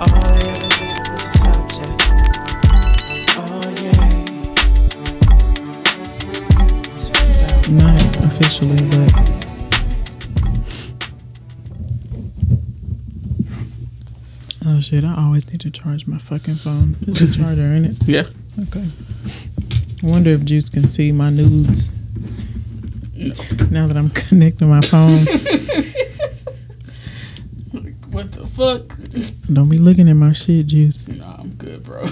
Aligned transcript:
Not 0.00 0.08
officially, 8.24 8.76
but 8.88 9.12
oh 14.66 14.80
shit! 14.80 15.04
I 15.04 15.14
always 15.18 15.50
need 15.52 15.60
to 15.60 15.70
charge 15.70 16.06
my 16.06 16.16
fucking 16.16 16.54
phone. 16.56 16.96
It's 17.02 17.20
a 17.20 17.30
charger, 17.30 17.60
ain't 17.60 17.86
it? 17.86 17.96
Yeah. 18.06 18.24
Okay. 18.58 18.86
I 20.02 20.06
wonder 20.06 20.30
if 20.30 20.46
Juice 20.46 20.70
can 20.70 20.86
see 20.86 21.12
my 21.12 21.28
nudes 21.28 21.92
now 23.70 23.86
that 23.86 23.96
I'm 23.98 24.08
connecting 24.28 24.70
my 24.70 24.80
phone. 24.80 25.10
What 28.12 28.32
the 28.32 28.44
fuck? 28.44 28.99
Don't 29.52 29.68
be 29.68 29.78
looking 29.78 30.08
at 30.08 30.14
my 30.14 30.30
shit, 30.32 30.66
Juice. 30.68 31.08
Nah, 31.08 31.36
I'm 31.38 31.50
good, 31.54 31.82
bro. 31.82 32.04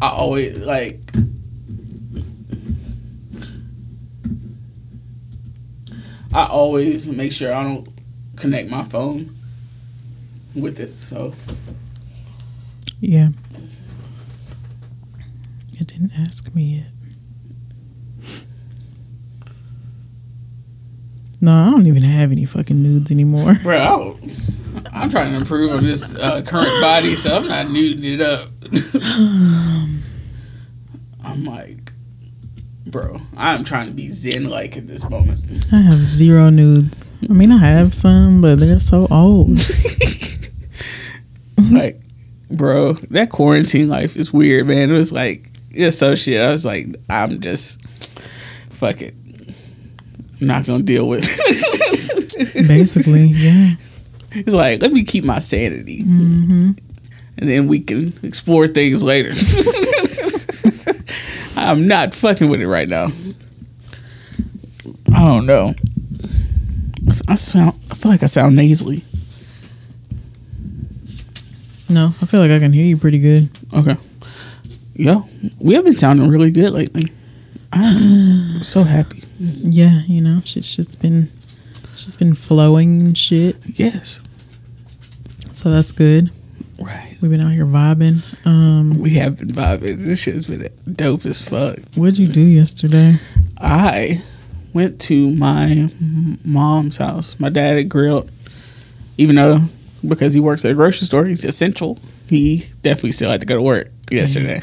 I 0.00 0.08
always 0.10 0.56
like. 0.58 1.00
I 6.32 6.46
always 6.46 7.06
make 7.06 7.32
sure 7.32 7.54
I 7.54 7.62
don't 7.62 7.88
connect 8.36 8.68
my 8.68 8.82
phone 8.82 9.30
with 10.54 10.80
it. 10.80 10.94
So 10.98 11.32
Yeah. 13.00 13.28
It 15.78 15.86
didn't 15.88 16.12
ask 16.16 16.52
me 16.54 16.76
yet. 16.76 16.86
No, 21.40 21.50
I 21.50 21.70
don't 21.70 21.86
even 21.86 22.02
have 22.02 22.32
any 22.32 22.46
fucking 22.46 22.82
nudes 22.82 23.10
anymore. 23.10 23.54
Bro, 23.62 23.78
I 23.78 23.84
don't- 23.88 24.40
I'm 24.92 25.10
trying 25.10 25.32
to 25.32 25.38
improve 25.38 25.72
on 25.72 25.84
this 25.84 26.14
uh, 26.16 26.42
current 26.42 26.80
body, 26.80 27.16
so 27.16 27.36
I'm 27.36 27.48
not 27.48 27.66
nuding 27.66 28.04
it 28.04 28.20
up. 28.20 28.48
I'm 31.24 31.44
like, 31.44 31.92
bro, 32.86 33.20
I'm 33.36 33.64
trying 33.64 33.86
to 33.86 33.92
be 33.92 34.08
zen 34.08 34.48
like 34.48 34.76
at 34.76 34.86
this 34.86 35.08
moment. 35.08 35.66
I 35.72 35.76
have 35.76 36.04
zero 36.04 36.50
nudes. 36.50 37.10
I 37.28 37.32
mean, 37.32 37.52
I 37.52 37.58
have 37.58 37.94
some, 37.94 38.40
but 38.40 38.60
they're 38.60 38.80
so 38.80 39.06
old. 39.10 39.58
like, 41.72 42.00
bro, 42.50 42.94
that 43.10 43.30
quarantine 43.30 43.88
life 43.88 44.16
is 44.16 44.32
weird, 44.32 44.66
man. 44.66 44.90
It 44.90 44.94
was 44.94 45.12
like, 45.12 45.48
it's 45.70 45.98
so 45.98 46.14
shit. 46.14 46.40
I 46.40 46.50
was 46.50 46.64
like, 46.64 46.86
I'm 47.08 47.40
just, 47.40 47.86
fuck 48.72 49.00
it. 49.00 49.14
I'm 50.40 50.46
not 50.46 50.66
gonna 50.66 50.82
deal 50.82 51.08
with 51.08 51.24
it. 51.24 52.68
Basically, 52.68 53.26
yeah. 53.26 53.74
It's 54.34 54.54
like, 54.54 54.82
let 54.82 54.92
me 54.92 55.04
keep 55.04 55.24
my 55.24 55.38
sanity. 55.38 56.02
hmm 56.02 56.72
and 57.36 57.48
then 57.50 57.66
we 57.66 57.80
can 57.80 58.12
explore 58.22 58.68
things 58.68 59.02
later. 59.02 59.32
I'm 61.56 61.88
not 61.88 62.14
fucking 62.14 62.48
with 62.48 62.60
it 62.60 62.68
right 62.68 62.88
now. 62.88 63.08
I 65.12 65.18
don't 65.18 65.44
know. 65.46 65.74
I 67.28 67.34
sound. 67.34 67.74
I 67.90 67.96
feel 67.96 68.12
like 68.12 68.22
I 68.22 68.26
sound 68.26 68.54
nasally. 68.54 69.02
No, 71.88 72.14
I 72.22 72.26
feel 72.26 72.40
like 72.40 72.50
I 72.50 72.58
can 72.58 72.72
hear 72.72 72.84
you 72.86 72.96
pretty 72.96 73.18
good. 73.18 73.48
Okay. 73.72 73.96
Yo, 74.94 75.26
we 75.58 75.74
have 75.74 75.84
been 75.84 75.96
sounding 75.96 76.28
really 76.28 76.50
good 76.50 76.70
lately. 76.70 77.10
I'm 77.72 78.62
so 78.62 78.84
happy. 78.84 79.22
Yeah, 79.40 80.00
you 80.06 80.20
know, 80.20 80.40
shit's 80.44 80.74
just 80.76 81.00
been, 81.02 81.30
she's 81.96 82.16
been 82.16 82.34
flowing 82.34 83.02
and 83.02 83.16
shit. 83.18 83.56
Yes. 83.66 84.20
So 85.52 85.70
that's 85.70 85.92
good. 85.92 86.30
Right. 86.80 87.16
We've 87.22 87.30
been 87.30 87.40
out 87.42 87.52
here 87.52 87.64
vibing. 87.66 88.22
Um, 88.46 88.98
We 88.98 89.10
have 89.14 89.38
been 89.38 89.48
vibing. 89.48 90.04
This 90.04 90.20
shit's 90.20 90.48
been 90.48 90.68
dope 90.92 91.24
as 91.26 91.46
fuck. 91.46 91.78
what'd 91.94 92.18
you 92.18 92.26
do 92.26 92.40
yesterday? 92.40 93.16
I 93.58 94.20
went 94.72 95.00
to 95.02 95.30
my 95.36 95.88
mom's 96.44 96.96
house. 96.96 97.38
My 97.38 97.48
dad 97.48 97.76
had 97.76 97.88
grilled, 97.88 98.30
even 99.16 99.36
though 99.36 99.60
because 100.06 100.34
he 100.34 100.40
works 100.40 100.64
at 100.64 100.72
a 100.72 100.74
grocery 100.74 101.06
store, 101.06 101.24
he's 101.24 101.44
essential. 101.44 101.98
He 102.28 102.64
definitely 102.82 103.12
still 103.12 103.30
had 103.30 103.40
to 103.40 103.46
go 103.46 103.56
to 103.56 103.62
work 103.62 103.88
yesterday, 104.10 104.60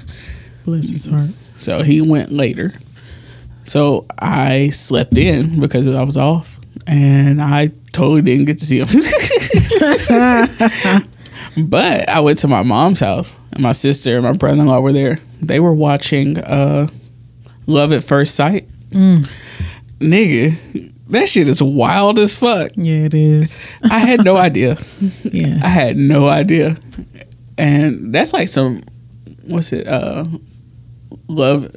Bless 0.66 0.90
his 0.92 1.06
heart. 1.06 1.30
so 1.56 1.82
he 1.82 2.02
went 2.02 2.32
later. 2.32 2.74
So 3.64 4.06
I 4.20 4.70
slept 4.70 5.16
in 5.18 5.60
because 5.60 5.88
I 5.88 6.04
was 6.04 6.18
off, 6.18 6.60
and 6.88 7.42
I 7.42 7.70
totally 7.92 8.22
didn't 8.22 8.46
get 8.46 8.60
to 8.60 8.66
see 8.66 8.80
him. 8.80 8.88
but 11.68 12.10
I 12.10 12.20
went 12.22 12.40
to 12.40 12.48
my 12.48 12.64
mom's 12.64 13.00
house, 13.00 13.38
and 13.54 13.62
my 13.62 13.72
sister 13.72 14.16
and 14.16 14.24
my 14.24 14.34
brother-in-law 14.34 14.80
were 14.80 14.94
there. 14.94 15.20
They 15.42 15.60
were 15.60 15.74
watching 15.74 16.38
uh, 16.38 16.88
Love 17.68 17.94
at 17.94 18.04
First 18.04 18.36
Sight. 18.36 18.68
Mm. 18.90 19.30
Nigga, 20.00 20.92
that 21.10 21.28
shit 21.28 21.48
is 21.48 21.62
wild 21.62 22.20
as 22.20 22.36
fuck. 22.36 22.72
Yeah, 22.76 23.06
it 23.06 23.14
is. 23.14 23.72
I 23.84 24.00
had 24.00 24.24
no 24.24 24.38
idea. 24.48 24.78
Yeah. 25.24 25.60
I 25.64 25.68
had 25.68 25.98
no 25.98 26.28
idea. 26.28 26.76
And 27.58 28.14
that's 28.14 28.34
like 28.34 28.48
some 28.48 28.84
what's 29.48 29.74
it, 29.74 29.88
uh 29.88 30.26
love 31.28 31.68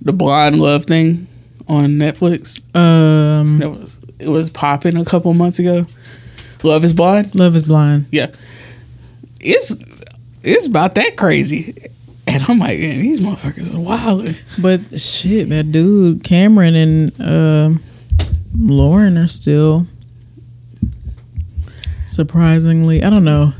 the 0.00 0.12
blind 0.12 0.60
love 0.60 0.84
thing 0.84 1.26
on 1.68 1.96
Netflix. 1.98 2.58
Um, 2.76 3.58
That 3.58 3.70
was 3.70 4.00
it 4.18 4.28
was 4.28 4.50
popping 4.50 4.96
a 4.96 5.04
couple 5.04 5.32
months 5.34 5.58
ago. 5.58 5.86
Love 6.62 6.84
is 6.84 6.92
blind? 6.92 7.34
Love 7.38 7.54
is 7.56 7.62
blind. 7.64 8.06
Yeah. 8.10 8.28
It's 9.40 9.74
it's 10.42 10.66
about 10.66 10.94
that 10.94 11.16
crazy. 11.16 11.74
And 12.28 12.42
I'm 12.48 12.58
like, 12.58 12.78
man, 12.80 13.00
these 13.00 13.20
motherfuckers 13.20 13.72
are 13.74 13.80
wild. 13.80 14.34
But 14.58 15.00
shit, 15.00 15.48
that 15.50 15.70
dude 15.70 16.24
Cameron 16.24 16.74
and 16.74 17.20
um 17.20 17.82
Lauren 18.58 19.16
are 19.18 19.28
still 19.28 19.86
surprisingly. 22.06 23.02
I 23.02 23.10
don't 23.10 23.24
know. 23.24 23.52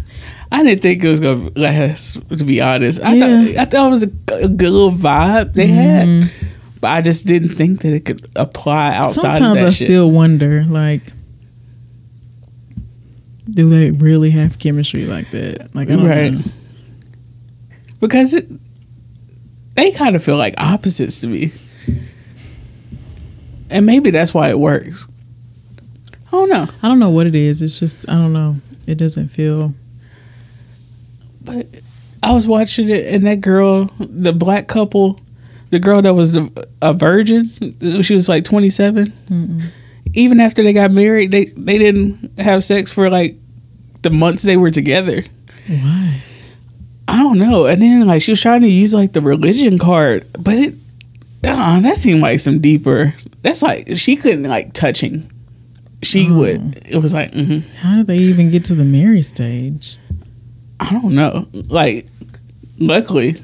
I 0.53 0.62
didn't 0.62 0.81
think 0.81 1.03
it 1.05 1.09
was 1.09 1.21
gonna 1.21 1.50
last. 1.56 2.27
To 2.31 2.44
be 2.44 2.61
honest, 2.61 3.03
I 3.03 3.15
Yeah. 3.15 3.27
thought 3.41 3.56
I 3.59 3.65
thought 3.65 3.87
it 3.87 3.91
was 3.91 4.03
a, 4.05 4.44
a 4.44 4.49
good 4.49 4.71
little 4.71 4.93
vibe 4.93 5.53
they 5.53 5.67
had, 5.67 6.06
Mhm. 6.09 6.31
But 6.81 6.88
I 6.88 7.00
just 7.03 7.26
didn't 7.26 7.50
think 7.56 7.81
that 7.82 7.92
it 7.94 8.04
could 8.04 8.20
apply 8.37 8.94
outside 8.94 9.34
Sometimes 9.37 9.59
of 9.59 9.64
that 9.64 9.72
shit. 9.72 9.75
Sometimes 9.75 9.75
I 9.75 9.78
shit. 9.78 9.87
still 9.87 10.10
wonder, 10.10 10.64
like, 10.64 11.03
do 13.48 13.69
they 13.70 13.91
really 13.92 14.31
have 14.31 14.59
chemistry 14.59 15.04
like 15.06 15.31
that? 15.31 15.75
Like, 15.75 15.88
I 15.88 15.97
don't 15.97 16.04
Right. 16.06 16.32
know. 16.32 16.41
because 18.00 18.34
it, 18.34 18.50
they 19.75 19.91
kind 19.92 20.16
of 20.16 20.22
feel 20.22 20.37
like 20.37 20.54
opposites 20.59 21.20
to 21.20 21.26
me, 21.28 21.53
and 23.70 23.87
maybe 23.87 24.10
that's 24.10 24.34
why 24.34 24.50
it 24.50 24.58
works. 24.58 25.08
I 26.28 26.31
don't 26.32 26.48
know, 26.50 26.66
I 26.82 26.88
don't 26.88 26.98
know 26.98 27.10
what 27.10 27.26
it 27.26 27.34
is. 27.34 27.62
It's 27.62 27.78
just 27.78 28.08
I 28.08 28.14
don't 28.16 28.32
know. 28.32 28.56
It 28.87 28.98
doesn't 28.98 29.28
feel. 29.28 29.75
but 31.44 31.67
I 32.22 32.32
was 32.34 32.49
watching 32.49 32.88
it, 32.88 33.14
and 33.14 33.26
that 33.26 33.40
girl, 33.40 33.84
the 33.99 34.32
black 34.32 34.67
couple, 34.67 35.20
the 35.71 35.79
girl 35.79 36.03
that 36.03 36.15
was 36.15 36.33
the, 36.33 36.67
a 36.83 36.93
virgin, 36.95 37.47
she 38.03 38.15
was 38.15 38.29
like 38.29 38.45
twenty 38.45 38.71
seven. 38.71 39.13
Mm-mm. 39.29 39.63
even 40.15 40.41
after 40.41 40.63
they 40.63 40.73
got 40.73 40.91
married, 40.91 41.31
they 41.33 41.47
they 41.47 41.79
didn't 41.79 42.39
have 42.39 42.63
sex 42.65 42.93
for 42.93 43.11
like 43.11 43.35
the 44.03 44.11
months 44.11 44.43
they 44.43 44.57
were 44.57 44.71
together. 44.71 45.25
Why? 45.67 46.23
I 47.09 47.19
don't 47.19 47.39
know. 47.39 47.67
And 47.67 47.81
then 47.83 48.07
like 48.07 48.23
she 48.23 48.33
was 48.33 48.41
trying 48.43 48.63
to 48.63 48.69
use 48.71 48.93
like 48.95 49.13
the 49.13 49.21
religion 49.21 49.79
card, 49.79 50.27
but 50.33 50.55
it 50.55 50.75
uh, 51.45 51.81
that 51.81 51.97
seemed 51.97 52.21
like 52.21 52.41
some 52.41 52.61
deeper. 52.61 53.15
That's 53.43 53.63
like 53.63 53.89
she 53.97 54.17
couldn't 54.17 54.45
like 54.45 54.73
touching. 54.73 55.31
She 56.03 56.29
Oh. 56.31 56.35
would. 56.39 56.87
It 56.87 56.99
was 56.99 57.15
like 57.15 57.33
mhm. 57.33 57.65
How 57.77 57.97
did 57.97 58.07
they 58.07 58.19
even 58.19 58.51
get 58.51 58.65
to 58.67 58.75
the 58.75 58.85
married 58.85 59.25
stage? 59.25 59.99
I 60.79 60.91
don't 60.93 61.15
know. 61.15 61.47
Like 61.53 62.07
luckily, 62.79 63.35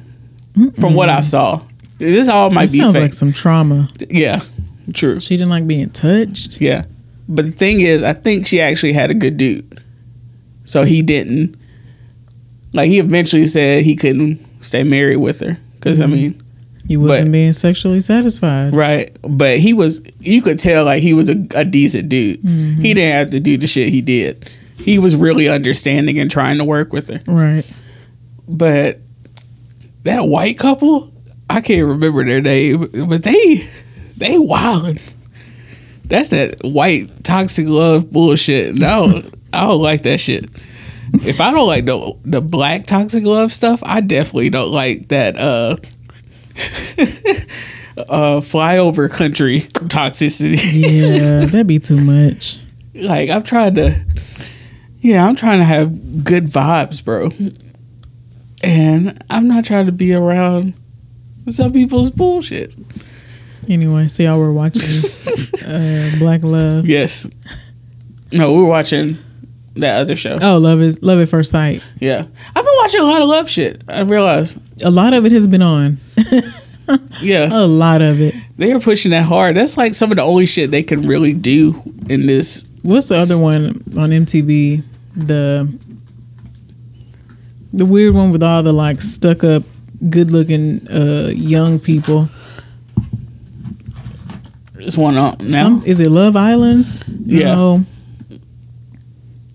from 0.79 0.95
what 0.95 1.09
I 1.09 1.23
saw, 1.23 1.61
this 2.03 2.29
all 2.29 2.51
might 2.51 2.73
be 2.73 2.79
sounds 2.81 2.95
fake. 2.95 3.03
like 3.03 3.13
some 3.13 3.33
trauma. 3.33 3.89
yeah, 4.11 4.41
true. 4.93 5.21
She 5.21 5.37
didn't 5.37 5.51
like 5.51 5.67
being 5.67 5.91
touched. 5.91 6.61
Yeah, 6.61 6.85
but 7.29 7.45
the 7.47 7.53
thing 7.53 7.81
is, 7.81 8.03
I 8.03 8.13
think 8.13 8.47
she 8.47 8.61
actually 8.61 8.93
had 8.93 9.11
a 9.11 9.15
good 9.15 9.37
dude. 9.37 9.81
So 10.65 10.85
he 10.85 11.03
didn't. 11.03 11.57
Like 12.73 12.89
he 12.89 12.99
eventually 12.99 13.47
said 13.47 13.85
he 13.85 13.97
couldn't 13.97 14.41
stay 14.65 14.83
married 14.83 15.19
with 15.19 15.41
her 15.41 15.59
because 15.75 16.01
I 16.01 16.05
mm-hmm. 16.05 16.15
mean, 16.15 16.43
He 16.89 16.97
wasn't 16.97 17.27
But- 17.27 17.33
being 17.33 17.53
sexually 17.53 18.01
satisfied. 18.01 18.73
right? 18.73 19.17
But 19.23 19.59
he 19.59 19.73
was. 19.73 20.01
You 20.21 20.41
could 20.43 20.59
tell 20.59 20.85
like 20.85 21.03
he 21.03 21.15
was 21.15 21.29
a, 21.29 21.47
a 21.55 21.65
decent 21.65 22.09
dude. 22.09 22.41
Mm-hmm. 22.41 22.81
He 22.81 22.95
didn't 22.95 23.13
have 23.13 23.31
to 23.31 23.41
do 23.41 23.57
the 23.57 23.67
shit 23.67 23.89
he 23.89 24.01
did. 24.01 24.49
He 24.79 24.99
was 24.99 25.15
really 25.15 25.49
understanding 25.49 26.19
and 26.19 26.31
trying 26.31 26.59
to 26.59 26.65
work 26.65 26.93
with 26.93 27.09
her. 27.09 27.21
Right. 27.31 27.65
But 28.49 28.99
that 30.05 30.23
white 30.23 30.59
couple, 30.59 31.12
I 31.53 31.61
can't 31.61 31.87
remember 31.87 32.25
their 32.25 32.41
name, 32.41 32.89
but 33.09 33.23
they 33.23 33.69
they 34.17 34.39
wild. 34.39 34.99
That's 36.07 36.31
that 36.31 36.57
white 36.65 37.09
toxic 37.25 37.69
love 37.69 38.11
bullshit. 38.11 38.81
No, 38.81 39.23
I 39.53 39.67
don't 39.67 39.83
like 39.83 40.03
that 40.05 40.19
shit. 40.19 40.47
If 41.13 41.43
I 41.43 41.51
don't 41.51 41.67
like 41.67 41.85
the 41.85 42.15
the 42.25 42.41
black 42.41 42.85
toxic 42.85 43.25
love 43.25 43.53
stuff, 43.53 43.83
I 43.85 44.01
definitely 44.01 44.49
don't 44.49 44.73
like 44.73 45.09
that 45.09 45.37
uh 45.37 45.77
uh 48.09 48.41
flyover 48.41 49.11
country 49.11 49.61
toxicity. 49.61 50.59
Yeah, 50.73 51.41
that'd 51.47 51.67
be 51.67 51.79
too 51.79 52.01
much. 52.01 52.59
like 52.95 53.29
I'm 53.29 53.43
trying 53.43 53.75
to 53.75 53.95
yeah, 55.01 55.27
I'm 55.27 55.37
trying 55.37 55.59
to 55.59 55.67
have 55.67 56.25
good 56.25 56.45
vibes, 56.45 57.05
bro. 57.05 57.29
And 58.65 59.23
I'm 59.29 59.49
not 59.49 59.67
trying 59.67 59.87
to 59.87 59.93
be 59.93 60.15
around 60.15 60.75
some 61.51 61.73
people's 61.73 62.11
bullshit. 62.11 62.73
Anyway, 63.69 64.09
so 64.09 64.23
y'all 64.23 64.39
were 64.39 64.53
watching 64.53 64.83
uh, 65.67 66.11
Black 66.19 66.43
Love. 66.43 66.87
Yes. 66.87 67.29
No, 68.33 68.53
we 68.53 68.59
were 68.63 68.69
watching 68.69 69.19
that 69.75 69.99
other 70.01 70.17
show. 70.17 70.39
Oh, 70.41 70.59
love 70.59 70.81
is 70.81 71.03
love 71.03 71.21
at 71.21 71.29
first 71.29 71.51
sight. 71.51 71.85
Yeah. 72.01 72.19
I've 72.21 72.65
been 72.65 72.75
watching 72.79 73.01
a 73.01 73.05
lot 73.05 73.23
of 73.23 73.29
love 73.29 73.49
shit. 73.49 73.83
I 73.89 74.01
realized. 74.03 74.83
A 74.85 74.91
lot 74.91 75.13
of 75.13 75.25
it 75.27 75.33
has 75.33 75.47
been 75.47 75.63
on. 75.63 75.99
Yeah. 77.21 77.49
A 77.51 77.65
lot 77.65 78.03
of 78.03 78.21
it. 78.21 78.35
They 78.59 78.73
are 78.73 78.81
pushing 78.81 79.13
that 79.13 79.25
hard. 79.25 79.57
That's 79.57 79.79
like 79.79 79.95
some 79.95 80.11
of 80.11 80.17
the 80.17 80.23
only 80.23 80.47
shit 80.47 80.71
they 80.71 80.83
can 80.83 81.07
really 81.07 81.33
do 81.33 81.81
in 82.11 82.27
this. 82.27 82.69
What's 82.83 83.09
the 83.09 83.17
other 83.17 83.39
one 83.39 83.67
on 83.97 84.11
MTV? 84.11 84.83
The 85.17 85.79
the 87.73 87.87
weird 87.87 88.15
one 88.15 88.33
with 88.33 88.43
all 88.43 88.63
the 88.63 88.73
like 88.73 89.01
stuck 89.01 89.45
up, 89.45 89.63
good 90.11 90.31
looking 90.31 90.87
uh, 90.89 91.31
young 91.35 91.79
people. 91.79 92.29
This 94.75 94.99
one 94.99 95.17
up 95.17 95.41
now. 95.41 95.49
Some, 95.49 95.83
is 95.85 96.01
it 96.01 96.11
Love 96.11 96.37
Island? 96.37 96.87
Yeah. 97.27 97.55
No. 97.55 97.85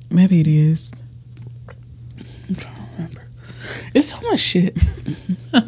Maybe 0.10 0.40
it 0.40 0.48
is. 0.48 0.94
I'm 2.48 2.56
trying 2.56 2.76
to 2.76 2.82
remember. 2.94 3.28
It's 3.94 4.08
so 4.08 4.22
much 4.22 4.40
shit. 4.40 4.78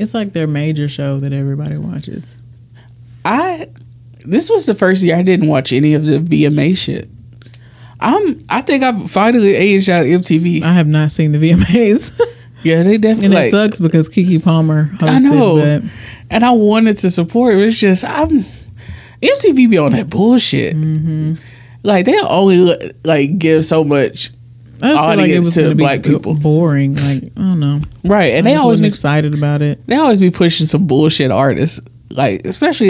It's 0.00 0.14
like 0.14 0.32
their 0.32 0.46
major 0.46 0.88
show 0.88 1.20
that 1.20 1.32
everybody 1.34 1.76
watches. 1.76 2.34
I 3.24 3.66
this 4.24 4.48
was 4.48 4.64
the 4.64 4.74
first 4.74 5.02
year 5.04 5.14
I 5.16 5.22
didn't 5.22 5.48
watch 5.48 5.72
any 5.74 5.92
of 5.92 6.06
the 6.06 6.18
VMA 6.20 6.76
shit. 6.76 7.06
I'm 8.00 8.42
I 8.48 8.62
think 8.62 8.82
I've 8.82 9.10
finally 9.10 9.54
aged 9.54 9.90
out 9.90 10.02
of 10.02 10.06
MTV. 10.08 10.62
I 10.62 10.72
have 10.72 10.86
not 10.86 11.12
seen 11.12 11.32
the 11.32 11.38
VMAs, 11.38 12.18
Yeah, 12.62 12.82
they 12.82 12.98
definitely. 12.98 13.26
and 13.26 13.34
definitely 13.34 13.36
it 13.36 13.40
like, 13.40 13.50
sucks 13.50 13.80
because 13.80 14.08
Keke 14.08 14.42
Palmer 14.44 14.84
hosted. 14.86 15.08
I 15.08 15.18
know. 15.20 15.56
But 15.80 15.90
and 16.30 16.44
I 16.44 16.52
wanted 16.52 16.98
to 16.98 17.10
support. 17.10 17.56
It. 17.58 17.64
It's 17.68 17.78
just 17.78 18.04
I'm 18.04 18.28
MTV 19.22 19.70
be 19.70 19.78
on 19.78 19.92
that 19.92 20.08
bullshit. 20.10 20.74
Mm-hmm. 20.74 21.34
Like 21.82 22.04
they 22.06 22.14
only 22.28 22.74
like 23.04 23.38
give 23.38 23.64
so 23.64 23.84
much, 23.84 24.30
I 24.82 24.88
just 24.90 25.00
feel 25.00 25.08
like 25.08 25.18
it 25.18 25.22
Audience 25.22 25.44
was 25.46 25.54
to 25.54 25.68
to 25.70 25.74
be 25.74 25.82
black 25.82 26.02
people. 26.02 26.34
boring. 26.34 26.94
Like 26.94 27.24
I 27.24 27.40
don't 27.40 27.60
know. 27.60 27.80
right? 28.04 28.34
And 28.34 28.46
I 28.46 28.52
they 28.52 28.56
always 28.56 28.80
be 28.80 28.86
excited 28.88 29.32
about 29.34 29.62
it. 29.62 29.86
they 29.86 29.96
always 29.96 30.20
be 30.20 30.30
pushing 30.30 30.66
some 30.66 30.86
bullshit 30.86 31.30
artists. 31.30 31.80
Like 32.10 32.46
especially. 32.46 32.88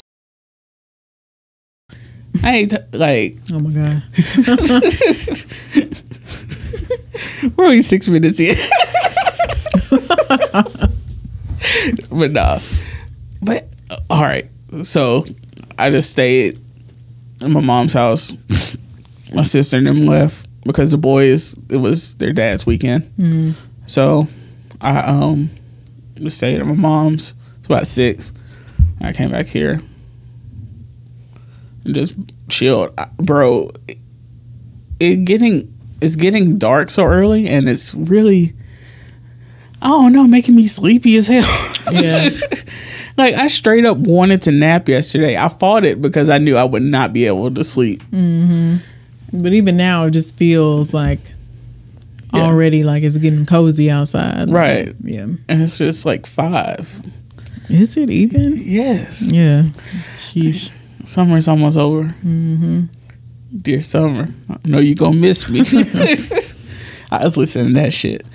I 2.43 2.55
ain't 2.57 2.71
t- 2.71 2.97
like 2.97 3.37
Oh 3.51 3.59
my 3.59 3.71
god. 3.71 4.03
We're 7.57 7.65
only 7.65 7.81
six 7.81 8.07
minutes 8.09 8.39
in. 8.39 8.55
but 12.11 12.31
nah. 12.31 12.59
But 13.41 13.67
uh, 13.89 13.97
all 14.09 14.23
right. 14.23 14.47
So 14.83 15.25
I 15.77 15.89
just 15.89 16.11
stayed 16.11 16.59
in 17.41 17.51
my 17.51 17.59
mom's 17.61 17.93
house. 17.93 18.35
My 19.33 19.43
sister 19.43 19.77
and 19.77 19.87
them 19.87 20.05
left 20.05 20.45
because 20.65 20.91
the 20.91 20.97
boys 20.97 21.55
it 21.69 21.77
was 21.77 22.15
their 22.15 22.33
dad's 22.33 22.65
weekend. 22.65 23.03
Mm. 23.17 23.53
So 23.87 24.27
I 24.81 24.97
um 24.99 25.49
stayed 26.27 26.59
at 26.59 26.65
my 26.65 26.73
mom's. 26.73 27.33
It's 27.59 27.67
about 27.67 27.87
six. 27.87 28.33
I 28.99 29.13
came 29.13 29.31
back 29.31 29.45
here 29.45 29.79
and 31.85 31.95
just 31.95 32.17
chilled, 32.49 32.93
I- 32.97 33.07
bro. 33.19 33.71
It, 33.87 33.97
it 34.99 35.23
getting 35.23 35.73
it's 36.01 36.17
getting 36.17 36.57
dark 36.57 36.89
so 36.89 37.05
early, 37.05 37.47
and 37.47 37.69
it's 37.69 37.95
really 37.95 38.51
I 39.83 39.87
don't 39.87 40.13
know, 40.13 40.27
making 40.27 40.55
me 40.55 40.65
sleepy 40.67 41.15
as 41.17 41.27
hell. 41.27 41.67
Yeah. 41.91 42.29
like 43.17 43.33
I 43.35 43.47
straight 43.47 43.83
up 43.83 43.97
wanted 43.97 44.43
to 44.43 44.51
nap 44.53 44.87
yesterday. 44.87 45.35
I 45.35 45.49
fought 45.49 45.83
it 45.83 46.01
because 46.01 46.29
I 46.29 46.37
knew 46.37 46.55
I 46.55 46.63
would 46.63 46.83
not 46.83 47.11
be 47.11 47.25
able 47.27 47.51
to 47.51 47.63
sleep. 47.65 48.01
hmm 48.03 48.77
But 49.33 49.51
even 49.51 49.75
now, 49.75 50.05
it 50.05 50.11
just 50.11 50.35
feels 50.37 50.93
like 50.93 51.19
Yeah. 52.33 52.43
already 52.43 52.83
like 52.83 53.03
it's 53.03 53.17
getting 53.17 53.45
cozy 53.45 53.89
outside. 53.91 54.49
Right. 54.51 54.93
Yeah. 55.03 55.23
And 55.23 55.61
it's 55.61 55.77
just 55.79 56.05
like 56.05 56.25
five. 56.25 56.87
Is 57.67 57.97
it 57.97 58.09
even? 58.09 58.61
Yes. 58.63 59.31
Yeah. 59.33 59.63
Sheesh. 60.17 60.71
Summer's 61.03 61.47
almost 61.49 61.77
over. 61.77 62.03
hmm 62.03 62.83
Dear 63.61 63.81
summer, 63.81 64.29
I 64.49 64.57
know 64.63 64.79
you 64.79 64.95
gonna 64.95 65.17
miss 65.17 65.49
me. 65.49 65.59
I 67.11 67.25
was 67.25 67.35
listening 67.35 67.73
to 67.73 67.81
that 67.81 67.91
shit. 67.91 68.25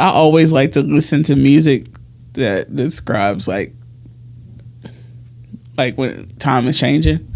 I 0.00 0.08
always 0.08 0.52
like 0.52 0.72
to 0.72 0.80
listen 0.80 1.22
to 1.24 1.36
music 1.36 1.86
that 2.32 2.74
describes 2.74 3.46
like 3.46 3.72
like 5.76 5.98
when 5.98 6.26
time 6.38 6.66
is 6.66 6.78
changing. 6.78 7.26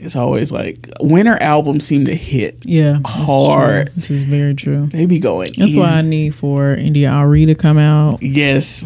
It's 0.00 0.16
always 0.16 0.50
like 0.50 0.88
winter 1.00 1.36
albums 1.40 1.84
seem 1.84 2.04
to 2.04 2.14
hit. 2.14 2.64
Yeah. 2.64 2.98
this 3.02 3.10
is 3.10 3.24
true. 3.24 3.34
Hard. 3.34 3.88
This 3.88 4.10
is 4.10 4.24
very 4.24 4.54
true. 4.54 4.86
They 4.86 5.06
be 5.06 5.18
going. 5.18 5.52
That's 5.58 5.74
in. 5.74 5.80
why 5.80 5.90
I 5.90 6.02
need 6.02 6.34
for 6.34 6.72
India 6.72 7.10
Arie 7.10 7.46
to 7.46 7.54
come 7.54 7.78
out. 7.78 8.22
Yes. 8.22 8.84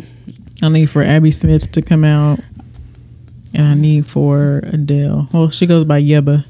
I 0.62 0.68
need 0.68 0.86
for 0.86 1.02
Abby 1.02 1.30
Smith 1.30 1.70
to 1.72 1.82
come 1.82 2.04
out. 2.04 2.40
And 3.54 3.66
I 3.66 3.74
need 3.74 4.06
for 4.06 4.60
Adele. 4.64 5.28
Well, 5.32 5.50
she 5.50 5.66
goes 5.66 5.84
by 5.84 6.00
Yebba. 6.00 6.46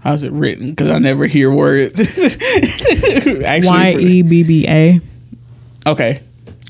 How's 0.00 0.22
it 0.22 0.32
written? 0.32 0.70
Because 0.70 0.90
I 0.90 0.98
never 0.98 1.26
hear 1.26 1.52
words. 1.52 1.98
Y 2.18 3.94
E 3.98 4.22
B 4.22 4.42
B 4.44 4.64
A. 4.68 5.00
Okay, 5.86 6.20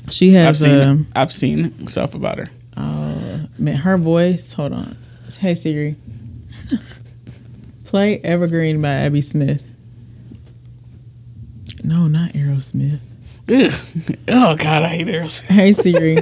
She 0.09 0.29
I've 0.37 0.45
has 0.47 0.59
seen 0.59 0.81
um, 0.81 0.99
it. 1.01 1.07
I've 1.17 1.31
seen 1.31 1.87
stuff 1.87 2.15
about 2.15 2.39
her. 2.39 2.49
uh, 2.77 3.39
man, 3.57 3.75
her 3.75 3.97
voice. 3.97 4.53
Hold 4.53 4.73
on. 4.73 4.97
Hey 5.39 5.55
Siri. 5.55 5.95
Play 7.85 8.19
Evergreen 8.23 8.81
by 8.81 8.89
Abby 8.89 9.21
Smith. 9.21 9.63
No, 11.83 12.07
not 12.07 12.31
Aerosmith. 12.31 12.99
Ugh. 13.47 13.71
Oh 14.27 14.55
God, 14.57 14.83
I 14.83 14.87
hate 14.89 15.07
Aerosmith. 15.07 15.47
Hey 15.51 15.73
Siri. 15.73 16.17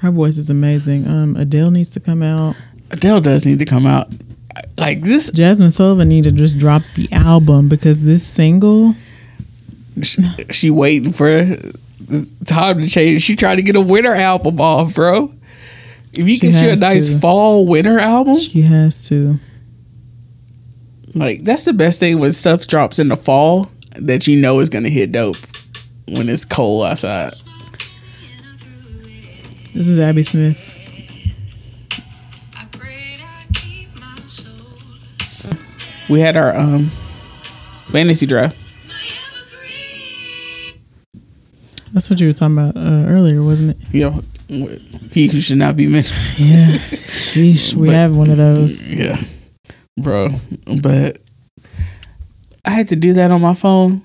Her 0.00 0.10
voice 0.10 0.36
is 0.38 0.50
amazing. 0.50 1.06
Um, 1.08 1.36
Adele 1.36 1.70
needs 1.70 1.88
to 1.90 2.00
come 2.00 2.22
out. 2.22 2.56
Adele 2.94 3.20
does 3.20 3.44
need 3.46 3.58
to 3.58 3.64
come 3.64 3.86
out. 3.86 4.08
Like 4.78 5.00
this, 5.02 5.30
Jazmine 5.30 5.72
Sullivan 5.72 6.08
need 6.08 6.24
to 6.24 6.32
just 6.32 6.58
drop 6.58 6.82
the 6.94 7.08
album 7.12 7.68
because 7.68 8.00
this 8.00 8.26
single. 8.26 8.94
she, 10.02 10.22
she 10.50 10.70
waiting 10.70 11.12
for 11.12 11.44
time 12.44 12.80
to 12.80 12.86
change. 12.86 13.22
She 13.22 13.36
trying 13.36 13.56
to 13.58 13.62
get 13.62 13.76
a 13.76 13.80
winter 13.80 14.14
album 14.14 14.60
off, 14.60 14.94
bro. 14.94 15.32
If 16.12 16.28
you 16.28 16.34
She 16.34 16.38
get 16.38 16.62
you 16.62 16.70
a 16.70 16.76
nice 16.76 17.10
to. 17.10 17.18
fall 17.18 17.66
winter 17.66 17.98
album, 17.98 18.36
She 18.36 18.62
has 18.62 19.08
to. 19.08 19.38
like 21.14 21.42
that's 21.42 21.64
the 21.64 21.72
best 21.72 21.98
thing 22.00 22.18
when 22.20 22.32
stuff 22.32 22.66
drops 22.66 22.98
in 22.98 23.08
the 23.08 23.16
fall 23.16 23.68
that 23.96 24.26
you 24.28 24.40
know 24.40 24.58
is 24.60 24.68
gonna 24.68 24.88
hit 24.88 25.10
dope 25.12 25.36
when 26.06 26.28
it's 26.28 26.44
cold 26.44 26.84
outside. 26.86 27.32
This 29.74 29.88
is 29.88 29.98
Abby 29.98 30.22
Smith. 30.22 30.73
We 36.08 36.20
had 36.20 36.36
our 36.36 36.54
um 36.54 36.86
fantasy 37.90 38.26
draft. 38.26 38.56
That's 41.92 42.10
what 42.10 42.20
you 42.20 42.26
were 42.26 42.32
talking 42.32 42.58
about 42.58 42.76
uh, 42.76 43.06
earlier, 43.08 43.42
wasn't 43.42 43.70
it? 43.70 43.76
Yeah, 43.92 44.18
he 45.12 45.28
who 45.28 45.38
should 45.40 45.58
not 45.58 45.76
be 45.76 45.86
mentioned. 45.86 46.18
Yeah. 46.38 46.66
Sheesh, 46.66 47.74
we 47.74 47.86
But- 47.86 47.94
have 47.94 48.16
one 48.16 48.30
of 48.30 48.36
those. 48.36 48.82
Yeah. 48.82 49.16
bro. 49.96 50.30
But 50.82 51.20
I 52.64 52.70
had 52.70 52.88
to 52.88 52.96
do 52.96 53.12
that 53.14 53.30
on 53.30 53.40
my 53.40 53.54
phone. 53.54 54.02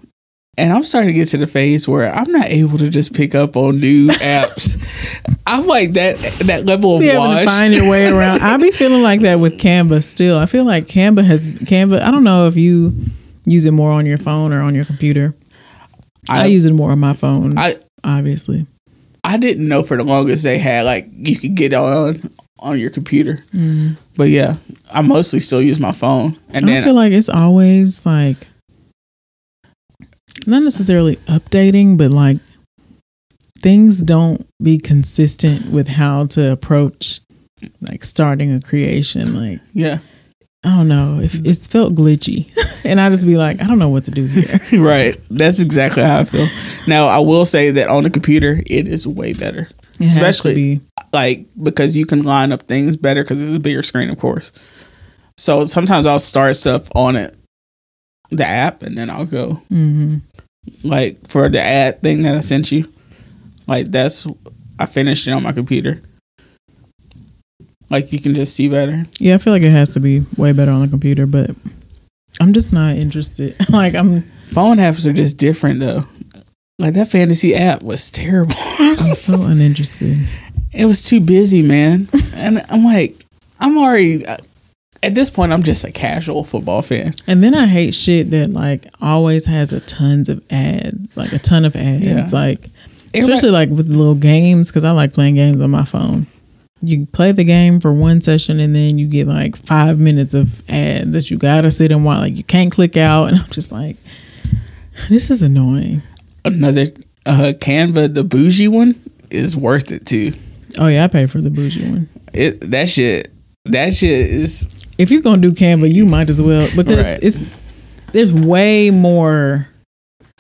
And 0.58 0.74
I'm 0.74 0.84
starting 0.84 1.08
to 1.08 1.14
get 1.14 1.30
to 1.30 1.38
the 1.38 1.48
phase 1.48 1.88
where 1.88 2.14
I'm 2.14 2.30
not 2.34 2.48
able 2.48 2.78
to 2.80 2.90
just 2.90 3.14
pick 3.16 3.34
up 3.34 3.56
on 3.56 3.80
new 3.80 4.08
apps. 4.10 4.76
I'm 5.48 5.66
like 5.66 5.94
that 5.94 6.18
that 6.46 6.66
level 6.66 6.96
of 6.96 7.02
Be 7.02 7.10
able 7.10 7.24
to 7.24 7.46
find 7.46 7.74
your 7.74 7.90
way 7.90 8.08
around. 8.08 8.42
I 8.42 8.58
be 8.58 8.72
feeling 8.72 9.02
like 9.02 9.22
that 9.22 9.40
with 9.40 9.60
Canva 9.60 10.04
still. 10.04 10.38
I 10.38 10.46
feel 10.46 10.66
like 10.66 10.86
Canva 10.86 11.24
has 11.24 11.48
Canva. 11.48 12.02
I 12.02 12.12
don't 12.12 12.24
know 12.24 12.48
if 12.48 12.56
you 12.56 12.94
use 13.46 13.66
it 13.66 13.72
more 13.72 13.92
on 13.92 14.06
your 14.06 14.18
phone 14.18 14.54
or 14.54 14.62
on 14.62 14.76
your 14.76 14.86
computer. 14.86 15.34
I, 16.30 16.44
I- 16.44 16.46
use 16.46 16.66
it 16.66 16.74
more 16.74 16.92
on 16.92 17.00
my 17.00 17.14
phone. 17.14 17.58
I 17.58 17.78
obviously. 18.04 18.66
I 19.24 19.38
didn't 19.38 19.68
know 19.68 19.84
for 19.84 19.98
the 19.98 20.04
longest 20.04 20.44
they 20.44 20.58
had 20.58 20.86
like 20.86 21.08
you 21.12 21.38
could 21.38 21.56
get 21.56 21.74
on 21.74 22.32
on 22.60 22.80
your 22.80 22.90
computer. 22.90 23.40
Mm. 23.54 24.00
But 24.16 24.30
yeah, 24.30 24.56
I 24.94 25.02
mostly 25.02 25.40
still 25.40 25.62
use 25.62 25.80
my 25.80 25.92
phone. 25.92 26.38
And 26.50 26.66
I 26.66 26.74
then 26.74 26.84
feel 26.84 26.94
like 26.94 27.12
it's 27.12 27.30
always 27.30 28.06
like 28.06 28.38
not 30.48 30.64
necessarily 30.64 31.18
updating, 31.28 31.98
but 31.98 32.12
like 32.12 32.38
things 33.62 34.02
don't 34.02 34.48
be 34.62 34.78
consistent 34.78 35.72
with 35.72 35.88
how 35.88 36.26
to 36.28 36.52
approach 36.52 37.22
like 37.82 38.04
starting 38.04 38.54
a 38.54 38.60
creation. 38.62 39.36
Like 39.36 39.60
yeah, 39.74 39.98
I 40.64 40.76
don't 40.78 40.88
know 40.88 41.20
if 41.22 41.36
it's 41.46 41.68
felt 41.68 41.96
glitchy, 41.96 42.48
and 42.86 43.00
I 43.00 43.10
just 43.10 43.26
be 43.26 43.38
like, 43.38 43.62
I 43.62 43.66
don't 43.66 43.80
know 43.80 43.90
what 43.90 44.06
to 44.06 44.12
do 44.12 44.26
here. 44.26 44.60
right. 44.82 45.20
That's 45.30 45.60
exactly 45.62 46.04
how 46.04 46.20
I 46.20 46.24
feel. 46.24 46.48
Now 46.88 47.08
I 47.08 47.20
will 47.20 47.46
say 47.46 47.72
that 47.72 47.90
on 47.90 48.04
the 48.04 48.10
computer 48.10 48.62
it 48.66 48.88
is 48.88 49.06
way 49.08 49.34
better. 49.34 49.68
It 50.00 50.08
Especially- 50.08 50.54
be 50.56 50.82
like 51.12 51.46
because 51.62 51.98
you 51.98 52.06
can 52.06 52.24
line 52.24 52.52
up 52.52 52.64
things 52.64 52.96
better 52.96 53.24
because 53.24 53.42
it's 53.42 53.54
a 53.56 53.60
bigger 53.60 53.84
screen, 53.84 54.10
of 54.10 54.20
course. 54.20 54.52
So 55.38 55.66
sometimes 55.66 56.06
I'll 56.06 56.20
start 56.20 56.56
stuff 56.58 56.90
on 56.96 57.16
it, 57.16 57.34
the 58.30 58.46
app, 58.46 58.84
and 58.84 58.98
then 58.98 59.10
I'll 59.10 59.26
go 59.26 59.54
hmm 59.70 60.18
like 60.84 61.28
for 61.28 61.50
the 61.50 61.60
ad 61.62 62.02
thing 62.02 62.22
that 62.24 62.36
I 62.36 62.42
sent 62.42 62.72
you. 62.72 62.88
Like 63.70 63.88
that's 63.92 64.28
I 64.80 64.86
finished 64.86 65.28
it 65.28 65.32
on 65.32 65.44
my 65.44 65.52
computer. 65.54 66.02
Like 67.90 68.12
you 68.14 68.20
can 68.20 68.36
just 68.36 68.56
see 68.56 68.68
better. 68.70 69.06
Yeah, 69.20 69.36
I 69.36 69.38
feel 69.40 69.54
like 69.54 69.62
it 69.64 69.72
has 69.72 69.90
to 69.90 70.00
be 70.00 70.24
way 70.38 70.52
better 70.52 70.72
on 70.72 70.82
the 70.82 70.88
computer, 70.88 71.26
but 71.26 71.52
I'm 72.40 72.54
just 72.54 72.72
not 72.72 72.96
interested. 72.96 73.56
like 73.70 73.96
I'm, 73.96 74.22
Phone 74.54 74.78
apps 74.78 75.08
are 75.08 75.14
just 75.14 75.38
different 75.38 75.80
though. 75.80 76.04
Like 76.78 76.94
that 76.94 77.08
fantasy 77.10 77.56
app 77.56 77.84
was 77.84 78.10
terrible. 78.12 78.54
I'm 78.58 78.96
so 79.16 79.42
uninterested. 79.44 80.18
it 80.74 80.86
was 80.86 81.04
too 81.04 81.20
busy, 81.20 81.62
man. 81.64 82.08
And 82.36 82.62
I'm 82.70 82.84
like, 82.86 83.16
I'm 83.60 83.78
already 83.78 84.26
uh, 84.26 84.38
at 85.04 85.14
this 85.16 85.30
point. 85.30 85.52
I'm 85.52 85.64
just 85.64 85.84
a 85.84 85.92
casual 85.92 86.44
football 86.44 86.82
fan. 86.82 87.14
And 87.28 87.44
then 87.44 87.54
I 87.56 87.66
hate 87.68 87.94
shit 87.96 88.30
that 88.32 88.52
like 88.52 88.86
always 89.02 89.46
has 89.48 89.74
a 89.74 89.80
tons 89.82 90.30
of 90.30 90.44
ads, 90.52 91.18
like 91.18 91.34
a 91.34 91.40
ton 91.40 91.66
of 91.66 91.76
ads, 91.76 92.04
Yeah. 92.04 92.26
like 92.32 92.70
Everybody- 93.14 93.34
especially 93.34 93.52
like 93.52 93.70
with 93.70 93.88
little 93.90 94.16
games 94.16 94.70
because 94.70 94.84
I 94.84 94.92
like 94.92 95.14
playing 95.14 95.36
games 95.36 95.60
on 95.62 95.70
my 95.72 95.84
phone. 95.86 96.28
You 96.82 97.08
play 97.08 97.32
the 97.34 97.44
game 97.44 97.80
for 97.82 97.92
one 97.94 98.22
session 98.22 98.60
and 98.62 98.74
then 98.74 98.98
you 98.98 99.08
get 99.08 99.28
like 99.28 99.56
five 99.58 100.00
minutes 100.00 100.34
of 100.34 100.62
ad 100.70 101.12
that 101.14 101.30
you 101.30 101.38
gotta 101.38 101.72
sit 101.72 101.92
and 101.92 102.06
watch. 102.06 102.20
Like 102.20 102.38
you 102.38 102.44
can't 102.44 102.72
click 102.72 102.96
out, 102.98 103.26
and 103.30 103.38
I'm 103.40 103.50
just 103.50 103.72
like, 103.72 103.98
this 105.10 105.30
is 105.30 105.44
annoying. 105.44 106.02
another 106.46 106.86
uh 107.26 107.54
Canva, 107.60 108.14
the 108.14 108.24
bougie 108.24 108.68
one, 108.68 108.96
is 109.32 109.58
worth 109.58 109.92
it 109.92 110.06
too. 110.06 110.32
Oh 110.78 110.88
yeah, 110.88 111.04
I 111.04 111.08
pay 111.08 111.26
for 111.26 111.42
the 111.42 111.50
bougie 111.50 111.90
one. 111.90 112.08
It 112.34 112.62
that 112.72 112.88
shit, 112.90 113.30
that 113.66 113.94
shit 113.94 114.12
is 114.30 114.70
If 114.98 115.12
you're 115.12 115.22
gonna 115.22 115.42
do 115.42 115.52
Canva, 115.52 115.92
you 115.94 116.06
might 116.06 116.30
as 116.30 116.42
well 116.42 116.68
because 116.76 116.98
Right. 116.98 117.20
it's 117.22 117.42
there's 118.14 118.34
way 118.34 118.90
more 118.90 119.68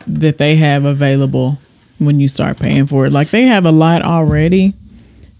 that 0.07 0.37
they 0.37 0.55
have 0.55 0.85
available 0.85 1.57
when 1.99 2.19
you 2.19 2.27
start 2.27 2.59
paying 2.59 2.85
for 2.87 3.05
it. 3.05 3.11
Like 3.11 3.29
they 3.29 3.43
have 3.43 3.65
a 3.65 3.71
lot 3.71 4.01
already, 4.01 4.73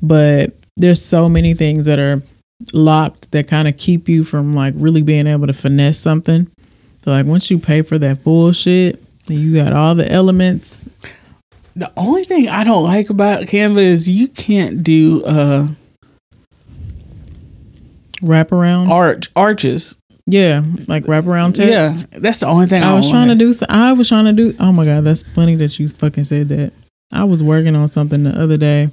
but 0.01 0.53
there's 0.77 1.03
so 1.03 1.27
many 1.27 1.53
things 1.53 1.85
that 1.87 1.99
are 1.99 2.21
locked 2.73 3.31
that 3.31 3.47
kind 3.47 3.67
of 3.67 3.77
keep 3.77 4.07
you 4.07 4.23
from 4.23 4.53
like 4.53 4.73
really 4.77 5.01
being 5.01 5.27
able 5.27 5.47
to 5.47 5.53
finesse 5.53 5.99
something. 5.99 6.49
So 7.03 7.11
like 7.11 7.25
once 7.25 7.49
you 7.49 7.59
pay 7.59 7.81
for 7.81 7.97
that 7.97 8.23
bullshit, 8.23 9.01
you 9.27 9.55
got 9.55 9.73
all 9.73 9.95
the 9.95 10.09
elements. 10.11 10.83
the 11.75 11.91
only 11.97 12.23
thing 12.23 12.47
I 12.49 12.63
don't 12.63 12.83
like 12.83 13.09
about 13.09 13.43
Canva 13.43 13.77
is 13.77 14.09
you 14.09 14.27
can't 14.27 14.83
do 14.83 15.23
uh 15.25 15.67
Wrap 18.21 18.51
around, 18.51 18.91
arch 18.91 19.29
arches. 19.35 19.98
Yeah, 20.29 20.61
like 20.87 21.07
wrap 21.07 21.25
around 21.25 21.53
text. 21.53 22.07
Yeah, 22.11 22.19
that's 22.19 22.39
the 22.39 22.47
only 22.47 22.67
thing 22.67 22.83
I, 22.83 22.91
I 22.91 22.95
was 22.95 23.09
trying 23.09 23.29
to 23.29 23.35
do. 23.35 23.51
I 23.67 23.93
was 23.93 24.07
trying 24.07 24.25
to 24.25 24.33
do. 24.33 24.53
Oh 24.59 24.71
my 24.71 24.85
god, 24.85 25.03
that's 25.03 25.23
funny 25.23 25.55
that 25.55 25.79
you 25.79 25.87
fucking 25.87 26.23
said 26.25 26.49
that. 26.49 26.71
I 27.11 27.23
was 27.23 27.41
working 27.41 27.75
on 27.75 27.87
something 27.87 28.23
the 28.23 28.39
other 28.39 28.57
day, 28.57 28.89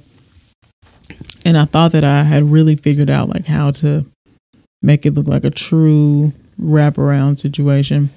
and 1.45 1.57
I 1.57 1.65
thought 1.65 1.91
that 1.91 2.03
I 2.03 2.23
had 2.23 2.43
really 2.43 2.75
figured 2.75 3.09
out 3.09 3.29
like 3.29 3.45
how 3.45 3.71
to 3.71 4.05
make 4.81 5.05
it 5.05 5.13
look 5.13 5.27
like 5.27 5.45
a 5.45 5.51
true 5.51 6.33
wraparound 6.59 7.37
situation. 7.37 8.09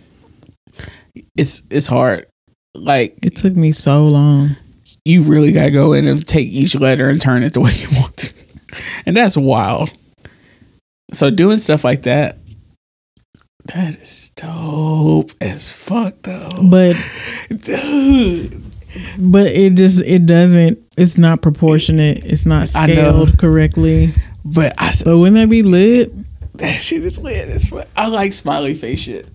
It's 1.36 1.62
it's 1.70 1.86
hard. 1.86 2.26
Like 2.74 3.18
It 3.22 3.36
took 3.36 3.56
me 3.56 3.72
so 3.72 4.04
long. 4.06 4.50
you 5.04 5.22
really 5.22 5.52
got 5.52 5.64
to 5.64 5.70
go 5.70 5.92
in 5.92 6.06
and 6.06 6.26
take 6.26 6.48
each 6.48 6.74
letter 6.76 7.08
and 7.10 7.20
turn 7.20 7.42
it 7.42 7.52
the 7.52 7.60
way 7.60 7.72
you 7.74 7.88
want 7.98 8.16
to, 8.18 8.32
and 9.06 9.16
that's 9.16 9.36
wild. 9.36 9.90
So 11.12 11.28
doing 11.30 11.58
stuff 11.58 11.82
like 11.82 12.02
that, 12.02 12.36
that 13.66 13.94
is 13.94 14.30
dope 14.36 15.30
as 15.40 15.72
fuck 15.72 16.14
though, 16.22 16.48
But 16.70 16.96
dude. 17.48 18.62
but 19.18 19.46
it 19.48 19.74
just 19.74 20.00
it 20.00 20.26
doesn't. 20.26 20.78
It's 20.96 21.16
not 21.18 21.40
proportionate. 21.42 22.24
It's 22.24 22.46
not 22.46 22.68
scaled 22.68 23.38
correctly. 23.38 24.12
But 24.44 24.74
I 24.78 24.92
But 25.04 25.18
wouldn't 25.18 25.36
that 25.36 25.50
be 25.50 25.62
lit? 25.62 26.12
that 26.54 26.80
shit 26.82 27.04
is 27.04 27.18
lit 27.18 27.48
as 27.48 27.66
fuck. 27.66 27.86
I 27.96 28.08
like 28.08 28.32
smiley 28.32 28.74
face 28.74 29.00
shit. 29.00 29.26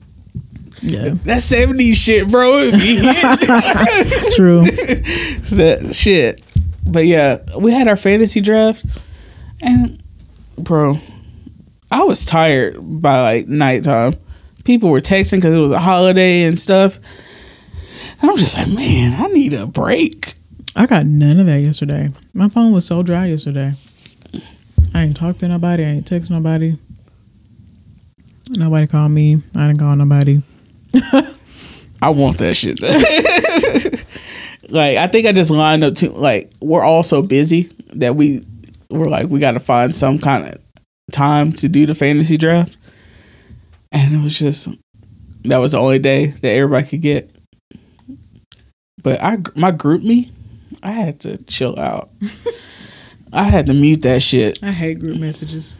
Yeah, 0.81 1.09
That 1.23 1.39
70s 1.41 1.95
shit, 1.95 2.29
bro. 2.29 2.57
It 2.59 2.73
be 2.73 2.97
hit. 2.97 4.33
true. 4.35 4.61
that 5.55 5.91
shit. 5.95 6.41
But 6.85 7.05
yeah, 7.07 7.37
we 7.59 7.71
had 7.71 7.87
our 7.87 7.95
fantasy 7.95 8.41
draft, 8.41 8.85
and 9.63 9.97
bro, 10.57 10.97
I 11.95 12.03
was 12.03 12.25
tired 12.25 12.75
by 12.77 13.21
like 13.21 13.47
nighttime. 13.47 14.15
People 14.65 14.89
were 14.89 14.99
texting 14.99 15.37
because 15.37 15.53
it 15.53 15.59
was 15.59 15.71
a 15.71 15.79
holiday 15.79 16.43
and 16.43 16.59
stuff, 16.59 16.97
and 18.21 18.29
I'm 18.29 18.35
just 18.35 18.57
like, 18.57 18.67
man, 18.67 19.13
I 19.17 19.27
need 19.27 19.53
a 19.53 19.65
break. 19.65 20.33
I 20.75 20.87
got 20.87 21.05
none 21.05 21.39
of 21.39 21.45
that 21.45 21.61
yesterday. 21.61 22.11
My 22.33 22.49
phone 22.49 22.73
was 22.73 22.85
so 22.85 23.01
dry 23.01 23.27
yesterday. 23.27 23.71
I 24.93 25.03
ain't 25.03 25.15
talked 25.15 25.39
to 25.39 25.47
nobody. 25.47 25.85
I 25.85 25.87
ain't 25.87 26.05
text 26.05 26.29
nobody. 26.29 26.75
Nobody 28.49 28.87
called 28.87 29.11
me. 29.11 29.37
I 29.55 29.67
didn't 29.67 29.79
call 29.79 29.95
nobody. 29.95 30.41
I 32.01 32.09
want 32.09 32.39
that 32.39 32.55
shit. 32.55 32.81
like, 34.69 34.97
I 34.97 35.07
think 35.07 35.27
I 35.27 35.31
just 35.31 35.49
lined 35.49 35.85
up 35.85 35.95
to 35.95 36.11
like 36.11 36.51
we're 36.59 36.83
all 36.83 37.03
so 37.03 37.21
busy 37.21 37.69
that 37.93 38.17
we 38.17 38.41
we're 38.89 39.07
like 39.07 39.29
we 39.29 39.39
got 39.39 39.53
to 39.53 39.61
find 39.61 39.95
some 39.95 40.19
kind 40.19 40.45
of 40.45 40.64
time 41.11 41.51
to 41.53 41.69
do 41.69 41.85
the 41.85 41.95
fantasy 41.95 42.37
draft, 42.37 42.77
and 43.91 44.13
it 44.13 44.23
was 44.23 44.37
just 44.37 44.69
that 45.43 45.57
was 45.57 45.73
the 45.73 45.77
only 45.79 45.99
day 45.99 46.27
that 46.27 46.49
everybody 46.55 46.87
could 46.87 47.01
get. 47.01 47.29
But 49.01 49.21
I 49.21 49.37
my 49.55 49.71
GroupMe, 49.71 50.29
I 50.81 50.91
had 50.91 51.19
to 51.21 51.37
chill 51.45 51.79
out. 51.79 52.09
I 53.33 53.43
had 53.43 53.65
to 53.67 53.73
mute 53.73 54.01
that 54.03 54.21
shit. 54.21 54.59
I 54.63 54.71
hate 54.71 54.99
group 54.99 55.19
messages. 55.19 55.75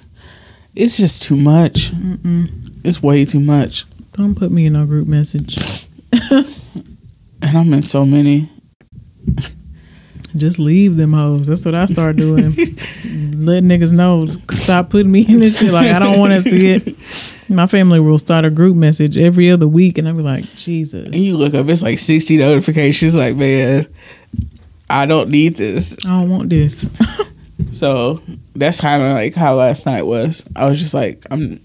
It's 0.75 0.97
just 0.97 1.23
too 1.23 1.37
much. 1.37 1.91
Mm-mm. 1.91 2.49
It's 2.83 3.01
way 3.01 3.23
too 3.23 3.39
much, 3.39 3.85
Don't 4.11 4.35
put 4.35 4.51
me 4.51 4.65
in 4.65 4.73
no 4.73 4.85
group 4.85 5.07
message. 5.07 5.87
and 6.31 7.57
I'm 7.57 7.73
in 7.73 7.81
so 7.81 8.05
many. 8.05 8.49
Just 10.35 10.59
leave 10.59 10.97
them 10.97 11.13
hoes. 11.13 11.47
That's 11.47 11.63
what 11.65 11.75
I 11.75 11.85
start 11.85 12.17
doing. 12.17 12.51
Let 13.35 13.63
niggas 13.63 13.93
know. 13.93 14.27
Stop 14.27 14.89
putting 14.89 15.11
me 15.11 15.25
in 15.27 15.39
this 15.39 15.59
shit. 15.59 15.71
Like 15.71 15.91
I 15.91 15.99
don't 15.99 16.19
want 16.19 16.33
to 16.33 16.41
see 16.41 16.75
it. 16.75 16.95
My 17.49 17.67
family 17.67 17.99
will 17.99 18.17
start 18.17 18.45
a 18.45 18.49
group 18.49 18.75
message 18.75 19.17
every 19.17 19.49
other 19.51 19.67
week, 19.67 19.97
and 19.97 20.07
I'll 20.07 20.15
be 20.15 20.21
like, 20.23 20.43
Jesus. 20.55 21.05
And 21.05 21.15
you 21.15 21.37
look 21.37 21.53
up, 21.53 21.67
it's 21.69 21.83
like 21.83 21.99
60 21.99 22.37
notifications. 22.37 23.15
Like, 23.15 23.35
man, 23.35 23.87
I 24.89 25.05
don't 25.05 25.29
need 25.29 25.55
this. 25.55 25.97
I 26.05 26.19
don't 26.19 26.29
want 26.29 26.49
this. 26.49 26.87
So 27.71 28.21
that's 28.53 28.81
kind 28.81 29.01
of 29.01 29.11
like 29.11 29.33
how 29.33 29.55
last 29.55 29.85
night 29.85 30.03
was. 30.03 30.45
I 30.55 30.69
was 30.69 30.79
just 30.79 30.93
like, 30.93 31.23
I'm, 31.31 31.59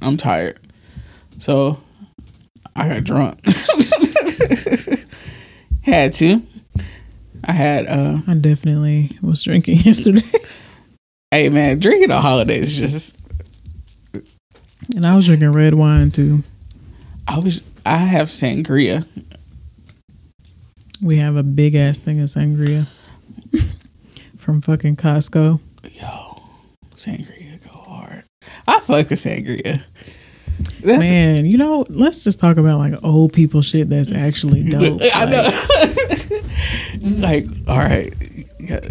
I'm 0.00 0.16
tired. 0.16 0.58
So 1.38 1.80
I 2.74 2.88
got 2.88 3.04
drunk. 3.04 3.40
had 5.82 6.12
to. 6.14 6.42
I 7.44 7.52
had. 7.52 7.86
uh 7.86 8.18
I 8.26 8.34
definitely 8.34 9.16
was 9.20 9.42
drinking 9.42 9.78
yesterday. 9.78 10.22
Hey 11.32 11.48
man, 11.48 11.78
drinking 11.78 12.10
on 12.10 12.20
holidays 12.20 12.76
just 12.76 13.16
And 14.94 15.06
I 15.06 15.16
was 15.16 15.24
drinking 15.24 15.52
red 15.52 15.72
wine 15.72 16.10
too. 16.10 16.44
I 17.26 17.38
was 17.38 17.62
I 17.86 17.96
have 17.96 18.28
sangria. 18.28 19.06
We 21.02 21.16
have 21.16 21.36
a 21.36 21.42
big 21.42 21.74
ass 21.74 21.98
thing 22.00 22.20
of 22.20 22.28
sangria 22.28 22.86
from 24.36 24.60
fucking 24.60 24.96
Costco. 24.96 25.58
Yo, 25.90 26.42
sangria 26.96 27.64
go 27.64 27.70
hard. 27.70 28.24
I 28.68 28.78
fuck 28.80 29.08
with 29.08 29.18
sangria. 29.18 29.82
That's 30.82 31.08
Man, 31.10 31.46
you 31.46 31.56
know, 31.56 31.86
let's 31.88 32.24
just 32.24 32.40
talk 32.40 32.58
about 32.58 32.78
like 32.78 32.94
old 33.02 33.32
people 33.32 33.62
shit 33.62 33.88
that's 33.88 34.12
actually 34.12 34.62
dope. 34.68 35.00
I 35.14 35.24
Like, 35.24 37.00
know. 37.00 37.16
like, 37.26 37.44
all 37.66 37.78
right, 37.78 38.12
you 38.58 38.66
got, 38.68 38.84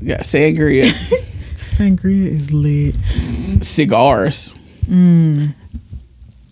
you 0.00 0.08
got 0.08 0.20
sangria, 0.20 0.92
sangria 1.84 2.26
is 2.26 2.52
lit. 2.52 2.94
cigars. 3.64 4.58
Mm, 4.86 5.54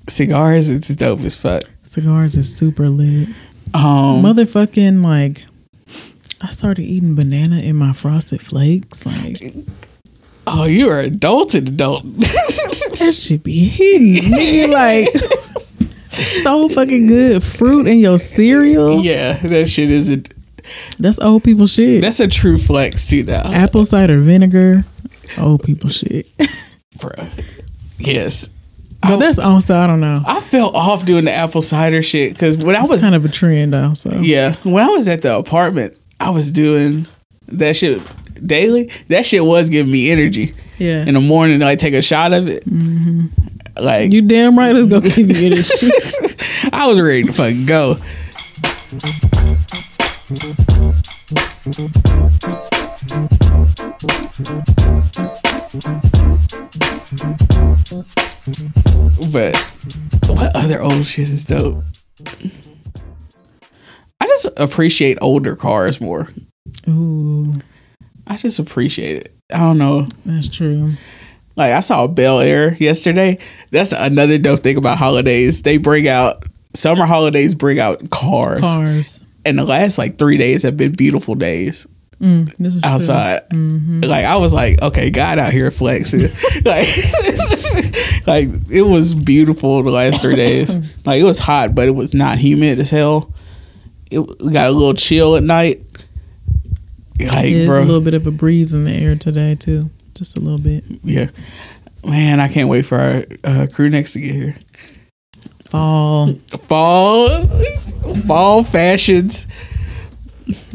Cigars, 0.09 0.69
it's 0.71 0.89
dope 0.95 1.21
as 1.21 1.37
fuck. 1.37 1.63
cigars 1.83 2.35
is 2.37 2.55
super 2.57 2.89
lit. 2.89 3.29
Um, 3.75 4.23
Motherfucking 4.23 5.05
like, 5.05 5.45
I 6.41 6.49
started 6.51 6.83
eating 6.83 7.15
banana 7.15 7.59
in 7.59 7.77
my 7.77 7.93
frosted 7.93 8.41
flakes. 8.41 9.05
Like 9.05 9.37
oh, 10.47 10.65
you're 10.65 10.99
adult 11.01 11.55
adult. 11.55 12.05
that 12.17 13.13
should 13.15 13.43
be 13.43 13.69
hidden. 13.69 14.33
Nigga, 14.33 14.69
like 14.73 15.09
so 16.43 16.69
fucking 16.69 17.07
good. 17.09 17.43
Fruit 17.43 17.87
in 17.87 17.99
your 17.99 18.19
cereal. 18.19 19.03
yeah, 19.05 19.35
that 19.39 19.69
shit 19.69 19.91
is 19.91 20.17
a 20.17 20.23
That's 20.99 21.19
old 21.19 21.45
people 21.45 21.67
shit. 21.67 22.01
that's 22.01 22.21
a 22.21 22.29
true 22.29 22.57
flex 22.57 23.09
too 23.09 23.25
now, 23.25 23.43
Apple 23.53 23.85
cider 23.85 24.19
vinegar. 24.21 24.85
Old 25.39 25.63
people 25.63 25.91
shit. 25.91 26.27
bro. 27.01 27.11
Yes, 27.99 28.49
But 29.03 29.17
that's 29.19 29.39
also 29.39 29.77
I 29.77 29.87
don't 29.87 30.01
know. 30.01 30.23
I 30.27 30.41
fell 30.41 30.71
off 30.75 31.05
doing 31.05 31.25
the 31.25 31.33
apple 31.33 31.63
cider 31.63 32.03
shit 32.03 32.33
because 32.33 32.59
when 32.59 32.77
I 32.77 32.83
was 32.85 33.01
kind 33.03 33.15
of 33.15 33.25
a 33.25 33.29
trend 33.29 33.75
also. 33.75 34.11
Yeah, 34.21 34.55
when 34.63 34.85
I 34.85 34.89
was 34.89 35.09
at 35.09 35.23
the 35.23 35.37
apartment, 35.37 35.97
I 36.21 36.31
was 36.31 36.51
doing 36.51 37.07
that 37.49 37.77
shit 37.77 38.01
daily. 38.45 38.91
That 39.09 39.27
shit 39.27 39.45
was 39.45 39.69
giving 39.71 39.91
me 39.93 40.11
energy 40.11 40.53
Yeah. 40.79 41.05
in 41.05 41.15
the 41.15 41.21
morning. 41.21 41.59
Like 41.61 41.79
take 41.79 41.95
a 41.95 42.03
shot 42.03 42.33
of 42.33 42.49
it. 42.49 42.65
Mm-hmm. 42.65 43.27
Like 43.83 44.13
You 44.13 44.23
damn 44.23 44.59
right 44.59 44.75
it's 44.75 44.87
gonna 44.87 45.09
give 45.09 45.29
you 45.31 45.57
shit. 45.57 46.71
I 46.73 46.87
was 46.89 47.01
ready 47.01 47.25
to 47.25 47.33
fucking 47.33 47.67
go. 47.67 47.97
But 59.33 59.55
what 60.27 60.57
other 60.57 60.81
old 60.83 61.07
shit 61.07 61.29
is 61.29 61.45
dope? 61.45 61.85
I 64.21 64.25
just 64.27 64.51
appreciate 64.59 65.19
older 65.21 65.55
cars 65.55 66.01
more. 66.01 66.29
Ooh, 66.89 67.55
I 68.27 68.37
just 68.37 68.59
appreciate 68.59 69.17
it. 69.19 69.35
I 69.55 69.59
don't 69.59 69.79
know. 69.79 70.09
that's 70.27 70.49
true. 70.49 70.95
Like 71.55 71.73
I 71.73 71.81
saw 71.81 72.09
Bel 72.09 72.41
Air 72.41 72.75
yesterday. 72.81 73.39
That's 73.71 73.93
another 73.93 74.39
dope 74.39 74.61
thing 74.61 74.77
about 74.77 74.99
holidays. 74.99 75.63
They 75.63 75.77
bring 75.79 76.09
out 76.09 76.45
summer 76.75 77.07
holidays 77.07 77.55
bring 77.55 77.79
out 77.79 78.11
cars. 78.11 78.61
Cars. 78.61 79.25
And 79.45 79.57
the 79.59 79.65
last 79.65 79.99
like 79.99 80.19
three 80.19 80.37
days 80.37 80.65
have 80.65 80.77
been 80.77 80.93
beautiful 80.93 81.37
days 81.37 81.87
Mm, 82.21 82.47
this 82.57 82.75
is 82.75 82.83
true. 82.83 82.91
outside. 82.91 83.43
Like 83.53 84.25
I 84.25 84.37
was 84.37 84.53
like, 84.53 84.83
okay, 84.83 85.11
God 85.11 85.39
out 85.39 85.53
here 85.53 85.71
flexing. 85.71 86.23
like, 86.65 86.89
like 88.27 88.49
it 88.71 88.83
was 88.83 89.15
beautiful 89.15 89.83
the 89.83 89.91
last 89.91 90.21
three 90.21 90.37
days. 90.37 90.97
Like 91.07 91.21
it 91.21 91.25
was 91.25 91.39
hot, 91.39 91.75
but 91.75 91.89
it 91.89 91.93
was 91.93 92.15
not 92.15 92.39
humid 92.39 92.79
as 92.79 92.91
hell. 92.91 93.33
It 94.11 94.21
got 94.53 94.67
a 94.67 94.71
little 94.71 94.95
chill 94.95 95.37
at 95.37 95.43
night. 95.43 95.81
Like, 97.21 97.53
There's 97.53 97.67
bro, 97.69 97.79
a 97.81 97.85
little 97.85 98.01
bit 98.01 98.15
of 98.15 98.27
a 98.27 98.31
breeze 98.31 98.75
in 98.75 98.85
the 98.85 98.93
air 98.93 99.15
today 99.17 99.55
too. 99.55 99.89
Just 100.15 100.37
a 100.37 100.41
little 100.41 100.59
bit. 100.59 100.85
yeah, 101.05 101.29
man, 102.05 102.41
I 102.41 102.49
can't 102.49 102.69
wait 102.69 102.83
for 102.83 102.97
our 102.99 103.25
uh, 103.45 103.67
crew 103.73 103.89
next 103.91 104.13
to 104.15 104.21
get 104.21 104.35
here. 104.35 104.57
Fall. 105.71 106.35
Fall, 106.35 107.47
fall 108.27 108.65
fashions. 108.65 109.47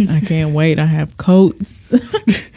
I 0.10 0.20
can't 0.20 0.54
wait. 0.54 0.80
I 0.80 0.86
have 0.86 1.18
coats, 1.18 1.90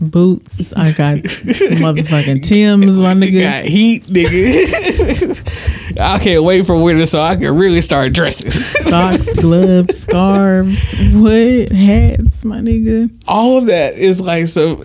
boots. 0.00 0.72
I 0.74 0.92
got 0.92 1.18
motherfucking 1.18 2.42
Tim's, 2.42 3.00
my 3.00 3.14
nigga. 3.14 3.40
Got 3.40 3.64
heat, 3.64 4.04
nigga. 4.04 5.98
I 6.00 6.18
can't 6.18 6.44
wait 6.44 6.66
for 6.66 6.80
winter 6.82 7.06
so 7.06 7.20
I 7.20 7.36
can 7.36 7.56
really 7.56 7.80
start 7.80 8.12
dressing. 8.12 8.50
Socks, 8.50 9.32
gloves, 9.34 9.96
scarves, 9.98 10.94
what 11.14 11.70
hats, 11.72 12.44
my 12.44 12.58
nigga. 12.60 13.10
All 13.26 13.58
of 13.58 13.66
that 13.66 13.94
is 13.94 14.20
like 14.20 14.46
so. 14.46 14.82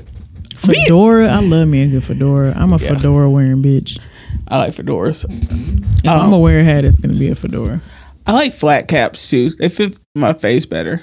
Fedora. 0.56 1.28
I 1.28 1.42
love 1.42 1.68
me 1.68 1.84
a 1.84 1.88
good 1.88 2.04
fedora. 2.06 2.54
I'm 2.56 2.72
a 2.72 2.78
Yeah. 2.78 2.94
fedora 2.94 3.30
wearing 3.30 3.62
bitch. 3.62 4.00
I 4.48 4.58
like 4.60 4.74
fedoras. 4.74 5.26
If 5.30 5.52
Um, 5.52 5.84
I'm 6.06 6.30
gonna 6.30 6.40
wear 6.40 6.60
a 6.60 6.64
hat, 6.64 6.86
it's 6.86 6.98
gonna 7.00 7.16
be 7.18 7.28
a 7.30 7.36
fedora. 7.36 7.82
I 8.26 8.32
like 8.32 8.54
flat 8.54 8.88
caps 8.88 9.30
too. 9.30 9.50
They 9.52 9.68
fit 9.68 9.98
my 10.16 10.32
face 10.32 10.66
better. 10.66 11.02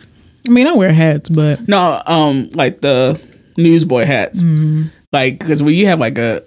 I 0.51 0.53
mean, 0.53 0.67
I 0.67 0.73
wear 0.73 0.93
hats, 0.93 1.29
but 1.29 1.69
No, 1.69 2.03
um, 2.07 2.51
like 2.55 2.81
the 2.81 3.23
newsboy 3.57 4.05
hats. 4.05 4.43
Like 5.13 5.39
because 5.39 5.63
when 5.63 5.75
you 5.75 5.87
have 5.87 6.01
like 6.01 6.19
a 6.19 6.43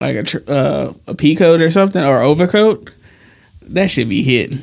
like 0.00 0.16
a 0.16 0.22
tr- 0.22 0.38
uh, 0.48 0.94
a 1.06 1.14
pea 1.14 1.36
coat 1.36 1.60
or 1.60 1.70
something 1.70 2.02
or 2.02 2.20
overcoat, 2.22 2.90
that 3.68 3.90
should 3.90 4.08
be 4.08 4.22
hidden. 4.22 4.62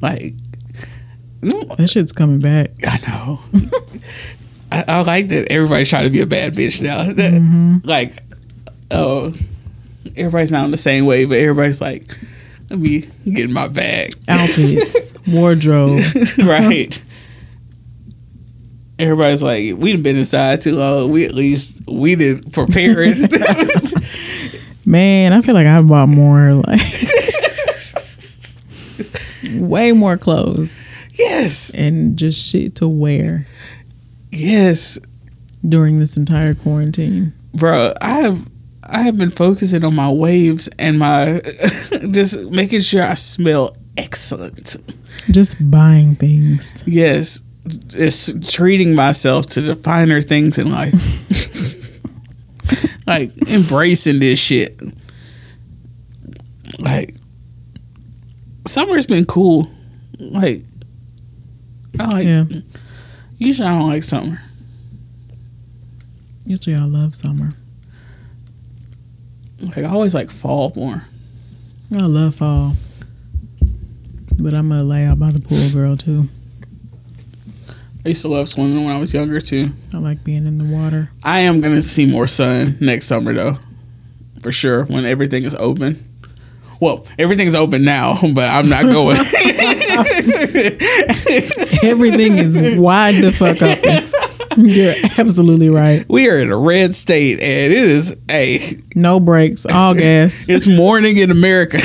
Like 0.00 0.32
that 1.42 1.88
shit's 1.90 2.12
coming 2.12 2.40
back. 2.40 2.70
I 2.86 2.98
know. 3.06 3.40
I, 4.72 4.84
I 4.88 5.02
like 5.02 5.28
that 5.28 5.52
everybody's 5.52 5.90
trying 5.90 6.04
to 6.06 6.10
be 6.10 6.20
a 6.22 6.26
bad 6.26 6.54
bitch 6.54 6.80
now. 6.80 6.96
That, 7.14 7.80
Like, 7.84 8.12
oh, 8.90 9.34
everybody's 10.16 10.50
not 10.50 10.64
on 10.64 10.70
the 10.70 10.76
same 10.78 11.04
way, 11.04 11.26
but 11.26 11.36
everybody's 11.38 11.80
like, 11.82 12.16
let 12.74 12.82
me 12.82 13.00
get 13.24 13.44
in 13.44 13.52
my 13.52 13.68
bag. 13.68 14.10
Outfits, 14.28 15.12
wardrobe. 15.28 16.00
right. 16.38 17.02
Everybody's 18.98 19.42
like, 19.42 19.76
we 19.76 19.92
done 19.92 20.02
been 20.02 20.16
inside 20.16 20.60
too 20.60 20.72
long. 20.72 21.10
We 21.10 21.24
at 21.24 21.34
least 21.34 21.80
we 21.86 22.16
did 22.16 22.52
prepare 22.52 22.96
it. 22.98 24.04
Man, 24.86 25.32
I 25.32 25.40
feel 25.40 25.54
like 25.54 25.66
I 25.66 25.80
bought 25.82 26.08
more, 26.08 26.54
like 26.54 26.80
way 29.54 29.92
more 29.92 30.16
clothes 30.16 30.94
yes, 31.12 31.72
and 31.74 32.18
just 32.18 32.50
shit 32.50 32.76
to 32.76 32.88
wear 32.88 33.46
yes, 34.30 34.98
during 35.66 36.00
this 36.00 36.16
entire 36.16 36.54
quarantine. 36.54 37.32
bro. 37.54 37.92
I 38.00 38.10
have 38.22 38.46
I 38.94 39.02
have 39.02 39.18
been 39.18 39.30
focusing 39.30 39.84
on 39.84 39.94
my 39.96 40.10
waves 40.10 40.68
and 40.78 40.98
my 40.98 41.40
just 42.12 42.50
making 42.50 42.80
sure 42.80 43.02
I 43.02 43.14
smell 43.14 43.76
excellent. 43.96 44.76
Just 45.30 45.56
buying 45.70 46.14
things. 46.14 46.82
Yes, 46.86 47.40
just 47.88 48.48
treating 48.54 48.94
myself 48.94 49.46
to 49.46 49.60
the 49.60 49.74
finer 49.76 50.20
things 50.22 50.58
in 50.58 50.70
life. 50.70 50.92
like 53.06 53.32
embracing 53.50 54.20
this 54.20 54.38
shit. 54.38 54.80
Like 56.78 57.14
summer's 58.66 59.06
been 59.06 59.24
cool. 59.26 59.68
Like 60.18 60.62
I 61.98 62.04
like 62.12 62.26
Yeah. 62.26 62.44
usually 63.38 63.68
I 63.68 63.78
don't 63.78 63.88
like 63.88 64.02
summer. 64.04 64.40
Usually 66.46 66.76
I 66.76 66.84
love 66.84 67.14
summer. 67.14 67.50
Like 69.60 69.78
I 69.78 69.84
always 69.84 70.14
like 70.14 70.30
fall 70.30 70.72
more. 70.76 71.04
I 71.96 72.02
love 72.02 72.36
fall. 72.36 72.74
But 74.38 74.54
I'm 74.54 74.72
a 74.72 74.82
lay 74.82 75.04
out 75.04 75.18
by 75.18 75.30
the 75.30 75.40
pool 75.40 75.70
girl 75.72 75.96
too. 75.96 76.28
I 78.04 78.08
used 78.08 78.22
to 78.22 78.28
love 78.28 78.48
swimming 78.48 78.84
when 78.84 78.92
I 78.94 79.00
was 79.00 79.14
younger 79.14 79.40
too. 79.40 79.70
I 79.94 79.98
like 79.98 80.24
being 80.24 80.46
in 80.46 80.58
the 80.58 80.64
water. 80.64 81.10
I 81.22 81.40
am 81.40 81.60
gonna 81.60 81.82
see 81.82 82.04
more 82.04 82.26
sun 82.26 82.76
next 82.80 83.06
summer 83.06 83.32
though. 83.32 83.58
For 84.42 84.52
sure. 84.52 84.84
When 84.84 85.06
everything 85.06 85.44
is 85.44 85.54
open. 85.54 86.04
Well, 86.80 87.06
everything's 87.18 87.54
open 87.54 87.84
now, 87.84 88.18
but 88.34 88.50
I'm 88.50 88.68
not 88.68 88.82
going. 88.82 89.16
Everything 91.84 92.32
is 92.32 92.76
wide 92.78 93.14
the 93.22 93.32
fuck 93.32 93.62
open. 93.62 94.10
You're 94.56 94.94
absolutely 95.18 95.68
right. 95.68 96.04
we 96.08 96.28
are 96.30 96.38
in 96.38 96.50
a 96.50 96.56
red 96.56 96.94
state 96.94 97.40
and 97.40 97.42
it 97.42 97.72
is 97.72 98.16
a 98.30 98.60
No 98.94 99.18
brakes, 99.18 99.66
all 99.66 99.94
gas. 99.94 100.48
it's 100.48 100.68
morning 100.68 101.16
in 101.16 101.30
America. 101.30 101.78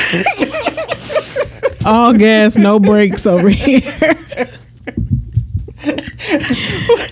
All 1.85 2.13
gas, 2.13 2.57
no 2.57 2.79
brakes 2.79 3.25
over 3.25 3.49
here. 3.49 3.81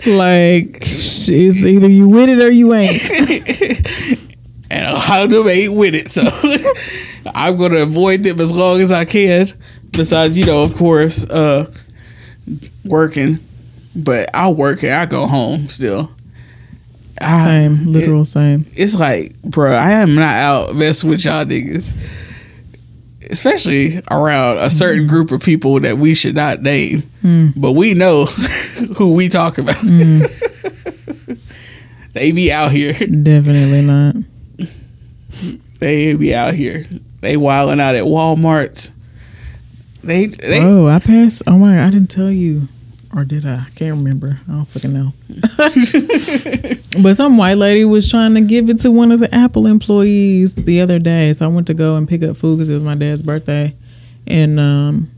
like, 0.05 0.77
it's 0.81 1.29
either 1.65 1.89
you 1.89 2.09
with 2.09 2.29
it 2.29 2.43
or 2.43 2.51
you 2.51 2.73
ain't. 2.73 2.91
and 4.71 4.91
a 4.91 4.93
lot 4.93 5.23
of 5.23 5.29
them 5.31 5.47
ain't 5.47 5.73
with 5.73 5.95
it. 5.95 6.09
So 6.09 6.21
I'm 7.33 7.55
gonna 7.55 7.77
avoid 7.77 8.23
them 8.23 8.39
as 8.41 8.51
long 8.51 8.81
as 8.81 8.91
I 8.91 9.05
can. 9.05 9.47
Besides, 9.91 10.37
you 10.37 10.45
know, 10.45 10.63
of 10.63 10.75
course, 10.75 11.27
uh, 11.29 11.71
working. 12.85 13.39
But 13.97 14.29
I 14.33 14.49
work 14.51 14.83
and 14.83 14.93
I 14.93 15.05
go 15.05 15.25
home 15.25 15.69
still. 15.69 16.11
I- 17.19 17.43
Same, 17.43 17.91
literal 17.91 18.25
same. 18.25 18.63
it's 18.75 18.95
like, 18.95 19.41
bro, 19.41 19.73
I 19.73 19.91
am 19.93 20.13
not 20.15 20.35
out 20.35 20.75
messing 20.75 21.09
with 21.09 21.25
y'all 21.25 21.45
niggas. 21.45 21.91
Especially 23.29 24.01
around 24.09 24.59
a 24.59 24.69
certain 24.69 25.05
mm. 25.05 25.09
group 25.09 25.31
of 25.31 25.41
people 25.41 25.79
that 25.81 25.97
we 25.97 26.13
should 26.13 26.35
not 26.35 26.61
name. 26.61 27.01
Mm. 27.23 27.53
But 27.57 27.73
we 27.73 27.93
know 27.93 28.25
who 28.97 29.15
we 29.15 29.27
talk 29.27 29.57
about. 29.57 29.75
Mm. 29.75 31.33
they 32.13 32.31
be 32.31 32.53
out 32.53 32.71
here. 32.71 32.93
Definitely 32.93 33.81
not. 33.81 34.15
They 35.79 36.13
be 36.15 36.33
out 36.33 36.53
here. 36.53 36.85
They 37.21 37.35
wilding 37.35 37.81
out 37.81 37.95
at 37.95 38.05
Walmart's. 38.05 38.93
They 40.03 40.27
they 40.27 40.63
oh, 40.63 40.87
I 40.87 40.99
passed. 40.99 41.43
Oh 41.47 41.57
my! 41.57 41.83
I 41.83 41.89
didn't 41.89 42.09
tell 42.09 42.31
you, 42.31 42.69
or 43.15 43.23
did 43.23 43.45
I? 43.45 43.55
I 43.55 43.67
can't 43.75 43.97
remember. 43.97 44.37
I 44.47 44.51
don't 44.51 44.65
fucking 44.65 44.93
know. 44.93 45.13
but 47.01 47.13
some 47.15 47.37
white 47.37 47.57
lady 47.57 47.85
was 47.85 48.09
trying 48.09 48.33
to 48.35 48.41
give 48.41 48.69
it 48.69 48.79
to 48.79 48.91
one 48.91 49.11
of 49.11 49.19
the 49.19 49.33
Apple 49.33 49.65
employees 49.67 50.55
the 50.55 50.81
other 50.81 50.99
day. 50.99 51.31
So 51.33 51.45
I 51.45 51.47
went 51.49 51.67
to 51.67 51.73
go 51.73 51.95
and 51.95 52.07
pick 52.07 52.23
up 52.23 52.37
food 52.37 52.57
because 52.57 52.69
it 52.69 52.73
was 52.75 52.83
my 52.83 52.95
dad's 52.95 53.21
birthday, 53.21 53.73
and 54.27 54.59
um, 54.59 55.09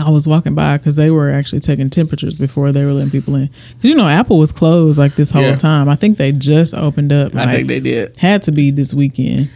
I 0.00 0.10
was 0.10 0.26
walking 0.26 0.54
by 0.54 0.76
because 0.78 0.96
they 0.96 1.10
were 1.10 1.30
actually 1.30 1.60
taking 1.60 1.88
temperatures 1.90 2.38
before 2.38 2.72
they 2.72 2.84
were 2.84 2.92
letting 2.92 3.10
people 3.10 3.34
in. 3.36 3.46
Because 3.46 3.84
you 3.90 3.94
know 3.94 4.08
Apple 4.08 4.38
was 4.38 4.50
closed 4.50 4.98
like 4.98 5.14
this 5.14 5.30
whole 5.30 5.42
Yeah. 5.42 5.56
time. 5.56 5.88
I 5.88 5.94
think 5.96 6.16
they 6.18 6.32
just 6.32 6.74
opened 6.74 7.12
up. 7.12 7.34
I 7.34 7.44
like, 7.44 7.54
think 7.54 7.68
they 7.68 7.80
did. 7.80 8.16
had 8.16 8.42
to 8.44 8.52
be 8.52 8.70
this 8.70 8.92
weekend. 8.94 9.50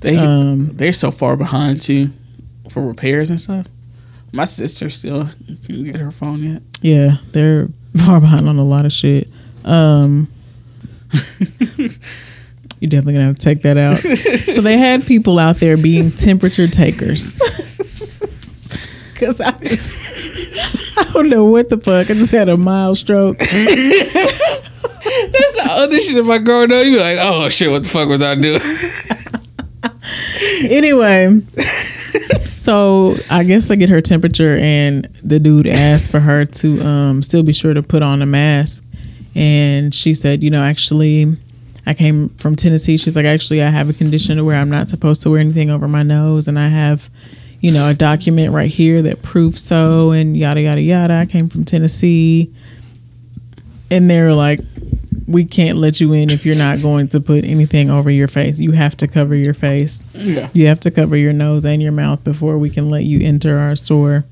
They 0.00 0.16
Um, 0.16 0.68
they're 0.76 0.92
so 0.92 1.10
far 1.10 1.36
behind 1.36 1.80
too 1.80 2.10
for 2.70 2.86
repairs 2.86 3.28
and 3.28 3.40
stuff. 3.40 3.66
My 4.32 4.44
sister 4.46 4.88
still 4.88 5.28
can't 5.66 5.84
get 5.84 5.96
her 5.96 6.10
phone 6.10 6.42
yet. 6.42 6.62
Yeah, 6.80 7.16
they're 7.32 7.68
far 8.06 8.20
behind 8.20 8.48
on 8.48 8.58
a 8.58 8.64
lot 8.64 8.86
of 8.86 8.92
shit. 8.92 9.28
Um, 9.64 10.28
you're 11.76 12.88
definitely 12.88 13.12
gonna 13.14 13.26
have 13.26 13.38
to 13.38 13.44
take 13.44 13.62
that 13.62 13.76
out. 13.76 13.98
so 13.98 14.60
they 14.62 14.78
had 14.78 15.04
people 15.04 15.38
out 15.38 15.56
there 15.56 15.76
being 15.76 16.10
temperature 16.16 16.66
takers. 16.66 17.38
Cause 19.16 19.40
I, 19.40 19.52
just, 19.52 20.98
I 20.98 21.12
don't 21.12 21.28
know 21.28 21.44
what 21.44 21.68
the 21.68 21.78
fuck. 21.78 22.10
I 22.10 22.14
just 22.14 22.32
had 22.32 22.48
a 22.48 22.56
mild 22.56 22.96
stroke. 22.98 23.38
That's 23.38 23.52
the 25.04 25.68
other 25.70 26.00
shit 26.00 26.16
if 26.16 26.26
I 26.28 26.38
grow 26.38 26.64
up, 26.64 26.70
you 26.70 26.94
be 26.94 26.98
like, 26.98 27.18
oh 27.20 27.48
shit, 27.48 27.70
what 27.70 27.84
the 27.84 27.88
fuck 27.88 28.08
was 28.08 28.20
I 28.22 28.34
doing? 28.34 28.60
anyway, 30.72 31.40
so 32.62 33.14
I 33.28 33.42
guess 33.42 33.66
they 33.66 33.74
get 33.76 33.88
her 33.88 34.00
temperature, 34.00 34.56
and 34.60 35.06
the 35.24 35.40
dude 35.40 35.66
asked 35.66 36.12
for 36.12 36.20
her 36.20 36.44
to 36.44 36.80
um, 36.86 37.20
still 37.20 37.42
be 37.42 37.52
sure 37.52 37.74
to 37.74 37.82
put 37.82 38.04
on 38.04 38.22
a 38.22 38.26
mask. 38.26 38.84
And 39.34 39.92
she 39.92 40.14
said, 40.14 40.44
you 40.44 40.50
know, 40.50 40.62
actually, 40.62 41.36
I 41.86 41.94
came 41.94 42.28
from 42.28 42.54
Tennessee. 42.54 42.96
She's 42.96 43.16
like, 43.16 43.26
actually, 43.26 43.64
I 43.64 43.68
have 43.68 43.90
a 43.90 43.92
condition 43.92 44.44
where 44.44 44.56
I'm 44.56 44.70
not 44.70 44.88
supposed 44.88 45.22
to 45.22 45.30
wear 45.30 45.40
anything 45.40 45.70
over 45.70 45.88
my 45.88 46.04
nose, 46.04 46.46
and 46.46 46.56
I 46.56 46.68
have, 46.68 47.10
you 47.60 47.72
know, 47.72 47.88
a 47.88 47.94
document 47.94 48.52
right 48.52 48.70
here 48.70 49.02
that 49.02 49.22
proves 49.22 49.60
so, 49.60 50.12
and 50.12 50.36
yada 50.36 50.60
yada 50.60 50.82
yada. 50.82 51.14
I 51.14 51.26
came 51.26 51.48
from 51.48 51.64
Tennessee, 51.64 52.54
and 53.90 54.08
they're 54.08 54.34
like, 54.34 54.60
we 55.26 55.44
can't 55.44 55.78
let 55.78 56.00
you 56.00 56.12
in 56.12 56.30
if 56.30 56.44
you're 56.44 56.56
not 56.56 56.80
going 56.82 57.08
to 57.08 57.20
put 57.20 57.44
anything 57.44 57.90
over 57.90 58.10
your 58.10 58.28
face. 58.28 58.58
You 58.60 58.72
have 58.72 58.96
to 58.98 59.08
cover 59.08 59.36
your 59.36 59.54
face. 59.54 60.06
Yeah. 60.14 60.48
You 60.52 60.66
have 60.66 60.80
to 60.80 60.90
cover 60.90 61.16
your 61.16 61.32
nose 61.32 61.64
and 61.64 61.82
your 61.82 61.92
mouth 61.92 62.22
before 62.24 62.58
we 62.58 62.70
can 62.70 62.90
let 62.90 63.04
you 63.04 63.20
enter 63.26 63.58
our 63.58 63.76
store. 63.76 64.24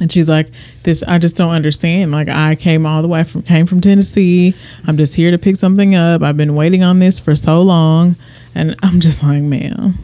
And 0.00 0.10
she's 0.10 0.28
like, 0.28 0.48
"This, 0.84 1.02
I 1.02 1.18
just 1.18 1.36
don't 1.36 1.50
understand. 1.50 2.12
Like, 2.12 2.28
I 2.28 2.54
came 2.54 2.86
all 2.86 3.02
the 3.02 3.08
way 3.08 3.24
from 3.24 3.42
came 3.42 3.66
from 3.66 3.80
Tennessee. 3.80 4.54
I'm 4.86 4.96
just 4.96 5.16
here 5.16 5.30
to 5.30 5.38
pick 5.38 5.56
something 5.56 5.94
up. 5.94 6.22
I've 6.22 6.36
been 6.36 6.54
waiting 6.54 6.82
on 6.82 6.98
this 6.98 7.18
for 7.18 7.34
so 7.34 7.62
long, 7.62 8.16
and 8.54 8.76
I'm 8.82 9.00
just 9.00 9.22
like, 9.22 9.42
man, 9.42 9.94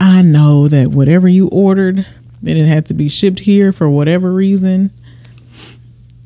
I 0.00 0.22
know 0.22 0.68
that 0.68 0.90
whatever 0.90 1.28
you 1.28 1.48
ordered, 1.48 2.06
that 2.42 2.56
it 2.56 2.66
had 2.66 2.86
to 2.86 2.94
be 2.94 3.08
shipped 3.08 3.40
here 3.40 3.72
for 3.72 3.88
whatever 3.88 4.32
reason. 4.32 4.90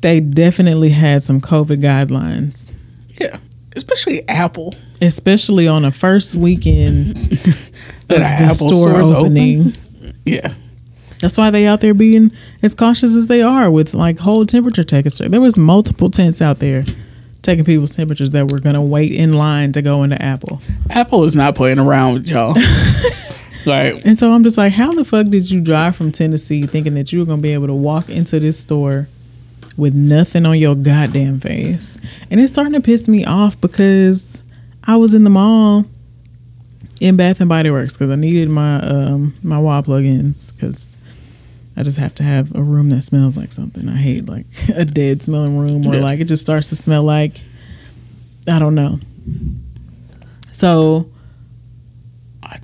They 0.01 0.19
definitely 0.19 0.89
had 0.89 1.23
some 1.23 1.41
COVID 1.41 1.81
guidelines, 1.81 2.71
Yeah. 3.19 3.37
Especially 3.75 4.27
Apple. 4.27 4.73
especially 5.01 5.67
on 5.67 5.83
the 5.83 5.91
first 5.91 6.35
weekend 6.35 7.15
That 8.07 8.15
of 8.15 8.19
the 8.19 8.23
Apple 8.25 8.55
store 8.55 8.89
stores 8.89 9.11
opening." 9.11 9.59
open. 9.67 9.73
Yeah. 10.25 10.53
That's 11.21 11.37
why 11.37 11.49
they 11.51 11.65
out 11.67 11.81
there 11.81 11.93
being 11.93 12.31
as 12.63 12.73
cautious 12.73 13.15
as 13.15 13.27
they 13.27 13.41
are 13.41 13.69
with 13.69 13.93
like 13.93 14.19
whole 14.19 14.45
temperature 14.45 14.83
takers. 14.83 15.17
There 15.17 15.41
was 15.41 15.59
multiple 15.59 16.09
tents 16.09 16.41
out 16.41 16.59
there 16.59 16.85
taking 17.41 17.65
people's 17.65 17.95
temperatures 17.95 18.31
that 18.31 18.51
were 18.51 18.59
gonna 18.59 18.81
wait 18.81 19.11
in 19.11 19.33
line 19.33 19.71
to 19.73 19.81
go 19.81 20.03
into 20.03 20.21
Apple. 20.21 20.61
Apple 20.91 21.23
is 21.25 21.35
not 21.35 21.55
playing 21.55 21.79
around 21.79 22.13
with 22.13 22.27
y'all. 22.27 22.53
like 23.65 24.05
And 24.05 24.17
so 24.17 24.31
I'm 24.33 24.43
just 24.43 24.57
like, 24.57 24.71
how 24.73 24.93
the 24.93 25.03
fuck 25.03 25.27
did 25.27 25.49
you 25.51 25.59
drive 25.61 25.95
from 25.95 26.11
Tennessee 26.11 26.65
thinking 26.65 26.93
that 26.95 27.11
you 27.11 27.19
were 27.19 27.25
gonna 27.25 27.41
be 27.41 27.53
able 27.53 27.67
to 27.67 27.73
walk 27.73 28.09
into 28.09 28.39
this 28.39 28.57
store 28.59 29.07
with 29.79 29.93
nothing 29.93 30.45
on 30.45 30.57
your 30.57 30.75
goddamn 30.75 31.39
face? 31.39 31.97
And 32.29 32.39
it's 32.39 32.51
starting 32.51 32.73
to 32.73 32.81
piss 32.81 33.07
me 33.07 33.25
off 33.25 33.59
because 33.59 34.43
I 34.83 34.97
was 34.97 35.13
in 35.13 35.23
the 35.23 35.29
mall 35.29 35.85
in 37.01 37.15
Bath 37.15 37.39
and 37.39 37.49
Body 37.49 37.71
Works 37.71 37.93
because 37.93 38.09
I 38.09 38.15
needed 38.15 38.49
my 38.49 38.81
um 38.81 39.33
my 39.43 39.59
wall 39.59 39.81
plugins 39.81 40.53
because 40.53 40.95
I 41.77 41.83
just 41.83 41.97
have 41.97 42.13
to 42.15 42.23
have 42.23 42.53
a 42.55 42.61
room 42.61 42.89
that 42.89 43.01
smells 43.01 43.37
like 43.37 43.51
something. 43.51 43.87
I 43.87 43.95
hate 43.95 44.27
like 44.27 44.45
a 44.75 44.85
dead 44.85 45.21
smelling 45.21 45.57
room 45.57 45.87
or 45.87 45.95
like 45.97 46.19
it 46.19 46.25
just 46.25 46.43
starts 46.43 46.69
to 46.69 46.75
smell 46.75 47.03
like 47.03 47.41
I 48.51 48.59
don't 48.59 48.75
know. 48.75 48.97
So 50.51 51.09
I 52.43 52.57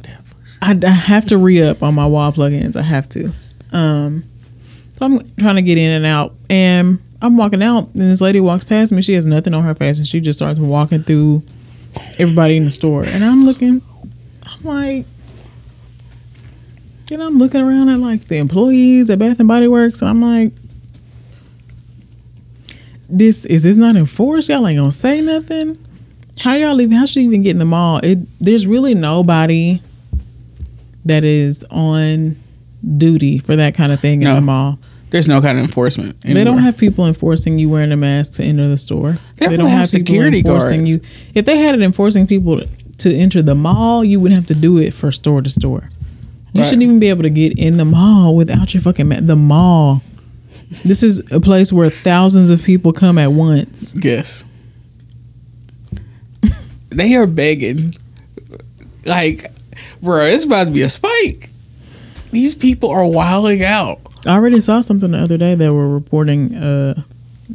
I, 0.62 0.80
I 0.84 0.90
have 0.90 1.26
to 1.28 1.38
re 1.38 1.62
up 1.62 1.84
on 1.84 1.96
my 1.96 2.08
wall 2.08 2.32
plugins. 2.32 2.76
I 2.76 2.82
have 2.82 3.08
to. 3.10 3.32
Um, 3.72 4.24
so 4.98 5.06
I'm 5.06 5.28
trying 5.38 5.56
to 5.56 5.62
get 5.62 5.78
in 5.78 5.92
and 5.92 6.06
out, 6.06 6.34
and 6.50 7.00
I'm 7.26 7.38
walking 7.38 7.64
out, 7.64 7.90
and 7.94 8.12
this 8.12 8.22
lady 8.22 8.40
walks 8.40 8.64
past 8.64 8.92
me. 8.92 9.02
She 9.02 9.14
has 9.14 9.26
nothing 9.26 9.54
on 9.54 9.64
her 9.64 9.76
face, 9.76 9.98
and 9.98 10.08
she 10.08 10.20
just 10.20 10.40
starts 10.40 10.60
walking 10.60 11.04
through 11.04 11.44
everybody 12.20 12.58
in 12.58 12.66
the 12.66 12.72
store, 12.72 13.04
and 13.04 13.24
I'm 13.24 13.46
looking. 13.46 13.82
I'm 14.48 14.64
like, 14.64 15.06
you 17.10 17.18
know, 17.18 17.28
I'm 17.28 17.38
looking 17.38 17.62
around 17.62 17.90
at 17.90 18.00
like 18.00 18.26
the 18.26 18.38
employees 18.38 19.10
at 19.10 19.20
Bath 19.20 19.40
and 19.40 19.48
Body 19.48 19.68
Works, 19.68 20.02
and 20.02 20.10
I'm 20.10 20.22
like, 20.22 20.54
this 23.10 23.46
is 23.46 23.64
this 23.64 23.78
not 23.78 23.96
enforced? 23.96 24.50
Y'all 24.50 24.68
ain't 24.68 24.78
gonna 24.78 24.92
say 24.92 25.22
nothing. 25.22 25.78
How 26.40 26.54
y'all 26.56 26.80
even? 26.82 26.98
How 26.98 27.06
should 27.06 27.22
you 27.22 27.30
even 27.30 27.44
get 27.44 27.52
in 27.52 27.60
the 27.60 27.66
mall? 27.66 28.00
It 28.04 28.20
there's 28.40 28.68
really 28.68 28.94
nobody 28.94 29.80
that 31.06 31.24
is 31.24 31.64
on 31.70 32.36
duty 32.98 33.38
for 33.38 33.56
that 33.56 33.76
kind 33.76 33.92
of 33.92 34.00
thing 34.00 34.22
in 34.22 34.34
the 34.34 34.42
mall. 34.42 34.80
There's 35.12 35.28
no 35.28 35.42
kind 35.42 35.58
of 35.58 35.64
enforcement. 35.64 36.20
They 36.22 36.44
don't 36.44 36.58
have 36.60 36.78
people 36.78 37.08
enforcing 37.08 37.58
you 37.60 37.70
wearing 37.70 37.92
a 37.92 37.98
mask 37.98 38.34
to 38.38 38.44
enter 38.44 38.68
the 38.68 38.78
store. 38.78 39.18
They 39.38 39.56
don't 39.58 39.68
have 39.70 39.88
security 39.88 40.42
guards. 40.42 40.90
you. 40.90 41.00
If 41.34 41.46
they 41.46 41.58
had 41.58 41.76
it 41.76 41.82
enforcing 41.82 42.28
people 42.28 42.62
to 42.98 43.14
enter 43.14 43.42
the 43.42 43.56
mall, 43.56 44.04
you 44.04 44.20
wouldn't 44.20 44.38
have 44.40 44.48
to 44.48 44.56
do 44.56 44.78
it 44.78 44.94
for 44.94 45.12
store 45.12 45.42
to 45.42 45.50
store. 45.50 45.90
You 46.54 46.62
Right. 46.62 46.66
shouldn't 46.68 46.84
even 46.84 47.00
be 47.00 47.10
able 47.10 47.24
to 47.24 47.30
get 47.30 47.58
in 47.60 47.78
the 47.78 47.86
mall 47.86 48.36
without 48.36 48.74
your 48.74 48.82
fucking 48.82 49.08
mask. 49.08 49.26
The 49.26 49.36
mall. 49.36 50.02
This 50.84 51.04
is 51.04 51.22
a 51.32 51.40
place 51.40 51.72
where 51.72 51.90
thousands 51.90 52.50
of 52.50 52.64
people 52.64 52.92
come 52.94 53.18
at 53.18 53.32
once. 53.32 53.94
Yes. 54.02 54.44
they 56.90 57.16
are 57.16 57.28
begging. 57.28 57.94
Like, 59.06 59.46
bro, 60.02 60.26
it's 60.26 60.46
about 60.46 60.66
to 60.66 60.72
be 60.72 60.82
a 60.82 60.90
spike. 60.90 61.50
These 62.32 62.56
people 62.56 62.90
are 62.90 63.06
wilding 63.06 63.64
out. 63.64 64.00
I 64.28 64.34
already 64.34 64.60
saw 64.60 64.82
something 64.82 65.12
the 65.12 65.20
other 65.20 65.38
day 65.38 65.56
that 65.56 65.74
were 65.74 65.88
reporting 65.90 66.56
uh, 66.56 67.02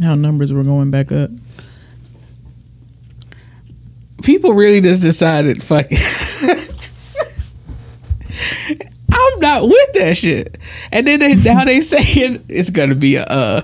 how 0.02 0.14
numbers 0.14 0.52
were 0.52 0.62
going 0.62 0.90
back 0.90 1.12
up. 1.12 1.30
People 4.22 4.52
really 4.52 4.80
just 4.80 5.02
decided, 5.02 5.62
fuck 5.62 5.86
it. 5.90 6.76
I'm 9.12 9.40
not 9.40 9.62
with 9.62 9.92
that 9.94 10.16
shit. 10.16 10.58
And 10.92 11.06
then 11.06 11.20
they, 11.20 11.34
now 11.34 11.64
they 11.64 11.80
saying 11.80 12.44
it's 12.48 12.70
gonna 12.70 12.94
be 12.94 13.16
a 13.16 13.24
uh, 13.28 13.60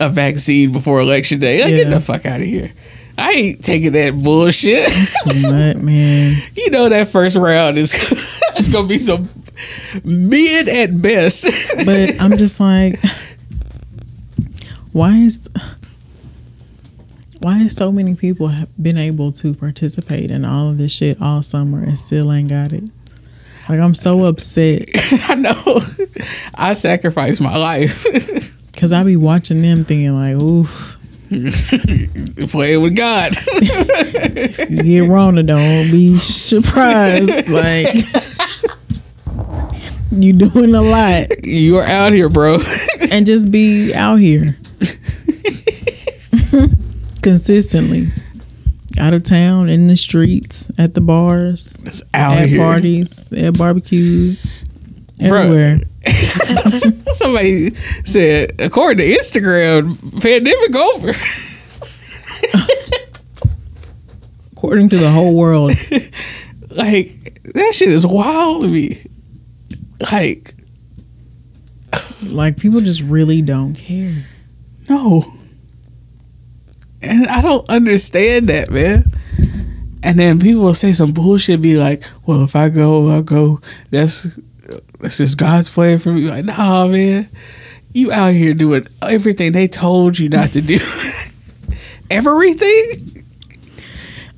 a 0.00 0.08
vaccine 0.08 0.72
before 0.72 1.00
election 1.00 1.40
day. 1.40 1.62
Like, 1.62 1.74
get 1.74 1.90
the 1.90 2.00
fuck 2.00 2.26
out 2.26 2.40
of 2.40 2.46
here. 2.46 2.72
I 3.18 3.32
ain't 3.32 3.64
taking 3.64 3.92
that 3.92 4.14
bullshit. 4.14 4.88
But 5.24 5.82
man, 5.82 6.42
you 6.56 6.70
know 6.70 6.88
that 6.88 7.08
first 7.08 7.36
round 7.36 7.76
is 7.76 7.92
it's 8.56 8.72
gonna 8.72 8.88
be 8.88 8.98
some 8.98 9.28
mid 10.04 10.68
at 10.68 11.00
best. 11.00 11.44
but 11.86 12.20
I'm 12.20 12.36
just 12.36 12.60
like, 12.60 12.98
why 14.92 15.14
is 15.16 15.48
why 17.40 17.58
has 17.58 17.74
so 17.74 17.90
many 17.90 18.14
people 18.14 18.48
have 18.48 18.68
been 18.82 18.98
able 18.98 19.32
to 19.32 19.54
participate 19.54 20.30
in 20.30 20.44
all 20.44 20.68
of 20.68 20.78
this 20.78 20.92
shit 20.92 21.20
all 21.22 21.42
summer 21.42 21.82
and 21.82 21.98
still 21.98 22.32
ain't 22.32 22.50
got 22.50 22.72
it? 22.72 22.84
Like 23.68 23.80
I'm 23.80 23.94
so 23.94 24.26
upset 24.26 24.88
I 25.28 25.36
know. 25.36 25.80
I 26.54 26.72
sacrificed 26.74 27.40
my 27.40 27.56
life 27.56 28.04
because 28.72 28.92
I 28.92 29.04
be 29.04 29.16
watching 29.16 29.62
them 29.62 29.84
thinking 29.84 30.14
like, 30.14 30.34
oof, 30.34 30.96
playing 32.50 32.82
with 32.82 32.96
God. 32.96 33.36
you 34.68 34.82
get 34.82 35.08
Rona, 35.08 35.44
don't 35.44 35.90
be 35.90 36.18
surprised. 36.18 37.48
Like 37.48 37.86
you 40.10 40.32
doing 40.32 40.74
a 40.74 40.82
lot 40.82 41.26
You're 41.42 41.84
out 41.84 42.12
here, 42.12 42.28
bro. 42.28 42.58
and 43.12 43.26
just 43.26 43.50
be 43.50 43.94
out 43.94 44.16
here 44.16 44.56
consistently. 47.22 48.08
Out 48.98 49.14
of 49.14 49.22
town, 49.22 49.68
in 49.68 49.86
the 49.86 49.96
streets, 49.96 50.70
at 50.76 50.94
the 50.94 51.00
bars, 51.00 51.80
It's 51.86 52.02
out 52.12 52.38
at 52.38 52.48
here. 52.48 52.58
parties, 52.58 53.32
at 53.32 53.56
barbecues, 53.56 54.50
everywhere. 55.20 55.80
Somebody 57.14 57.70
said, 58.04 58.60
according 58.60 58.98
to 58.98 59.04
Instagram, 59.04 59.96
pandemic 60.20 60.76
over. 60.76 61.12
According 64.52 64.88
to 64.90 64.96
the 64.98 65.08
whole 65.10 65.34
world, 65.34 65.70
like 66.70 67.40
that 67.54 67.72
shit 67.74 67.88
is 67.88 68.06
wild 68.06 68.64
to 68.64 68.68
me. 68.68 68.98
Like 70.12 70.54
like 72.22 72.56
people 72.56 72.80
just 72.80 73.02
really 73.02 73.42
don't 73.42 73.74
care. 73.74 74.14
no, 74.88 75.24
and 77.02 77.26
I 77.28 77.40
don't 77.40 77.68
understand 77.68 78.48
that, 78.48 78.70
man. 78.70 79.04
And 80.02 80.18
then 80.18 80.38
people 80.38 80.62
will 80.62 80.74
say 80.74 80.92
some 80.92 81.12
bullshit, 81.12 81.60
be 81.60 81.76
like, 81.76 82.04
"Well, 82.26 82.44
if 82.44 82.56
I 82.56 82.70
go, 82.70 83.08
I'll 83.08 83.22
go." 83.22 83.60
That's 83.90 84.38
that's 85.00 85.18
just 85.18 85.38
God's 85.38 85.68
plan 85.68 85.98
for 85.98 86.10
me. 86.12 86.30
Like, 86.30 86.44
nah, 86.44 86.86
man, 86.86 87.28
you 87.92 88.12
out 88.12 88.32
here 88.32 88.54
doing 88.54 88.86
everything 89.06 89.52
they 89.52 89.68
told 89.68 90.18
you 90.18 90.28
not 90.28 90.50
to 90.50 90.60
do. 90.62 90.78
everything. 92.10 93.24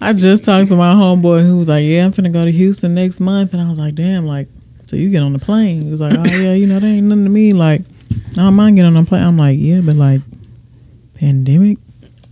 I 0.01 0.12
just 0.14 0.44
talked 0.44 0.68
to 0.70 0.77
my 0.77 0.94
homeboy 0.94 1.46
who 1.46 1.57
was 1.57 1.68
like, 1.68 1.85
"Yeah, 1.85 2.05
I'm 2.05 2.12
finna 2.12 2.33
go 2.33 2.44
to 2.44 2.51
Houston 2.51 2.94
next 2.94 3.20
month," 3.20 3.53
and 3.53 3.62
I 3.62 3.68
was 3.68 3.79
like, 3.79 3.94
"Damn, 3.94 4.27
like, 4.27 4.48
so 4.92 4.98
you 4.98 5.09
get 5.09 5.22
on 5.22 5.33
the 5.33 5.38
plane?" 5.38 5.81
He 5.81 5.90
was 5.90 6.02
like, 6.02 6.12
"Oh 6.18 6.22
yeah, 6.22 6.52
you 6.52 6.66
know, 6.66 6.78
that 6.78 6.87
ain't 6.87 7.07
nothing 7.07 7.24
to 7.24 7.31
me. 7.31 7.55
Like, 7.55 7.81
I 8.33 8.42
don't 8.42 8.52
mind 8.52 8.76
getting 8.76 8.94
on 8.94 9.05
the 9.05 9.09
plane." 9.09 9.22
I'm 9.24 9.38
like, 9.38 9.57
"Yeah, 9.59 9.81
but 9.81 9.96
like, 9.96 10.20
pandemic." 11.18 11.78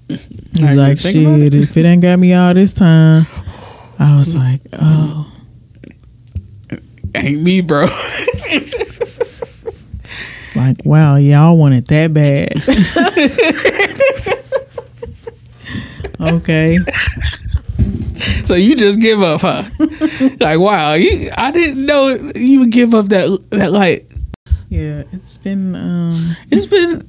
He's 0.08 0.60
like, 0.60 0.76
about 0.76 0.98
"Shit, 0.98 1.54
if 1.54 1.74
it 1.74 1.86
ain't 1.86 2.02
got 2.02 2.18
me 2.18 2.34
all 2.34 2.52
this 2.52 2.74
time," 2.74 3.26
I 3.98 4.14
was 4.18 4.34
like, 4.34 4.60
"Oh, 4.74 5.32
Ain't 7.14 7.42
me, 7.42 7.62
bro. 7.62 7.86
like 10.54 10.76
wow, 10.84 11.16
y'all 11.16 11.56
want 11.56 11.72
it 11.74 11.88
that 11.88 12.12
bad." 12.12 12.52
okay. 16.34 16.76
So 18.20 18.54
you 18.54 18.76
just 18.76 19.00
give 19.00 19.20
up, 19.22 19.40
huh? 19.42 19.62
like 20.40 20.59
wow, 20.59 20.94
you, 20.94 21.30
I 21.37 21.50
didn't 21.50 21.87
know 21.87 22.16
you 22.35 22.61
would 22.61 22.70
give 22.70 22.94
up 22.94 23.06
that 23.06 23.38
that 23.50 23.72
like 23.72 24.11
Yeah, 24.68 25.04
it's 25.12 25.38
been 25.38 25.74
um 25.74 26.37
it's 26.50 26.66
been 26.66 27.02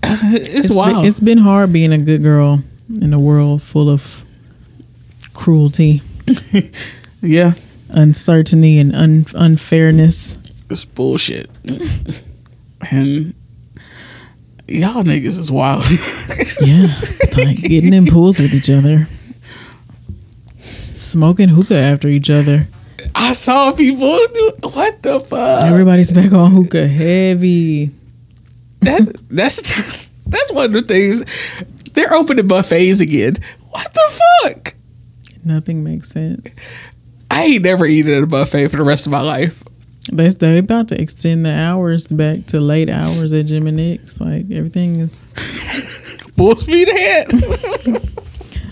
it's, 0.02 0.48
it's 0.48 0.74
wild. 0.74 0.96
Been, 0.96 1.04
it's 1.06 1.20
been 1.20 1.38
hard 1.38 1.72
being 1.72 1.92
a 1.92 1.98
good 1.98 2.22
girl 2.22 2.60
in 3.00 3.12
a 3.12 3.18
world 3.20 3.62
full 3.62 3.90
of 3.90 4.24
cruelty, 5.34 6.02
yeah, 7.22 7.52
uncertainty, 7.90 8.78
and 8.78 8.94
un- 8.94 9.26
unfairness. 9.34 10.36
it's 10.70 10.84
bullshit. 10.84 11.50
and 12.90 13.34
y'all 14.66 15.02
niggas 15.02 15.38
is 15.38 15.50
wild. 15.52 15.84
Yeah, 16.64 16.86
like 17.44 17.58
getting 17.58 17.92
in 17.92 18.06
pools 18.06 18.38
with 18.38 18.54
each 18.54 18.70
other, 18.70 19.06
smoking 20.80 21.48
hookah 21.48 21.76
after 21.76 22.08
each 22.08 22.30
other. 22.30 22.66
I 23.14 23.32
saw 23.32 23.72
people. 23.72 24.16
do- 24.34 24.52
What 24.62 25.02
the 25.02 25.20
fuck? 25.20 25.62
Everybody's 25.70 26.12
back 26.12 26.32
on 26.32 26.50
hookah 26.50 26.86
heavy. 26.88 27.90
that 28.80 29.12
that's 29.28 30.08
that's 30.26 30.52
one 30.52 30.66
of 30.66 30.72
the 30.72 30.82
things. 30.82 31.24
They're 31.92 32.12
opening 32.12 32.46
buffets 32.46 33.00
again. 33.00 33.36
What 33.70 33.92
the 33.94 34.22
fuck? 34.44 34.74
Nothing 35.44 35.82
makes 35.84 36.10
sense. 36.10 36.68
I 37.30 37.44
ain't 37.44 37.62
never 37.64 37.86
eaten 37.86 38.12
at 38.12 38.22
a 38.22 38.26
buffet 38.26 38.68
for 38.68 38.76
the 38.76 38.82
rest 38.84 39.06
of 39.06 39.12
my 39.12 39.22
life. 39.22 39.62
They 40.12 40.28
they 40.30 40.58
about 40.58 40.88
to 40.88 41.00
extend 41.00 41.44
the 41.44 41.52
hours 41.52 42.06
back 42.08 42.46
to 42.46 42.60
late 42.60 42.88
hours 42.88 43.32
at 43.32 43.46
Jim 43.46 43.66
and 43.66 43.76
Nick's. 43.76 44.20
Like 44.20 44.50
everything 44.50 44.96
is. 44.96 45.30
Full 46.36 46.56
speed 46.56 46.88
ahead. 46.88 47.26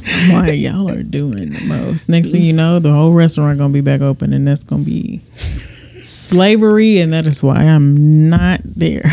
I'm 0.07 0.55
y'all 0.55 0.90
are 0.90 1.03
doing 1.03 1.51
the 1.51 1.64
most. 1.66 2.09
Next 2.09 2.31
thing 2.31 2.42
you 2.42 2.53
know, 2.53 2.79
the 2.79 2.92
whole 2.92 3.12
restaurant 3.12 3.59
gonna 3.59 3.73
be 3.73 3.81
back 3.81 4.01
open, 4.01 4.33
and 4.33 4.47
that's 4.47 4.64
gonna 4.64 4.83
be 4.83 5.21
slavery, 6.03 6.99
and 6.99 7.12
that 7.12 7.27
is 7.27 7.42
why 7.42 7.62
I'm 7.64 8.29
not 8.29 8.61
there. 8.64 9.03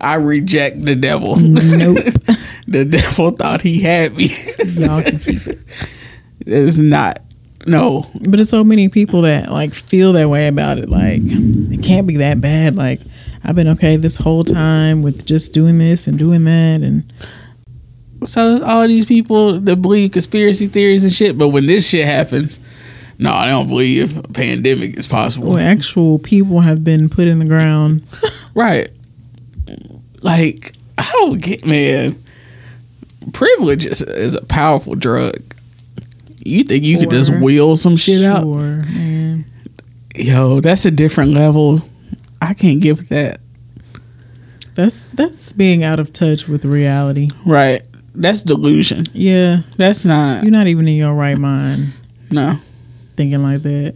I 0.00 0.16
reject 0.16 0.82
the 0.82 0.94
devil. 0.94 1.36
nope, 1.36 1.98
the 2.68 2.84
devil 2.84 3.30
thought 3.30 3.62
he 3.62 3.80
had 3.82 4.14
me. 4.16 4.28
y'all 4.74 5.02
can 5.02 5.18
keep 5.18 5.46
it. 5.46 5.88
it's 6.46 6.78
not. 6.78 7.20
No. 7.66 8.06
But 8.28 8.40
it's 8.40 8.50
so 8.50 8.62
many 8.62 8.88
people 8.88 9.22
that 9.22 9.50
like 9.50 9.74
feel 9.74 10.12
that 10.12 10.28
way 10.28 10.48
about 10.48 10.78
it. 10.78 10.88
Like 10.88 11.20
it 11.22 11.82
can't 11.82 12.06
be 12.06 12.18
that 12.18 12.40
bad. 12.40 12.76
Like 12.76 13.00
I've 13.42 13.54
been 13.56 13.68
okay 13.68 13.96
this 13.96 14.16
whole 14.18 14.44
time 14.44 15.02
with 15.02 15.26
just 15.26 15.52
doing 15.52 15.78
this 15.78 16.06
and 16.06 16.18
doing 16.18 16.44
that, 16.44 16.82
and 16.82 17.10
So 18.24 18.64
all 18.64 18.86
these 18.88 19.06
people 19.06 19.60
that 19.60 19.76
believe 19.76 20.12
conspiracy 20.12 20.66
theories 20.66 21.04
and 21.04 21.12
shit, 21.12 21.36
but 21.36 21.48
when 21.48 21.66
this 21.66 21.88
shit 21.88 22.04
happens, 22.04 22.58
no, 23.18 23.30
I 23.30 23.48
don't 23.48 23.68
believe 23.68 24.16
a 24.18 24.22
pandemic 24.22 24.98
is 24.98 25.06
possible. 25.06 25.48
well, 25.48 25.58
actual 25.58 26.18
people 26.18 26.60
have 26.60 26.84
been 26.84 27.08
put 27.08 27.28
in 27.28 27.38
the 27.38 27.46
ground. 27.46 28.06
Right. 28.54 28.88
Like, 30.22 30.72
I 30.96 31.10
don't 31.12 31.42
get 31.42 31.66
man. 31.66 32.16
Privilege 33.34 33.84
is, 33.84 34.00
is 34.00 34.34
a 34.34 34.46
powerful 34.46 34.94
drug. 34.94 35.36
You 36.42 36.64
think 36.64 36.82
you 36.82 36.98
could 36.98 37.10
just 37.10 37.30
wheel 37.34 37.76
some 37.76 37.98
shit 37.98 38.24
out? 38.24 38.46
Man. 38.46 39.44
Yo, 40.14 40.60
that's 40.60 40.86
a 40.86 40.90
different 40.90 41.32
level. 41.32 41.82
I 42.40 42.54
can't 42.54 42.80
give 42.80 43.10
that. 43.10 43.40
That's 44.74 45.04
that's 45.06 45.52
being 45.52 45.84
out 45.84 46.00
of 46.00 46.14
touch 46.14 46.48
with 46.48 46.64
reality. 46.64 47.28
Right. 47.44 47.82
That's 48.18 48.42
delusion. 48.42 49.04
Yeah, 49.12 49.60
That's 49.76 50.04
not 50.06 50.42
you're 50.42 50.52
not 50.52 50.66
even 50.68 50.88
in 50.88 50.96
your 50.96 51.14
right 51.14 51.38
mind 51.38 51.92
no. 52.30 52.54
thinking 53.16 53.42
like 53.42 53.62
that. 53.62 53.94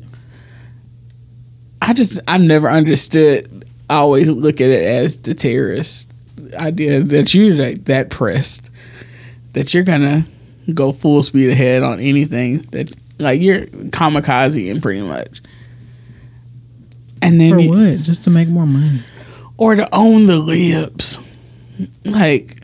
I 1.83 1.93
just 1.95 2.21
I 2.29 2.39
never 2.39 2.69
understood. 2.69 3.65
I 3.89 3.95
always 3.97 4.29
look 4.31 4.61
at 4.61 4.69
it 4.71 4.85
as 4.85 5.17
the 5.19 5.35
terrorist 5.35 6.13
idea 6.59 7.01
that 7.01 7.33
you're 7.35 7.55
like 7.55 7.85
that 7.87 8.11
pressed 8.11 8.71
that 9.55 9.73
you're 9.75 9.85
gonna 9.85 10.25
go 10.75 10.93
full 10.93 11.23
speed 11.23 11.51
ahead 11.51 11.83
on 11.83 11.99
anything 12.01 12.59
that 12.73 12.93
like 13.19 13.41
you're 13.41 13.63
kamikaze 13.67 14.71
and 14.71 14.83
pretty 14.83 15.03
much. 15.03 15.41
And 17.23 17.41
then 17.41 17.55
For 17.55 17.61
you- 17.61 17.71
what? 17.71 18.03
Just 18.03 18.23
to 18.25 18.31
make 18.31 18.49
more 18.49 18.67
money. 18.67 19.01
or 19.57 19.75
to 19.75 19.89
own 19.95 20.27
the 20.27 20.39
libs. 20.39 21.19
Like 22.05 22.57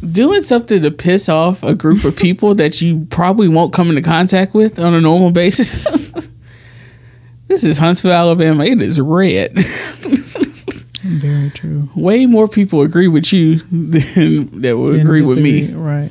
doing 0.00 0.42
something 0.42 0.82
to 0.82 0.90
piss 0.90 1.28
off 1.28 1.62
a 1.62 1.74
group 1.74 2.04
of 2.04 2.16
people 2.16 2.54
that 2.56 2.80
you 2.80 3.06
probably 3.10 3.48
won't 3.48 3.72
come 3.72 3.90
into 3.90 4.02
contact 4.02 4.54
with 4.54 4.78
on 4.78 4.94
a 4.94 5.00
normal 5.00 5.30
basis. 5.30 6.10
this 7.46 7.64
is 7.64 7.78
Huntsville, 7.78 8.12
Alabama. 8.12 8.64
It 8.64 8.80
is 8.80 9.00
red. 9.00 9.56
Very 11.02 11.50
true. 11.50 11.88
Way 11.94 12.26
more 12.26 12.46
people 12.46 12.82
agree 12.82 13.08
with 13.08 13.32
you 13.32 13.56
than 13.56 14.60
that 14.62 14.76
would 14.76 15.00
agree 15.00 15.22
with 15.22 15.38
me. 15.38 15.72
Right. 15.72 16.10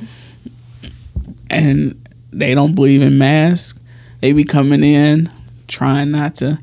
And 1.48 2.06
they 2.32 2.54
don't 2.54 2.74
believe 2.74 3.02
in 3.02 3.18
masks. 3.18 3.78
They 4.20 4.32
be 4.32 4.44
coming 4.44 4.84
in 4.84 5.30
trying 5.68 6.10
not 6.10 6.36
to 6.36 6.58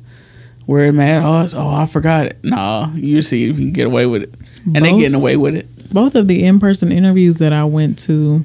wear 0.66 0.90
a 0.90 0.94
mask. 0.94 1.56
Oh, 1.58 1.62
oh 1.62 1.76
I 1.76 1.86
forgot 1.86 2.26
it. 2.26 2.38
No, 2.44 2.92
you 2.96 3.22
see 3.22 3.50
if 3.50 3.58
you 3.58 3.66
can 3.66 3.74
get 3.74 3.88
away 3.88 4.06
with 4.06 4.24
it. 4.24 4.34
And 4.66 4.84
they 4.84 4.92
Both- 4.92 5.00
getting 5.00 5.16
away 5.16 5.38
with 5.38 5.56
it. 5.56 5.77
Both 5.92 6.16
of 6.16 6.28
the 6.28 6.44
in-person 6.44 6.92
interviews 6.92 7.38
that 7.38 7.54
I 7.54 7.64
went 7.64 7.98
to, 8.00 8.44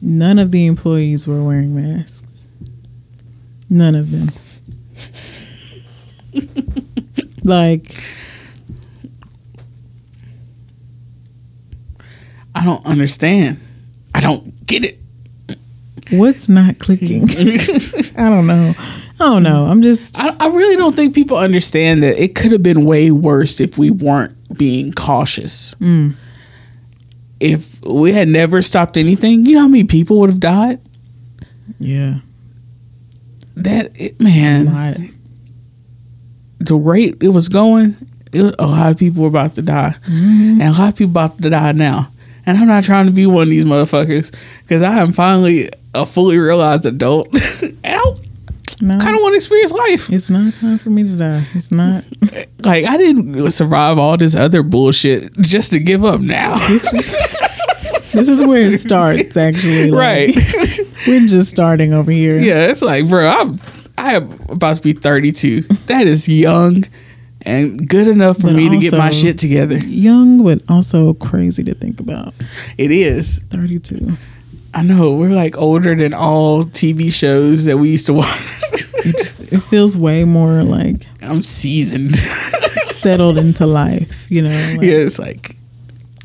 none 0.00 0.38
of 0.38 0.50
the 0.50 0.66
employees 0.66 1.26
were 1.26 1.42
wearing 1.42 1.74
masks. 1.74 2.46
None 3.70 3.94
of 3.94 4.10
them. 4.10 4.30
like 7.44 8.02
I 12.54 12.64
I 12.64 12.66
don't 12.66 12.86
understand. 12.86 13.58
I 14.14 14.22
don't 14.22 14.66
get 14.66 14.84
it. 14.84 14.98
What's 16.10 16.48
not 16.48 16.78
clicking? 16.78 17.24
I 18.16 18.30
don't 18.30 18.46
know. 18.46 18.74
I 18.78 19.18
don't 19.18 19.42
know. 19.42 19.66
I'm 19.66 19.82
just 19.82 20.18
I, 20.18 20.34
I 20.40 20.48
really 20.48 20.76
don't 20.76 20.96
think 20.96 21.14
people 21.14 21.36
understand 21.36 22.02
that 22.02 22.18
it 22.18 22.34
could 22.34 22.52
have 22.52 22.62
been 22.62 22.86
way 22.86 23.10
worse 23.10 23.60
if 23.60 23.76
we 23.76 23.90
weren't 23.90 24.32
being 24.56 24.92
cautious. 24.92 25.74
Mm. 25.74 26.14
If 27.44 27.84
we 27.84 28.12
had 28.12 28.28
never 28.28 28.62
stopped 28.62 28.96
anything, 28.96 29.44
you 29.44 29.54
know 29.54 29.60
how 29.62 29.68
many 29.68 29.84
people 29.84 30.20
would 30.20 30.30
have 30.30 30.40
died? 30.40 30.80
yeah. 31.78 32.18
That 33.56 33.90
it, 34.00 34.20
man, 34.20 34.66
the 36.58 36.74
rate 36.74 37.16
it 37.22 37.28
was 37.28 37.48
going, 37.48 37.94
it, 38.32 38.54
a 38.58 38.66
lot 38.66 38.90
of 38.90 38.96
people 38.98 39.22
were 39.22 39.28
about 39.28 39.54
to 39.56 39.62
die, 39.62 39.92
Mm-hmm. 40.06 40.60
and 40.60 40.62
a 40.62 40.72
lot 40.78 40.88
of 40.92 40.96
people 40.96 41.10
about 41.12 41.40
to 41.40 41.50
die 41.50 41.72
now. 41.72 42.08
And 42.46 42.58
I'm 42.58 42.66
not 42.66 42.84
trying 42.84 43.06
to 43.06 43.12
be 43.12 43.26
one 43.26 43.44
of 43.44 43.48
these 43.50 43.64
motherfuckers 43.64 44.34
because 44.62 44.82
I 44.82 44.98
am 45.00 45.12
finally 45.12 45.68
a 45.94 46.04
fully 46.04 46.36
realized 46.38 46.84
adult, 46.84 47.28
No, 48.80 48.98
kind 48.98 49.14
of 49.14 49.22
want 49.22 49.32
to 49.34 49.36
experience 49.36 49.72
life. 49.72 50.10
it's 50.10 50.30
not 50.30 50.52
time 50.54 50.78
for 50.78 50.90
me 50.90 51.04
to 51.04 51.16
die. 51.16 51.44
It's 51.54 51.70
not. 51.70 52.04
Like 52.64 52.86
I 52.86 52.96
didn't 52.96 53.50
survive 53.50 53.98
all 53.98 54.16
this 54.16 54.34
other 54.34 54.62
bullshit 54.62 55.36
just 55.38 55.72
to 55.72 55.78
give 55.78 56.02
up 56.02 56.20
now. 56.22 56.54
this 56.68 58.14
is 58.14 58.46
where 58.46 58.62
it 58.64 58.78
starts. 58.80 59.36
Actually, 59.36 59.90
like, 59.90 60.34
right? 60.34 60.36
We're 61.06 61.26
just 61.26 61.50
starting 61.50 61.92
over 61.92 62.10
here. 62.10 62.38
yeah, 62.38 62.70
it's 62.70 62.80
like, 62.80 63.06
bro, 63.06 63.26
I'm 63.28 63.58
I 63.98 64.14
am 64.14 64.32
about 64.48 64.78
to 64.78 64.82
be 64.82 64.94
32. 64.94 65.60
That 65.88 66.06
is 66.06 66.26
young 66.26 66.84
and 67.42 67.86
good 67.86 68.08
enough 68.08 68.38
for 68.38 68.46
But 68.48 68.56
me 68.56 68.70
to 68.70 68.78
get 68.78 68.92
my 68.92 69.10
shit 69.10 69.36
together. 69.38 69.76
Young, 69.86 70.42
but 70.42 70.62
also 70.70 71.12
crazy 71.14 71.62
to 71.64 71.74
think 71.74 72.00
about. 72.00 72.32
It 72.78 72.90
is. 72.90 73.40
32. 73.50 74.08
I 74.74 74.82
know 74.82 75.14
we're 75.14 75.34
like 75.34 75.56
older 75.56 75.94
than 75.94 76.12
all 76.14 76.64
TV 76.64 77.12
shows 77.12 77.64
that 77.66 77.78
we 77.78 77.90
used 77.90 78.06
to 78.06 78.12
watch. 78.14 78.62
It 79.06 79.16
just 79.16 79.52
it 79.52 79.60
feels 79.60 79.96
way 79.96 80.24
more 80.24 80.62
like 80.62 80.96
I'm 81.22 81.42
seasoned. 81.42 82.16
settled 82.16 83.38
into 83.38 83.66
life. 83.66 84.30
You 84.30 84.42
know. 84.42 84.74
Like, 84.76 84.82
yeah, 84.82 84.96
it's 84.96 85.18
like, 85.18 85.56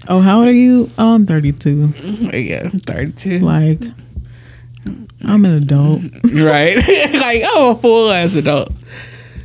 Oh, 0.10 0.22
how 0.22 0.40
old 0.40 0.48
are 0.48 0.52
you? 0.52 0.90
Oh, 0.98 1.14
I'm 1.14 1.28
32. 1.28 1.76
Mm-hmm, 1.76 2.30
yeah, 2.34 2.64
I'm 2.64 2.80
32. 2.80 3.40
Like, 3.40 3.80
I'm 5.24 5.46
an 5.46 5.54
adult. 5.54 6.02
right? 6.24 6.76
like, 7.14 7.44
I'm 7.46 7.76
a 7.76 7.80
full 7.80 8.12
ass 8.12 8.36
adult. 8.36 8.72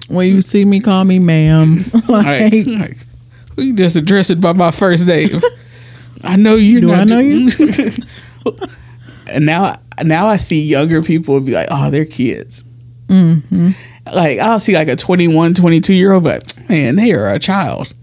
When 0.09 0.29
you 0.29 0.41
see 0.41 0.65
me, 0.65 0.81
call 0.81 1.05
me 1.05 1.19
ma'am. 1.19 1.85
Like, 2.09 2.53
like, 2.53 2.67
like, 2.67 2.97
we 3.57 3.73
just 3.75 3.97
address 3.97 4.31
it 4.31 4.41
by 4.41 4.55
my 4.55 4.71
first 4.71 5.07
name. 5.07 5.41
I 6.23 6.37
know 6.37 6.57
you. 6.57 6.81
Do 6.81 6.87
not 6.89 7.01
I 7.01 7.05
know 7.05 7.19
you? 7.19 7.51
And 9.29 9.47
now, 9.47 9.75
now 10.03 10.27
I 10.27 10.37
see 10.37 10.63
younger 10.63 11.03
people 11.03 11.41
be 11.41 11.53
like, 11.53 11.69
"Oh, 11.71 11.91
they're 11.91 12.05
kids." 12.05 12.65
hmm 13.09 13.71
Like 14.13 14.39
I'll 14.39 14.59
see 14.59 14.75
like 14.75 14.89
a 14.89 14.97
21, 14.97 15.55
22 15.55 15.95
year 15.95 16.13
old, 16.13 16.25
but 16.25 16.55
man, 16.69 16.97
they 16.97 17.13
are 17.13 17.33
a 17.33 17.39
child. 17.39 17.95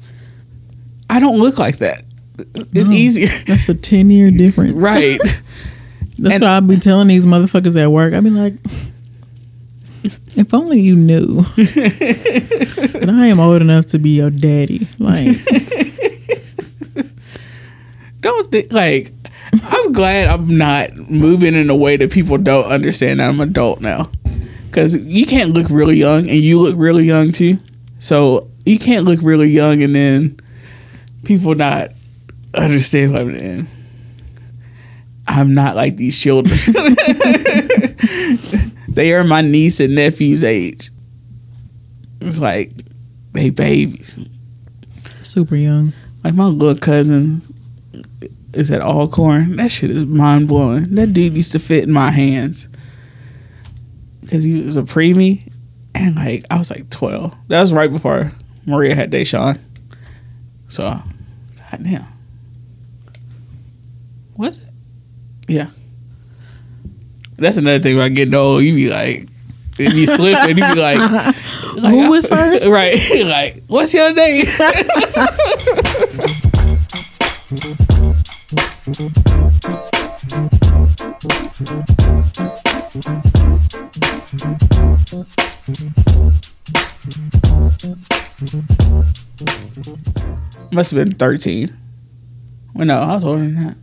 I 1.09 1.19
don't 1.19 1.39
look 1.39 1.59
like 1.59 1.77
that. 1.79 2.03
It's 2.39 2.89
No. 2.89 2.95
easier, 2.95 3.27
that's 3.45 3.69
a 3.69 3.75
10 3.75 4.09
year 4.09 4.31
difference. 4.31 4.73
right? 4.73 5.19
That's 6.17 6.35
And- 6.35 6.43
what 6.43 6.51
I'll 6.51 6.61
be 6.61 6.77
telling 6.77 7.07
these 7.07 7.25
motherfuckers 7.25 7.75
at 7.81 7.91
work. 7.91 8.13
I'll 8.13 8.21
be 8.21 8.29
like, 8.29 8.53
if 10.35 10.53
only 10.53 10.79
you 10.79 10.95
knew 10.95 11.41
that 11.55 13.09
I 13.11 13.27
am 13.27 13.39
old 13.39 13.61
enough 13.61 13.87
to 13.87 13.99
be 13.99 14.11
your 14.17 14.29
daddy. 14.29 14.87
Like, 14.99 15.35
don't 18.21 18.51
think 18.51 18.71
like. 18.71 19.09
Glad 19.91 20.27
I'm 20.29 20.57
not 20.57 20.95
moving 21.09 21.55
in 21.55 21.69
a 21.69 21.75
way 21.75 21.97
that 21.97 22.11
people 22.11 22.37
don't 22.37 22.65
understand 22.65 23.19
that 23.19 23.29
I'm 23.29 23.39
adult 23.39 23.81
now. 23.81 24.09
Because 24.67 24.97
you 24.97 25.25
can't 25.25 25.49
look 25.51 25.67
really 25.69 25.97
young 25.97 26.21
and 26.29 26.37
you 26.37 26.61
look 26.61 26.75
really 26.77 27.03
young 27.03 27.31
too. 27.31 27.57
So 27.99 28.47
you 28.65 28.79
can't 28.79 29.05
look 29.05 29.19
really 29.21 29.49
young 29.49 29.83
and 29.83 29.93
then 29.93 30.39
people 31.25 31.55
not 31.55 31.89
understand 32.53 33.13
what 33.13 33.21
I'm 33.21 33.35
in. 33.35 33.67
I'm 35.27 35.53
not 35.53 35.75
like 35.75 35.97
these 35.97 36.19
children. 36.19 36.57
they 38.89 39.13
are 39.13 39.23
my 39.23 39.41
niece 39.41 39.79
and 39.79 39.95
nephew's 39.95 40.43
age. 40.43 40.89
It's 42.21 42.39
like 42.39 42.71
they 43.33 43.49
babies. 43.49 44.27
super 45.21 45.55
young. 45.55 45.93
Like 46.23 46.35
my 46.35 46.45
little 46.45 46.79
cousin 46.79 47.41
is 48.53 48.71
at 48.71 48.81
Alcorn. 48.81 49.55
That 49.57 49.71
shit 49.71 49.89
is 49.89 50.05
mind 50.05 50.47
blowing. 50.47 50.95
That 50.95 51.13
dude 51.13 51.33
used 51.33 51.51
to 51.53 51.59
fit 51.59 51.83
in 51.83 51.91
my 51.91 52.11
hands 52.11 52.69
because 54.21 54.43
he 54.43 54.63
was 54.63 54.77
a 54.77 54.83
preemie, 54.83 55.51
and 55.95 56.15
like 56.15 56.45
I 56.49 56.57
was 56.57 56.69
like 56.69 56.89
twelve. 56.89 57.33
That 57.47 57.61
was 57.61 57.73
right 57.73 57.91
before 57.91 58.31
Maria 58.65 58.95
had 58.95 59.11
Deshaun. 59.11 59.59
So, 60.67 60.95
goddamn, 61.69 62.03
was 64.37 64.63
it? 64.63 64.69
Yeah. 65.47 65.67
That's 67.37 67.57
another 67.57 67.79
thing 67.79 67.95
about 67.95 68.13
getting 68.13 68.35
old. 68.35 68.63
You 68.63 68.75
be 68.75 68.89
like, 68.89 69.27
if 69.79 69.93
you 69.93 70.05
slip, 70.05 70.37
and 70.37 70.49
you 70.49 70.55
be 70.55 70.79
like, 70.79 70.99
like, 71.75 71.91
Who 71.91 72.11
was 72.11 72.27
first? 72.27 72.67
Right. 72.69 72.99
like, 73.25 73.63
what's 73.67 73.93
your 73.93 74.13
name? 74.13 74.45
Must 78.83 78.95
have 90.91 91.05
been 91.05 91.13
13. 91.13 91.77
Well, 92.73 92.87
no, 92.87 92.97
I 92.97 93.13
was 93.13 93.23
older 93.23 93.43
than 93.43 93.55
that. 93.63 93.77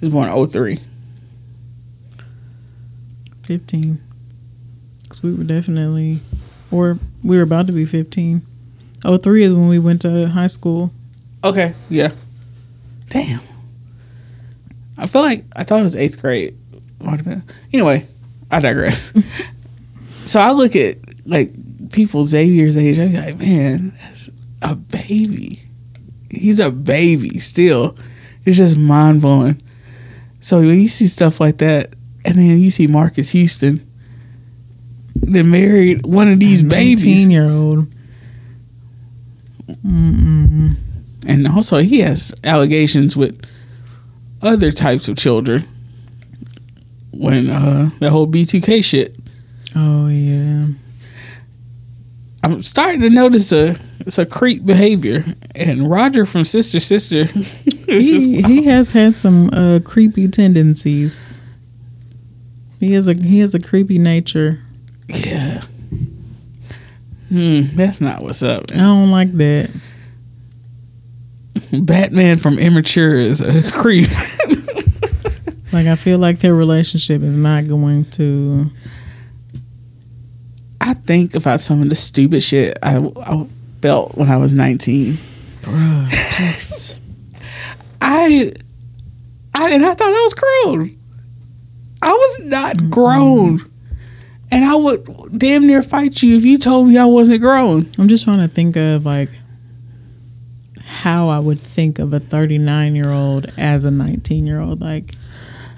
He 0.00 0.06
was 0.06 0.14
born 0.14 0.30
in 0.30 0.46
03. 0.46 0.78
15. 3.42 4.00
Because 5.02 5.22
we 5.22 5.34
were 5.34 5.44
definitely, 5.44 6.20
or 6.70 6.96
we 7.22 7.36
were 7.36 7.42
about 7.42 7.66
to 7.66 7.74
be 7.74 7.84
15. 7.84 8.40
Oh, 9.04 9.18
three 9.18 9.42
is 9.42 9.52
when 9.52 9.68
we 9.68 9.78
went 9.78 10.00
to 10.02 10.28
high 10.28 10.46
school. 10.46 10.90
Okay, 11.44 11.74
yeah. 11.90 12.12
Damn. 13.10 13.40
I 14.98 15.06
feel 15.06 15.22
like 15.22 15.44
I 15.56 15.64
thought 15.64 15.80
it 15.80 15.84
was 15.84 15.96
eighth 15.96 16.20
grade. 16.20 16.56
Anyway, 17.72 18.06
I 18.50 18.60
digress. 18.60 19.12
so 20.24 20.40
I 20.40 20.52
look 20.52 20.76
at 20.76 20.96
like 21.26 21.50
people 21.92 22.26
Xavier's 22.26 22.76
age. 22.76 22.98
I'm 22.98 23.12
like, 23.12 23.38
man, 23.38 23.90
that's 23.90 24.30
a 24.62 24.76
baby. 24.76 25.58
He's 26.30 26.60
a 26.60 26.70
baby 26.70 27.40
still. 27.40 27.96
It's 28.44 28.56
just 28.56 28.78
mind 28.78 29.20
blowing. 29.20 29.60
So 30.40 30.58
when 30.58 30.80
you 30.80 30.88
see 30.88 31.06
stuff 31.06 31.40
like 31.40 31.58
that, 31.58 31.94
and 32.24 32.36
then 32.36 32.58
you 32.58 32.70
see 32.70 32.86
Marques 32.86 33.30
Houston, 33.30 33.86
then 35.14 35.50
married 35.50 36.04
one 36.06 36.28
of 36.28 36.38
these 36.38 36.62
babies. 36.62 37.26
19 37.26 37.30
year 37.30 37.48
old. 37.48 37.86
Mm-mm. 39.86 40.74
and 41.26 41.48
also 41.48 41.78
he 41.78 42.00
has 42.00 42.34
allegations 42.44 43.16
with 43.16 43.42
other 44.42 44.70
types 44.72 45.08
of 45.08 45.16
children 45.16 45.62
when 47.12 47.48
uh 47.50 47.90
the 48.00 48.10
whole 48.10 48.26
b2k 48.26 48.82
shit 48.84 49.16
Oh, 49.74 50.08
yeah. 50.08 50.66
i'm 52.44 52.62
starting 52.62 53.00
to 53.02 53.10
notice 53.10 53.52
a 53.52 53.76
it's 54.00 54.18
a 54.18 54.26
creep 54.26 54.66
behavior 54.66 55.24
and 55.54 55.88
roger 55.90 56.26
from 56.26 56.44
sister 56.44 56.80
sister 56.80 57.24
He, 57.92 58.40
he 58.42 58.64
has 58.64 58.92
had 58.92 59.16
some 59.16 59.50
uh, 59.52 59.80
creepy 59.84 60.26
tendencies. 60.26 61.38
He 62.80 62.94
has 62.94 63.06
a 63.06 63.12
he 63.12 63.40
has 63.40 63.54
a 63.54 63.60
creepy 63.60 63.98
nature. 63.98 64.60
yeah 65.08 65.60
hmm 67.28 67.60
that's 67.74 68.00
not 68.00 68.22
what's 68.22 68.42
up 68.42 68.64
I 68.72 68.78
don't 68.78 69.10
like 69.10 69.32
that. 69.32 69.70
Batman 71.82 72.36
from 72.36 72.58
immature 72.58 73.14
is 73.16 73.40
a 73.40 73.70
creep 73.72 74.08
Like 75.72 75.86
I 75.86 75.94
feel 75.96 76.18
like 76.18 76.40
their 76.40 76.54
relationship 76.54 77.22
is 77.22 77.34
not 77.34 77.66
going 77.66 78.04
to. 78.12 78.66
i 80.82 80.92
think 80.94 81.34
about 81.34 81.60
some 81.62 81.80
of 81.80 81.88
the 81.88 81.94
stupid 81.94 82.42
shit 82.42 82.76
i, 82.82 82.98
I 82.98 83.46
felt 83.80 84.14
when 84.16 84.28
i 84.28 84.36
was 84.36 84.54
19 84.54 85.14
Bruh, 85.62 86.08
just 86.10 86.98
I, 88.00 88.52
I 89.54 89.70
and 89.74 89.84
I 89.86 89.94
thought 89.94 90.08
I 90.08 90.10
was 90.10 90.34
grown. 90.34 90.98
I 92.02 92.10
was 92.10 92.40
not 92.46 92.90
grown, 92.90 93.60
and 94.50 94.64
I 94.64 94.74
would 94.74 95.38
damn 95.38 95.68
near 95.68 95.84
fight 95.84 96.20
you 96.20 96.36
if 96.36 96.44
you 96.44 96.58
told 96.58 96.88
me 96.88 96.98
I 96.98 97.04
wasn't 97.04 97.40
grown. 97.42 97.88
I'm 97.96 98.08
just 98.08 98.24
trying 98.24 98.40
to 98.40 98.48
think 98.52 98.74
of 98.74 99.06
like 99.06 99.28
how 100.92 101.28
I 101.28 101.38
would 101.38 101.60
think 101.60 101.98
of 101.98 102.12
a 102.12 102.20
39 102.20 102.94
year 102.94 103.10
old 103.10 103.46
as 103.56 103.84
a 103.84 103.90
19 103.90 104.46
year 104.46 104.60
old. 104.60 104.80
Like, 104.80 105.14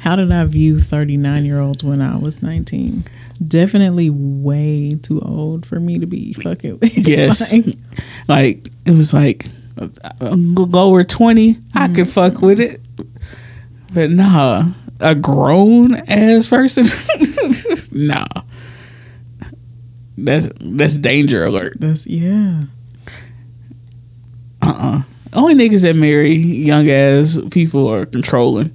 how 0.00 0.16
did 0.16 0.30
I 0.32 0.44
view 0.44 0.80
39 0.80 1.44
year 1.44 1.60
olds 1.60 1.82
when 1.84 2.02
I 2.02 2.16
was 2.16 2.42
19? 2.42 3.04
Definitely 3.46 4.10
way 4.10 4.96
too 5.00 5.20
old 5.20 5.64
for 5.66 5.80
me 5.80 5.98
to 5.98 6.06
be 6.06 6.32
fucking 6.34 6.78
with. 6.80 6.96
Yes. 7.08 7.56
Like, 7.56 7.74
Like 8.28 8.68
it 8.86 8.92
was 8.92 9.12
like 9.14 9.46
uh, 9.76 9.88
lower 10.36 11.02
twenty, 11.02 11.56
I 11.74 11.88
could 11.88 12.08
fuck 12.08 12.40
with 12.40 12.60
it, 12.60 12.80
but 13.92 14.10
nah, 14.10 14.62
a 15.00 15.14
grown 15.16 15.96
ass 16.08 16.48
person, 16.48 16.86
nah. 17.92 18.24
That's 20.16 20.48
that's 20.60 20.96
danger 20.96 21.44
alert. 21.44 21.78
that's, 21.80 22.06
yeah. 22.06 22.62
Uh 24.64 24.74
uh 24.78 25.02
Only 25.32 25.54
niggas 25.54 25.82
that 25.82 25.96
marry 25.96 26.32
young 26.32 26.88
ass 26.88 27.38
people 27.50 27.86
are 27.88 28.06
controlling. 28.06 28.70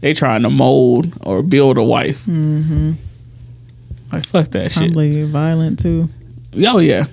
They 0.00 0.14
trying 0.14 0.42
to 0.42 0.50
mold 0.50 1.12
or 1.24 1.42
build 1.42 1.76
a 1.78 1.82
wife. 1.84 2.24
hmm 2.24 2.92
Like 4.12 4.24
fuck 4.26 4.48
that 4.48 4.72
shit. 4.72 4.82
Probably 4.92 5.24
violent 5.24 5.78
too. 5.78 6.08
Oh 6.64 6.78
yeah, 6.80 7.04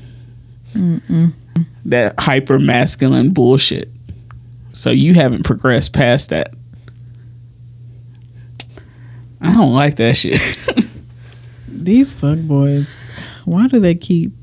Mm-mm. 0.73 1.33
that 1.85 2.15
hyper 2.19 2.59
masculine 2.59 3.31
bullshit. 3.31 3.89
So 4.71 4.89
you 4.91 5.13
haven't 5.13 5.43
progressed 5.45 5.93
past 5.93 6.29
that. 6.29 6.53
I 9.41 9.53
don't 9.53 9.73
like 9.73 9.95
that 9.95 10.17
shit. 10.17 10.39
These 11.67 12.13
fuck 12.13 12.39
boys, 12.39 13.11
why 13.45 13.67
do 13.67 13.79
they 13.79 13.95
keep, 13.95 14.33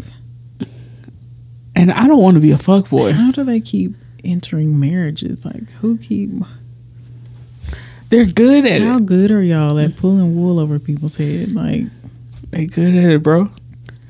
and 1.76 1.92
I 1.92 2.06
don't 2.08 2.20
want 2.22 2.34
to 2.36 2.40
be 2.40 2.50
a 2.50 2.58
fuck 2.58 2.88
boy. 2.90 3.12
how 3.12 3.30
do 3.30 3.44
they 3.44 3.60
keep 3.60 3.92
entering 4.24 4.80
marriages? 4.80 5.44
Like, 5.44 5.68
who 5.80 5.96
keep, 5.98 6.30
They're 8.08 8.24
good 8.26 8.64
at 8.66 8.82
how 8.82 8.98
it. 8.98 9.06
good 9.06 9.30
are 9.30 9.42
y'all 9.42 9.78
at 9.78 9.96
pulling 9.96 10.36
wool 10.36 10.58
over 10.58 10.78
people's 10.78 11.16
head? 11.16 11.52
Like, 11.52 11.84
They 12.50 12.66
good 12.66 12.94
at 12.94 13.10
it, 13.10 13.22
bro. 13.22 13.50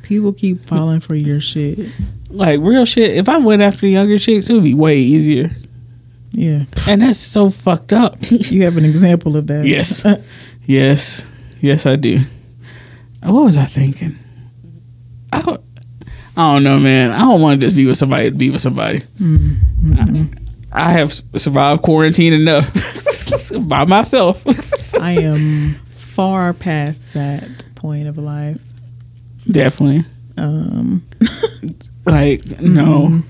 people 0.02 0.32
keep 0.32 0.64
falling 0.66 1.00
for 1.00 1.14
your 1.14 1.40
shit. 1.40 1.78
Like 2.30 2.60
real 2.60 2.84
shit. 2.84 3.16
If 3.16 3.28
I 3.28 3.38
went 3.38 3.62
after 3.62 3.82
the 3.82 3.90
younger 3.90 4.18
chicks, 4.18 4.48
it 4.50 4.54
would 4.54 4.64
be 4.64 4.74
way 4.74 4.98
easier. 4.98 5.50
Yeah. 6.32 6.64
And 6.88 7.00
that's 7.02 7.18
so 7.18 7.50
fucked 7.50 7.92
up. 7.92 8.16
You 8.30 8.64
have 8.64 8.76
an 8.76 8.84
example 8.84 9.36
of 9.36 9.46
that. 9.46 9.64
Yes. 9.64 10.04
yes. 10.66 11.28
Yes, 11.60 11.86
I 11.86 11.96
do. 11.96 12.18
What 13.22 13.44
was 13.44 13.56
I 13.56 13.64
thinking? 13.64 14.12
I 15.32 15.40
don't, 15.40 15.60
I 16.36 16.54
don't 16.54 16.64
know, 16.64 16.78
man. 16.78 17.12
I 17.12 17.20
don't 17.20 17.40
want 17.40 17.60
to 17.60 17.66
just 17.66 17.76
be 17.76 17.86
with 17.86 17.96
somebody 17.96 18.30
to 18.30 18.36
be 18.36 18.50
with 18.50 18.60
somebody. 18.60 19.00
Mm, 19.20 19.56
mm-mm. 19.82 20.38
I 20.72 20.92
have 20.92 21.12
survived 21.12 21.82
quarantine 21.82 22.34
enough 22.34 22.70
by 23.68 23.86
myself. 23.86 24.44
I 25.00 25.12
am 25.12 25.74
far 25.90 26.52
past 26.52 27.14
that 27.14 27.66
point 27.74 28.06
of 28.06 28.18
life. 28.18 28.62
Definitely. 29.50 30.00
Um, 30.36 31.06
Like, 32.06 32.60
no. 32.60 33.20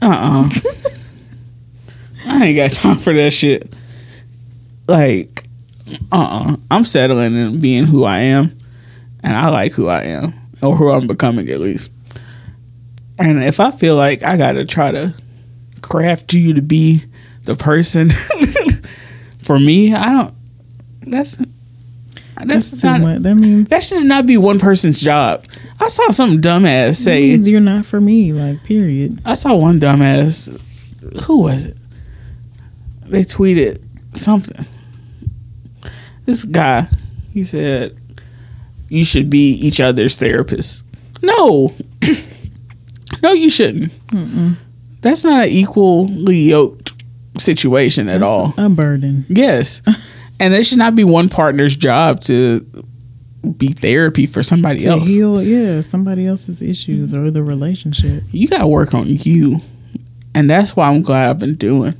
Uh 0.00 0.06
uh 0.06 0.48
I 2.28 2.46
ain't 2.46 2.56
got 2.56 2.70
time 2.70 2.96
for 2.98 3.12
that 3.12 3.32
shit. 3.32 3.74
Like, 4.86 5.42
uh 6.12 6.50
uh 6.50 6.56
i 6.70 6.76
am 6.76 6.84
settling 6.84 7.36
and 7.36 7.60
being 7.60 7.84
who 7.84 8.04
I 8.04 8.18
am. 8.20 8.56
And 9.24 9.34
I 9.34 9.48
like 9.50 9.72
who 9.72 9.88
I 9.88 10.04
am. 10.04 10.32
Or 10.62 10.76
who 10.76 10.90
I'm 10.90 11.08
becoming 11.08 11.48
at 11.48 11.58
least. 11.58 11.90
And 13.20 13.42
if 13.42 13.60
I 13.60 13.70
feel 13.70 13.96
like 13.96 14.22
I 14.22 14.36
gotta 14.36 14.64
try 14.64 14.90
to 14.90 15.14
craft 15.82 16.32
you 16.32 16.54
to 16.54 16.62
be 16.62 17.00
the 17.44 17.54
person 17.54 18.10
for 19.42 19.58
me, 19.58 19.94
I 19.94 20.10
don't 20.10 20.34
that's 21.02 21.42
that's, 22.46 22.70
that's 22.70 22.84
not 22.84 23.00
much. 23.00 23.22
That 23.22 23.34
means, 23.34 23.68
that 23.68 23.82
should 23.82 24.04
not 24.04 24.26
be 24.26 24.36
one 24.36 24.58
person's 24.58 25.00
job. 25.00 25.44
I 25.80 25.88
saw 25.88 26.10
some 26.10 26.38
dumbass 26.38 26.94
say 26.94 27.20
means 27.32 27.48
you're 27.48 27.60
not 27.60 27.84
for 27.84 28.00
me. 28.00 28.32
Like, 28.32 28.64
period. 28.64 29.20
I 29.26 29.34
saw 29.34 29.56
one 29.56 29.78
dumbass. 29.78 30.48
Who 31.26 31.42
was 31.42 31.66
it? 31.66 31.76
They 33.06 33.24
tweeted 33.24 33.82
something. 34.16 34.64
This 36.24 36.44
guy, 36.44 36.82
he 37.32 37.44
said, 37.44 37.98
"You 38.88 39.04
should 39.04 39.28
be 39.28 39.52
each 39.52 39.80
other's 39.80 40.16
therapist." 40.16 40.84
No, 41.22 41.74
no, 43.22 43.32
you 43.32 43.50
shouldn't. 43.50 43.92
Mm-mm. 44.08 44.56
That's 45.02 45.24
not 45.24 45.44
an 45.44 45.50
equally 45.50 46.36
yoked 46.38 46.92
situation 47.38 48.08
at 48.08 48.20
That's 48.20 48.28
all. 48.28 48.54
A 48.58 48.68
burden. 48.68 49.24
Yes, 49.28 49.82
and 50.40 50.52
it 50.54 50.64
should 50.66 50.78
not 50.78 50.94
be 50.94 51.04
one 51.04 51.28
partner's 51.28 51.74
job 51.76 52.20
to 52.22 52.60
be 53.56 53.68
therapy 53.68 54.26
for 54.26 54.42
somebody 54.42 54.80
To 54.80 54.86
else. 54.88 55.08
heal, 55.08 55.42
yeah, 55.42 55.80
somebody 55.80 56.26
else's 56.26 56.60
issues 56.60 57.14
or 57.14 57.30
the 57.30 57.42
relationship. 57.42 58.22
You 58.30 58.48
got 58.48 58.58
to 58.58 58.66
work 58.66 58.92
on 58.92 59.06
you, 59.08 59.60
and 60.34 60.50
that's 60.50 60.76
why 60.76 60.88
I'm 60.90 61.00
glad 61.02 61.30
I've 61.30 61.38
been 61.38 61.54
doing. 61.54 61.94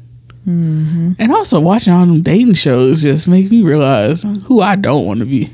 hmm 0.45 1.13
And 1.19 1.33
also 1.33 1.59
watching 1.61 1.95
all 1.95 2.05
them 2.05 2.21
dating 2.21 2.55
shows 2.55 3.01
just 3.03 3.27
makes 3.29 3.51
me 3.51 3.63
realize 3.63 4.25
who 4.45 4.61
I 4.61 4.77
don't 4.77 5.07
want 5.07 5.21
to 5.21 5.25
be. 5.27 5.49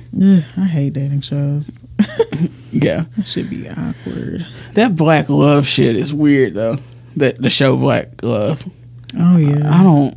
I 0.56 0.62
hate 0.64 0.94
dating 0.94 1.20
shows. 1.20 1.80
Yeah. 2.70 3.04
That 3.16 3.26
should 3.26 3.48
be 3.48 3.68
awkward. 3.68 4.46
That 4.74 4.96
black 4.96 5.28
love 5.28 5.66
shit 5.66 5.96
is 5.96 6.12
weird 6.14 6.54
though. 6.54 6.76
That 7.16 7.40
the 7.40 7.50
show 7.50 7.76
Black 7.76 8.22
Love. 8.22 8.64
Oh 9.18 9.38
yeah. 9.38 9.60
I 9.64 9.82
don't 9.82 10.14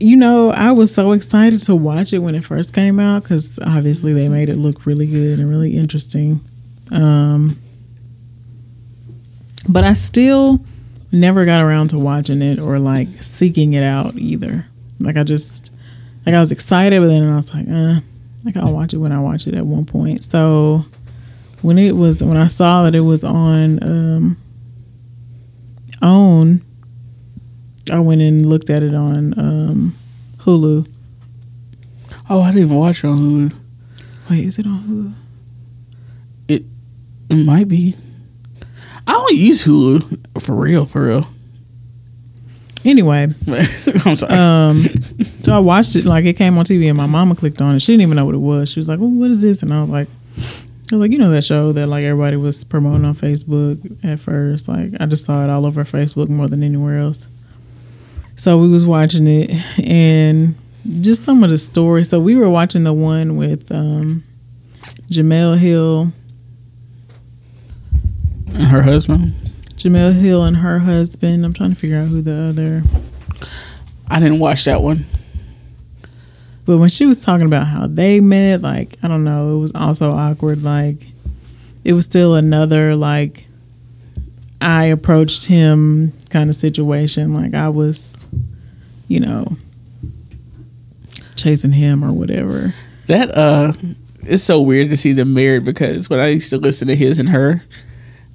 You 0.00 0.16
know, 0.16 0.50
I 0.50 0.72
was 0.72 0.92
so 0.92 1.12
excited 1.12 1.60
to 1.60 1.76
watch 1.76 2.12
it 2.12 2.18
when 2.18 2.34
it 2.34 2.44
first 2.44 2.74
came 2.74 2.98
out 2.98 3.22
because 3.22 3.58
obviously 3.62 4.12
they 4.12 4.28
made 4.28 4.48
it 4.48 4.56
look 4.56 4.84
really 4.86 5.06
good 5.06 5.38
and 5.38 5.48
really 5.48 5.76
interesting. 5.76 6.40
Um, 6.90 7.58
but 9.68 9.84
I 9.84 9.92
still 9.92 10.60
never 11.12 11.44
got 11.44 11.60
around 11.60 11.88
to 11.88 11.98
watching 11.98 12.42
it 12.42 12.58
or 12.58 12.80
like 12.80 13.08
seeking 13.22 13.74
it 13.74 13.84
out 13.84 14.16
either. 14.16 14.66
Like 14.98 15.16
I 15.16 15.22
just, 15.22 15.70
like 16.26 16.34
I 16.34 16.40
was 16.40 16.50
excited, 16.50 17.00
but 17.00 17.06
then 17.06 17.22
I 17.22 17.36
was 17.36 17.54
like, 17.54 17.66
uh, 17.68 18.00
like 18.44 18.56
I'll 18.56 18.72
watch 18.72 18.92
it 18.92 18.98
when 18.98 19.12
I 19.12 19.20
watch 19.20 19.46
it 19.46 19.54
at 19.54 19.66
one 19.66 19.84
point. 19.84 20.24
So 20.24 20.84
when 21.62 21.78
it 21.78 21.92
was, 21.92 22.22
when 22.22 22.36
I 22.36 22.48
saw 22.48 22.82
that 22.84 22.94
it 22.94 23.00
was 23.00 23.24
on, 23.24 23.82
um, 23.82 24.36
OWN, 26.02 26.62
I 27.90 28.00
went 28.00 28.20
and 28.20 28.44
looked 28.46 28.70
at 28.70 28.82
it 28.82 28.94
on 28.94 29.38
um, 29.38 29.94
Hulu. 30.38 30.88
Oh, 32.28 32.42
I 32.42 32.50
didn't 32.50 32.64
even 32.64 32.76
watch 32.76 33.04
it 33.04 33.08
on 33.08 33.18
Hulu. 33.18 33.54
Wait, 34.30 34.44
is 34.44 34.58
it 34.58 34.66
on 34.66 34.80
Hulu? 34.82 35.14
It 36.48 36.64
it 37.30 37.44
might 37.44 37.68
be. 37.68 37.94
I 39.06 39.12
don't 39.12 39.32
use 39.36 39.64
Hulu 39.64 40.40
for 40.40 40.54
real, 40.54 40.86
for 40.86 41.06
real. 41.06 41.26
Anyway, 42.84 43.28
I'm 44.04 44.16
sorry. 44.16 44.34
um, 44.34 44.84
so 45.42 45.54
I 45.54 45.58
watched 45.58 45.96
it 45.96 46.04
like 46.04 46.24
it 46.24 46.36
came 46.36 46.58
on 46.58 46.64
TV 46.64 46.88
and 46.88 46.96
my 46.96 47.06
mama 47.06 47.34
clicked 47.34 47.60
on 47.60 47.76
it. 47.76 47.80
She 47.80 47.92
didn't 47.92 48.02
even 48.02 48.16
know 48.16 48.24
what 48.24 48.34
it 48.34 48.38
was. 48.38 48.70
She 48.70 48.80
was 48.80 48.88
like, 48.88 48.98
well, 48.98 49.08
"What 49.08 49.30
is 49.30 49.42
this?" 49.42 49.62
And 49.62 49.72
I 49.72 49.80
was 49.82 49.90
like, 49.90 50.08
"I 50.08 50.96
was 50.96 51.00
like, 51.00 51.12
you 51.12 51.18
know 51.18 51.30
that 51.30 51.44
show 51.44 51.72
that 51.72 51.86
like 51.86 52.04
everybody 52.04 52.36
was 52.36 52.64
promoting 52.64 53.04
on 53.04 53.14
Facebook 53.14 53.78
at 54.04 54.18
first. 54.18 54.68
Like 54.68 54.90
I 54.98 55.06
just 55.06 55.24
saw 55.24 55.44
it 55.44 55.50
all 55.50 55.64
over 55.64 55.84
Facebook 55.84 56.28
more 56.28 56.48
than 56.48 56.62
anywhere 56.62 56.98
else." 56.98 57.28
So 58.34 58.58
we 58.58 58.68
was 58.68 58.84
watching 58.86 59.26
it 59.26 59.50
and 59.86 60.56
just 61.00 61.24
some 61.24 61.44
of 61.44 61.50
the 61.50 61.58
stories. 61.58 62.08
So 62.08 62.18
we 62.18 62.34
were 62.34 62.50
watching 62.50 62.82
the 62.84 62.92
one 62.92 63.36
with 63.36 63.70
um, 63.70 64.24
Jemele 65.10 65.58
Hill, 65.58 66.12
and 68.48 68.64
her 68.64 68.82
husband. 68.82 69.34
Jemele 69.82 70.14
Hill 70.14 70.44
and 70.44 70.58
her 70.58 70.78
husband. 70.78 71.44
I'm 71.44 71.52
trying 71.52 71.70
to 71.70 71.76
figure 71.76 71.98
out 71.98 72.06
who 72.06 72.22
the 72.22 72.32
other. 72.34 72.82
I 74.08 74.20
didn't 74.20 74.38
watch 74.38 74.64
that 74.66 74.80
one. 74.80 75.04
But 76.64 76.78
when 76.78 76.88
she 76.88 77.04
was 77.04 77.16
talking 77.16 77.46
about 77.46 77.66
how 77.66 77.88
they 77.88 78.20
met, 78.20 78.60
like 78.60 78.96
I 79.02 79.08
don't 79.08 79.24
know, 79.24 79.56
it 79.56 79.58
was 79.58 79.72
also 79.74 80.12
awkward. 80.12 80.62
Like 80.62 80.98
it 81.82 81.94
was 81.94 82.04
still 82.04 82.36
another 82.36 82.94
like 82.94 83.46
I 84.60 84.84
approached 84.84 85.46
him 85.46 86.12
kind 86.30 86.48
of 86.48 86.54
situation. 86.54 87.34
Like 87.34 87.54
I 87.54 87.68
was, 87.68 88.16
you 89.08 89.18
know, 89.18 89.56
chasing 91.34 91.72
him 91.72 92.04
or 92.04 92.12
whatever. 92.12 92.72
That 93.08 93.36
uh 93.36 93.72
it's 94.20 94.44
so 94.44 94.62
weird 94.62 94.90
to 94.90 94.96
see 94.96 95.12
them 95.12 95.34
married 95.34 95.64
because 95.64 96.08
when 96.08 96.20
I 96.20 96.28
used 96.28 96.50
to 96.50 96.58
listen 96.58 96.86
to 96.86 96.94
his 96.94 97.18
and 97.18 97.30
her, 97.30 97.64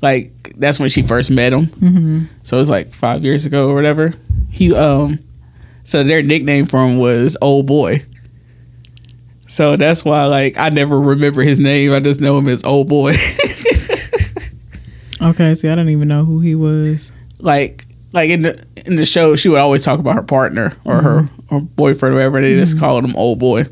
like 0.01 0.31
that's 0.57 0.79
when 0.79 0.89
she 0.89 1.01
first 1.01 1.29
met 1.31 1.53
him. 1.53 1.65
hmm 1.65 2.23
So 2.43 2.57
it 2.57 2.59
was 2.59 2.69
like 2.69 2.93
five 2.93 3.23
years 3.23 3.45
ago 3.45 3.69
or 3.69 3.75
whatever. 3.75 4.13
He 4.51 4.73
um 4.73 5.19
so 5.83 6.03
their 6.03 6.21
nickname 6.21 6.65
for 6.65 6.85
him 6.85 6.97
was 6.97 7.37
Old 7.41 7.65
Boy. 7.67 8.03
So 9.47 9.75
that's 9.77 10.03
why 10.03 10.25
like 10.25 10.57
I 10.57 10.69
never 10.69 10.99
remember 10.99 11.41
his 11.41 11.59
name. 11.59 11.93
I 11.93 11.99
just 11.99 12.19
know 12.21 12.37
him 12.37 12.47
as 12.47 12.63
Old 12.63 12.89
Boy. 12.89 13.13
Okay, 15.19 15.55
see, 15.55 15.67
I 15.67 15.73
don't 15.75 15.89
even 15.89 16.07
know 16.07 16.25
who 16.25 16.41
he 16.41 16.53
was. 16.53 17.11
like 17.39 17.85
like 18.13 18.29
in 18.29 18.43
the 18.43 18.63
in 18.85 18.95
the 18.97 19.05
show 19.05 19.35
she 19.35 19.49
would 19.49 19.57
always 19.59 19.83
talk 19.83 19.99
about 19.99 20.15
her 20.15 20.21
partner 20.23 20.73
or 20.85 21.01
her 21.01 21.21
Mm-hmm. 21.23 21.55
or 21.55 21.61
boyfriend 21.61 22.13
or 22.13 22.17
whatever 22.17 22.39
they 22.41 22.53
just 22.55 22.79
called 22.79 23.03
him 23.05 23.15
old 23.15 23.39
boy 23.39 23.63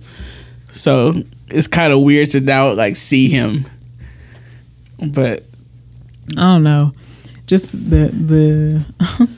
so 0.72 1.14
it's 1.50 1.68
kind 1.68 1.92
of 1.94 2.02
weird 2.02 2.30
to 2.32 2.40
now 2.42 2.72
like 2.74 2.96
see 2.96 3.28
him 3.30 3.66
but 5.14 5.44
I 6.38 6.42
don't 6.42 6.64
know. 6.64 6.92
Just 7.48 7.72
the 7.72 8.08
the 8.08 9.30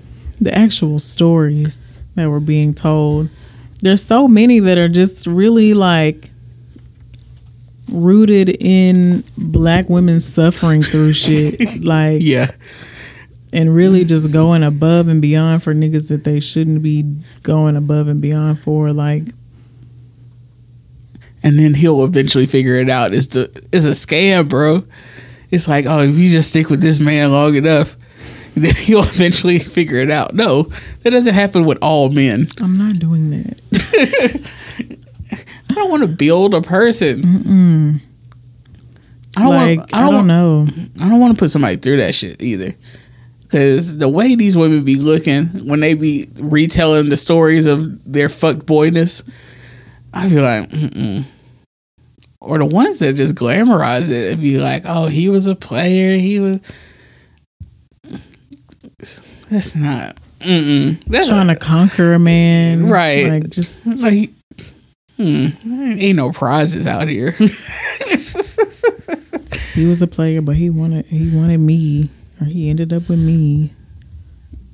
the 0.40 0.54
actual 0.54 0.98
stories 0.98 1.98
that 2.14 2.28
were 2.28 2.40
being 2.40 2.74
told. 2.74 3.30
There's 3.80 4.04
so 4.04 4.26
many 4.26 4.58
that 4.60 4.76
are 4.76 4.88
just 4.88 5.26
really 5.26 5.72
like 5.72 6.30
rooted 7.90 8.48
in 8.60 9.24
black 9.36 9.88
women 9.88 10.20
suffering 10.20 10.82
through 10.82 11.12
shit. 11.12 11.60
Like 11.82 12.18
yeah 12.20 12.50
and 13.52 13.74
really 13.74 14.04
just 14.04 14.30
going 14.30 14.62
above 14.62 15.08
and 15.08 15.22
beyond 15.22 15.62
for 15.62 15.72
niggas 15.72 16.10
that 16.10 16.24
they 16.24 16.38
shouldn't 16.38 16.82
be 16.82 17.02
going 17.42 17.76
above 17.76 18.06
and 18.08 18.20
beyond 18.20 18.60
for. 18.60 18.92
Like 18.92 19.22
and 21.42 21.58
then 21.58 21.74
he'll 21.74 22.04
eventually 22.04 22.46
figure 22.46 22.74
it 22.74 22.90
out 22.90 23.14
it's 23.14 23.28
the 23.28 23.44
it's 23.72 23.84
a 23.84 23.90
scam 23.90 24.48
bro 24.48 24.84
it's 25.50 25.68
like 25.68 25.84
oh 25.88 26.02
if 26.02 26.16
you 26.16 26.30
just 26.30 26.50
stick 26.50 26.68
with 26.70 26.80
this 26.80 27.00
man 27.00 27.30
long 27.32 27.54
enough 27.54 27.96
then 28.54 28.74
he'll 28.74 29.00
eventually 29.00 29.58
figure 29.76 29.98
it 29.98 30.10
out 30.10 30.34
no 30.34 30.64
that 31.02 31.10
doesn't 31.10 31.34
happen 31.34 31.64
with 31.64 31.78
all 31.82 32.08
men 32.10 32.46
I'm 32.60 32.76
not 32.76 32.98
doing 32.98 33.30
that. 33.30 33.60
I 35.70 35.74
don't 35.74 35.90
want 35.90 36.02
to 36.02 36.08
build 36.08 36.54
a 36.54 36.62
person. 36.62 37.22
Mm-mm. 37.22 38.00
I 39.36 39.42
don't 39.42 39.50
like 39.54 39.78
want. 39.78 39.94
I 39.94 39.98
I 39.98 40.00
don't, 40.10 40.26
don't 40.26 40.28
want. 40.28 40.76
know. 40.76 41.04
I 41.04 41.08
don't 41.08 41.20
want 41.20 41.34
to 41.34 41.38
put 41.38 41.50
somebody 41.50 41.76
through 41.76 41.98
that 41.98 42.14
shit 42.14 42.42
either. 42.42 42.74
Because 43.42 43.98
the 43.98 44.08
way 44.08 44.34
these 44.34 44.56
women 44.56 44.84
be 44.84 44.96
looking 44.96 45.46
when 45.68 45.80
they 45.80 45.94
be 45.94 46.28
retelling 46.40 47.08
the 47.08 47.16
stories 47.16 47.66
of 47.66 48.10
their 48.10 48.28
fucked 48.28 48.66
boyness, 48.66 49.22
I 50.12 50.28
feel 50.28 50.42
like, 50.42 50.68
mm-mm. 50.70 51.24
Or 52.40 52.58
the 52.58 52.66
ones 52.66 53.00
that 53.00 53.14
just 53.14 53.34
glamorize 53.34 54.12
it 54.12 54.32
and 54.32 54.40
be 54.40 54.58
like, 54.58 54.82
"Oh, 54.86 55.06
he 55.06 55.28
was 55.28 55.46
a 55.46 55.54
player. 55.54 56.16
He 56.16 56.40
was." 56.40 56.60
That's 59.50 59.74
not. 59.76 60.16
Mm-mm. 60.40 61.02
That's 61.04 61.28
Trying 61.28 61.48
to 61.48 61.56
conquer 61.56 62.14
a 62.14 62.18
man, 62.18 62.88
Right. 62.88 63.26
Like 63.26 63.50
just 63.50 63.84
like, 63.86 64.30
hmm, 65.16 65.46
ain't 65.98 66.16
no 66.16 66.30
prizes 66.30 66.86
out 66.86 67.08
here. 67.08 67.34
He 69.78 69.86
was 69.86 70.02
a 70.02 70.08
player, 70.08 70.42
but 70.42 70.56
he 70.56 70.70
wanted 70.70 71.06
he 71.06 71.30
wanted 71.36 71.60
me, 71.60 72.10
or 72.40 72.46
he 72.46 72.68
ended 72.68 72.92
up 72.92 73.08
with 73.08 73.20
me. 73.20 73.70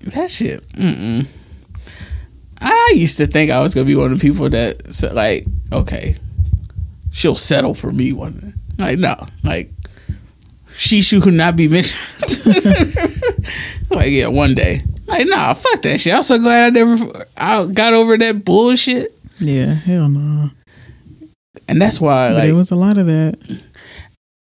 That 0.00 0.30
shit. 0.30 0.66
Mm-mm. 0.70 1.26
I 2.58 2.92
used 2.94 3.18
to 3.18 3.26
think 3.26 3.50
I 3.50 3.60
was 3.60 3.74
gonna 3.74 3.84
be 3.84 3.96
one 3.96 4.12
of 4.12 4.18
the 4.18 4.26
people 4.26 4.48
that 4.48 4.94
said, 4.94 5.12
like, 5.12 5.44
okay, 5.74 6.16
she'll 7.14 7.36
settle 7.36 7.74
for 7.74 7.92
me 7.92 8.12
one 8.12 8.32
day. 8.32 8.52
Like, 8.76 8.98
no, 8.98 9.14
like, 9.44 9.70
she 10.74 11.00
should 11.00 11.24
not 11.32 11.56
be 11.56 11.68
mentioned. 11.68 12.00
like, 13.90 14.10
yeah, 14.10 14.26
one 14.26 14.54
day. 14.54 14.82
Like, 15.06 15.28
nah, 15.28 15.54
fuck 15.54 15.80
that 15.82 16.00
shit. 16.00 16.12
I'm 16.12 16.24
so 16.24 16.38
glad 16.38 16.64
I 16.64 16.70
never, 16.70 17.24
I 17.36 17.66
got 17.66 17.94
over 17.94 18.18
that 18.18 18.44
bullshit. 18.44 19.16
Yeah, 19.38 19.74
hell 19.74 20.08
no. 20.08 20.50
And 21.68 21.80
that's 21.80 22.00
why, 22.00 22.32
like, 22.32 22.48
it 22.48 22.52
was 22.52 22.72
a 22.72 22.76
lot 22.76 22.98
of 22.98 23.06
that. 23.06 23.60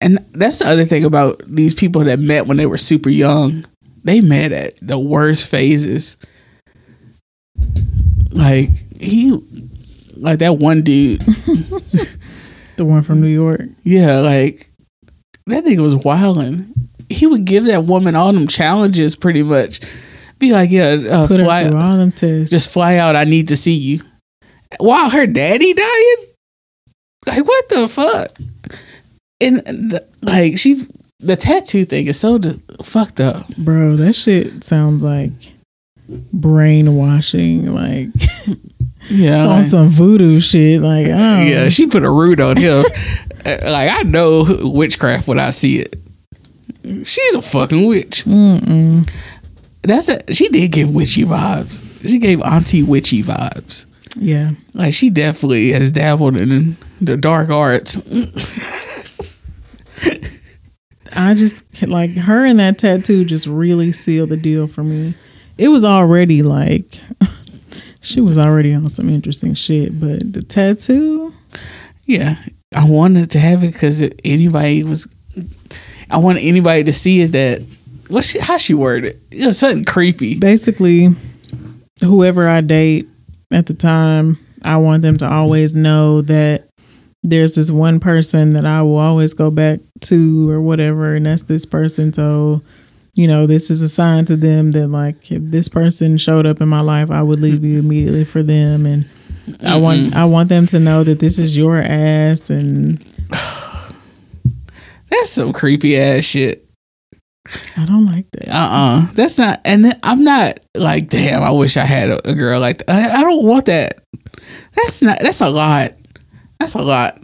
and 0.02 0.18
that's 0.32 0.58
the 0.58 0.68
other 0.68 0.84
thing 0.84 1.04
about 1.04 1.42
these 1.46 1.74
people 1.74 2.04
that 2.04 2.18
met 2.18 2.46
when 2.46 2.58
they 2.58 2.66
were 2.66 2.78
super 2.78 3.10
young. 3.10 3.64
They 4.04 4.20
met 4.20 4.52
at 4.52 4.76
the 4.80 4.98
worst 4.98 5.50
phases. 5.50 6.16
Like 8.32 8.70
he, 9.00 9.38
like 10.16 10.38
that 10.40 10.58
one 10.58 10.82
dude. 10.82 11.20
The 12.80 12.86
one 12.86 13.02
from 13.02 13.20
New 13.20 13.26
York. 13.28 13.60
Yeah, 13.84 14.20
like 14.20 14.70
that 15.48 15.64
nigga 15.64 15.82
was 15.82 15.94
wilding. 15.94 16.72
He 17.10 17.26
would 17.26 17.44
give 17.44 17.64
that 17.64 17.84
woman 17.84 18.14
all 18.14 18.32
them 18.32 18.46
challenges, 18.46 19.16
pretty 19.16 19.42
much. 19.42 19.80
Be 20.38 20.52
like, 20.52 20.70
yeah, 20.70 20.96
uh, 21.10 21.26
Put 21.28 21.40
fly, 21.40 21.64
her 21.64 21.76
all 21.76 21.98
them 21.98 22.10
tests. 22.10 22.50
just 22.50 22.72
fly 22.72 22.96
out. 22.96 23.16
I 23.16 23.24
need 23.24 23.48
to 23.48 23.56
see 23.56 23.74
you. 23.74 24.00
While 24.78 25.10
her 25.10 25.26
daddy 25.26 25.74
dying, 25.74 26.16
like 27.26 27.46
what 27.46 27.68
the 27.68 27.86
fuck? 27.86 28.38
And 29.42 29.58
the, 29.58 30.06
like 30.22 30.56
she, 30.56 30.86
the 31.18 31.36
tattoo 31.36 31.84
thing 31.84 32.06
is 32.06 32.18
so 32.18 32.38
d- 32.38 32.58
fucked 32.82 33.20
up. 33.20 33.46
Bro, 33.58 33.96
that 33.96 34.14
shit 34.14 34.64
sounds 34.64 35.02
like 35.04 35.32
brainwashing, 36.32 37.74
like 37.74 38.08
Yeah, 39.08 39.46
on 39.46 39.60
like- 39.62 39.68
some 39.70 39.88
voodoo 39.88 40.40
shit. 40.40 40.80
Like, 40.80 41.06
oh, 41.06 41.42
yeah. 41.42 41.68
She 41.68 41.86
put 41.86 42.04
a 42.04 42.10
root 42.10 42.40
on 42.40 42.56
him. 42.56 42.84
Uh, 43.42 43.56
like 43.70 43.88
I 43.90 44.02
know 44.02 44.44
witchcraft 44.64 45.26
when 45.26 45.38
I 45.38 45.48
see 45.48 45.76
it. 45.78 45.96
She's 47.06 47.34
a 47.34 47.40
fucking 47.40 47.86
witch. 47.86 48.24
Mm-mm. 48.26 49.10
That's 49.80 50.10
a, 50.10 50.34
she 50.34 50.50
did 50.50 50.70
give 50.72 50.94
witchy 50.94 51.22
vibes. 51.24 51.82
She 52.06 52.18
gave 52.18 52.42
auntie 52.42 52.82
witchy 52.82 53.22
vibes. 53.22 53.86
yeah. 54.16 54.50
Like 54.74 54.92
she 54.92 55.08
definitely 55.08 55.70
has 55.72 55.90
dabbled 55.90 56.36
in 56.36 56.76
the 57.00 57.16
dark 57.16 57.48
arts. 57.48 57.96
I 61.16 61.32
just 61.32 61.86
like 61.88 62.10
her 62.16 62.44
and 62.44 62.60
that 62.60 62.76
tattoo 62.78 63.24
just 63.24 63.46
really 63.46 63.90
sealed 63.92 64.28
the 64.28 64.36
deal 64.36 64.66
for 64.66 64.84
me. 64.84 65.14
It 65.56 65.68
was 65.68 65.84
already 65.86 66.42
like 66.42 66.84
she 68.00 68.20
was 68.20 68.38
already 68.38 68.74
on 68.74 68.88
some 68.88 69.08
interesting 69.08 69.54
shit, 69.54 69.98
but 69.98 70.32
the 70.32 70.42
tattoo, 70.42 71.34
Yeah, 72.06 72.36
I 72.74 72.88
wanted 72.88 73.30
to 73.32 73.38
have 73.38 73.62
it 73.62 73.72
because 73.72 74.08
anybody 74.24 74.82
was. 74.84 75.08
I 76.10 76.18
wanted 76.18 76.40
anybody 76.42 76.84
to 76.84 76.92
see 76.92 77.20
it 77.22 77.32
that 77.32 77.62
what 78.08 78.24
she 78.24 78.38
how 78.40 78.56
she 78.56 78.74
worded 78.74 79.16
it. 79.30 79.42
It 79.42 79.46
was 79.46 79.58
something 79.58 79.84
creepy. 79.84 80.38
basically, 80.38 81.08
whoever 82.02 82.48
I 82.48 82.60
date 82.60 83.06
at 83.52 83.66
the 83.66 83.74
time, 83.74 84.38
I 84.64 84.76
want 84.78 85.02
them 85.02 85.16
to 85.18 85.30
always 85.30 85.76
know 85.76 86.20
that 86.22 86.66
there's 87.22 87.54
this 87.54 87.70
one 87.70 88.00
person 88.00 88.54
that 88.54 88.64
I 88.64 88.82
will 88.82 88.98
always 88.98 89.34
go 89.34 89.50
back 89.50 89.80
to 90.02 90.50
or 90.50 90.60
whatever, 90.60 91.14
and 91.14 91.26
that's 91.26 91.44
this 91.44 91.66
person. 91.66 92.12
So, 92.12 92.62
you 93.20 93.28
know, 93.28 93.46
this 93.46 93.70
is 93.70 93.82
a 93.82 93.88
sign 93.88 94.24
to 94.24 94.36
them 94.36 94.70
that 94.70 94.88
like 94.88 95.30
if 95.30 95.42
this 95.42 95.68
person 95.68 96.16
showed 96.16 96.46
up 96.46 96.62
in 96.62 96.68
my 96.70 96.80
life, 96.80 97.10
I 97.10 97.22
would 97.22 97.38
leave 97.38 97.62
you 97.62 97.80
immediately 97.80 98.24
for 98.24 98.42
them, 98.42 98.86
and 98.86 99.04
I 99.62 99.76
want 99.76 100.16
I 100.16 100.24
want 100.24 100.48
them 100.48 100.64
to 100.66 100.80
know 100.80 101.04
that 101.04 101.18
this 101.18 101.38
is 101.38 101.58
your 101.58 101.76
ass, 101.76 102.48
and 102.48 102.98
That's 105.10 105.30
some 105.30 105.52
creepy 105.52 105.98
ass 105.98 106.24
shit. 106.24 106.64
I 107.76 107.84
don't 107.84 108.06
like 108.06 108.30
that. 108.30 108.48
Uh 108.48 108.68
uh 108.70 109.12
That's 109.12 109.36
not. 109.36 109.60
And 109.66 109.84
then 109.84 109.98
I'm 110.02 110.24
not 110.24 110.60
like, 110.74 111.10
damn. 111.10 111.42
I 111.42 111.50
wish 111.50 111.76
I 111.76 111.84
had 111.84 112.08
a, 112.08 112.30
a 112.30 112.34
girl 112.34 112.58
like 112.58 112.78
that. 112.78 112.88
I, 112.88 113.18
I 113.18 113.22
don't 113.22 113.46
want 113.46 113.66
that. 113.66 114.02
That's 114.72 115.02
not. 115.02 115.18
That's 115.20 115.42
a 115.42 115.50
lot. 115.50 115.92
That's 116.58 116.74
a 116.74 116.82
lot. 116.82 117.20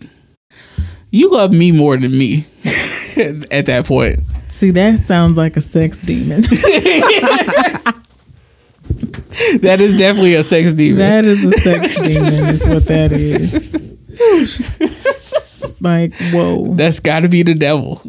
You 1.10 1.32
love 1.32 1.54
me 1.54 1.72
more 1.72 1.96
than 1.96 2.10
me. 2.10 2.44
at 3.50 3.64
that 3.64 3.86
point. 3.86 4.20
See, 4.56 4.70
that 4.70 4.98
sounds 4.98 5.36
like 5.36 5.56
a 5.56 5.60
sex 5.60 6.00
demon. 6.02 6.42
That 9.60 9.80
is 9.80 9.96
definitely 9.98 10.34
a 10.34 10.42
sex 10.42 10.72
demon. 10.72 10.98
That 10.98 11.24
is 11.26 11.44
a 11.44 11.52
sex 11.52 12.00
demon, 12.06 12.54
is 12.54 12.66
what 12.66 12.84
that 12.86 13.12
is. 13.12 13.84
like, 15.82 16.14
whoa. 16.32 16.74
That's 16.74 17.00
got 17.00 17.20
to 17.20 17.28
be 17.28 17.42
the 17.42 17.54
devil. 17.54 18.00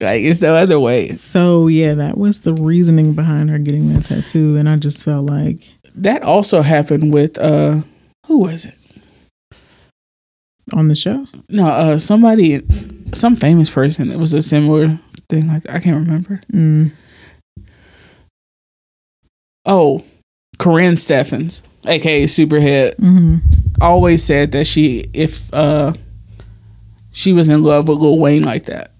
Like 0.00 0.22
it's 0.22 0.40
no 0.40 0.54
other 0.54 0.78
way. 0.78 1.08
So, 1.08 1.66
yeah, 1.66 1.94
that 1.94 2.16
was 2.16 2.40
the 2.40 2.54
reasoning 2.54 3.14
behind 3.14 3.50
her 3.50 3.58
getting 3.58 3.92
that 3.94 4.04
tattoo. 4.06 4.56
And 4.56 4.68
I 4.68 4.76
just 4.76 5.04
felt 5.04 5.26
like 5.26 5.68
That 5.96 6.22
also 6.22 6.62
happened 6.62 7.12
with 7.12 7.38
uh 7.38 7.80
who 8.26 8.38
was 8.40 8.64
it? 8.64 8.78
on 10.74 10.86
the 10.88 10.94
show, 10.94 11.26
No, 11.48 11.66
uh 11.66 11.98
somebody 11.98 12.62
some 13.12 13.34
famous 13.36 13.68
person. 13.70 14.10
It 14.12 14.18
was 14.18 14.32
a 14.32 14.42
similar 14.42 14.98
thing 15.32 15.48
like 15.48 15.68
I 15.70 15.80
can't 15.80 15.96
remember. 16.06 16.40
mm, 16.52 16.92
Oh, 19.64 20.04
Karrine 20.58 20.98
Steffans, 20.98 21.62
aka 21.86 22.24
Superhead, 22.24 22.96
hmm 22.98 23.36
always 23.80 24.22
said 24.22 24.52
that 24.52 24.64
she 24.64 25.04
if 25.12 25.52
uh 25.52 25.92
she 27.10 27.32
was 27.32 27.48
in 27.48 27.62
love 27.64 27.88
with 27.88 27.98
Lil 27.98 28.18
Wayne 28.20 28.44
like 28.44 28.64
that. 28.66 28.90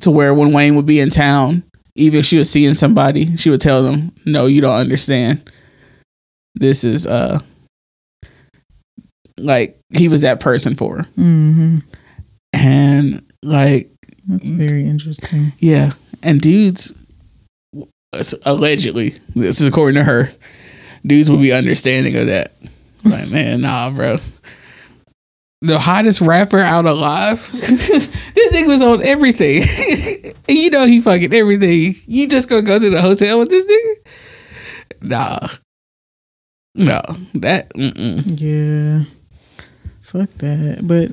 To 0.00 0.10
where 0.10 0.34
when 0.34 0.52
Wayne 0.52 0.74
would 0.76 0.84
be 0.86 1.00
in 1.00 1.10
town, 1.10 1.62
even 1.94 2.20
if 2.20 2.26
she 2.26 2.36
was 2.36 2.50
seeing 2.50 2.74
somebody, 2.74 3.36
she 3.36 3.50
would 3.50 3.60
tell 3.60 3.82
them, 3.82 4.12
No, 4.24 4.46
you 4.46 4.60
don't 4.60 4.74
understand. 4.80 5.48
This 6.54 6.82
is 6.84 7.06
uh 7.06 7.38
like 9.38 9.78
he 9.90 10.08
was 10.08 10.22
that 10.22 10.40
person 10.40 10.74
for 10.74 10.98
her. 10.98 11.02
hmm 11.14 11.78
And 12.52 13.22
like 13.42 13.90
That's 14.26 14.50
mm. 14.50 14.56
very 14.56 14.86
interesting. 14.86 15.52
Yeah, 15.58 15.92
and 16.22 16.40
dudes, 16.40 16.92
allegedly, 18.44 19.14
this 19.34 19.60
is 19.60 19.66
according 19.66 19.96
to 19.96 20.04
her, 20.04 20.30
dudes 21.04 21.30
would 21.30 21.40
be 21.40 21.52
understanding 21.52 22.16
of 22.16 22.26
that. 22.26 22.52
Like, 23.04 23.28
man, 23.28 23.60
nah, 23.60 23.90
bro. 23.90 24.18
The 25.62 25.78
hottest 25.78 26.20
rapper 26.20 26.58
out 26.58 26.86
alive. 26.86 27.50
this 27.52 28.52
nigga 28.52 28.68
was 28.68 28.82
on 28.82 29.02
everything. 29.02 29.62
and 30.48 30.56
you 30.56 30.70
know 30.70 30.86
he 30.86 31.00
fucking 31.00 31.32
everything. 31.32 31.94
You 32.06 32.28
just 32.28 32.48
gonna 32.48 32.62
go 32.62 32.78
to 32.78 32.90
the 32.90 33.00
hotel 33.00 33.38
with 33.38 33.48
this 33.48 33.64
nigga? 33.64 35.08
Nah. 35.08 35.48
No. 36.74 37.00
That 37.34 37.72
mm-mm. 37.74 38.38
Yeah. 38.38 39.04
Fuck 40.00 40.30
that. 40.38 40.80
But 40.82 41.12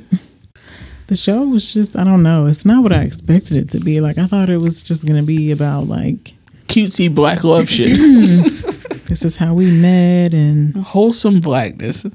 the 1.08 1.16
show 1.16 1.44
was 1.46 1.74
just 1.74 1.98
I 1.98 2.04
don't 2.04 2.24
know. 2.24 2.46
It's 2.48 2.66
not 2.66 2.84
what 2.84 2.92
I 2.94 3.02
expected 3.04 3.58
it 3.58 3.70
to 3.72 3.80
be. 3.80 4.02
Like 4.02 4.18
I 4.18 4.26
thought 4.28 4.50
it 4.50 4.58
was 4.58 4.82
just 4.84 5.06
gonna 5.06 5.24
be 5.24 5.52
about 5.52 5.88
like 5.88 6.34
cutesy 6.68 7.14
black 7.14 7.44
love 7.44 7.68
shit. 7.70 7.96
this 9.08 9.24
is 9.26 9.38
how 9.38 9.54
we 9.54 9.72
met 9.72 10.34
and 10.34 10.76
Wholesome 10.78 11.40
blackness. 11.40 12.06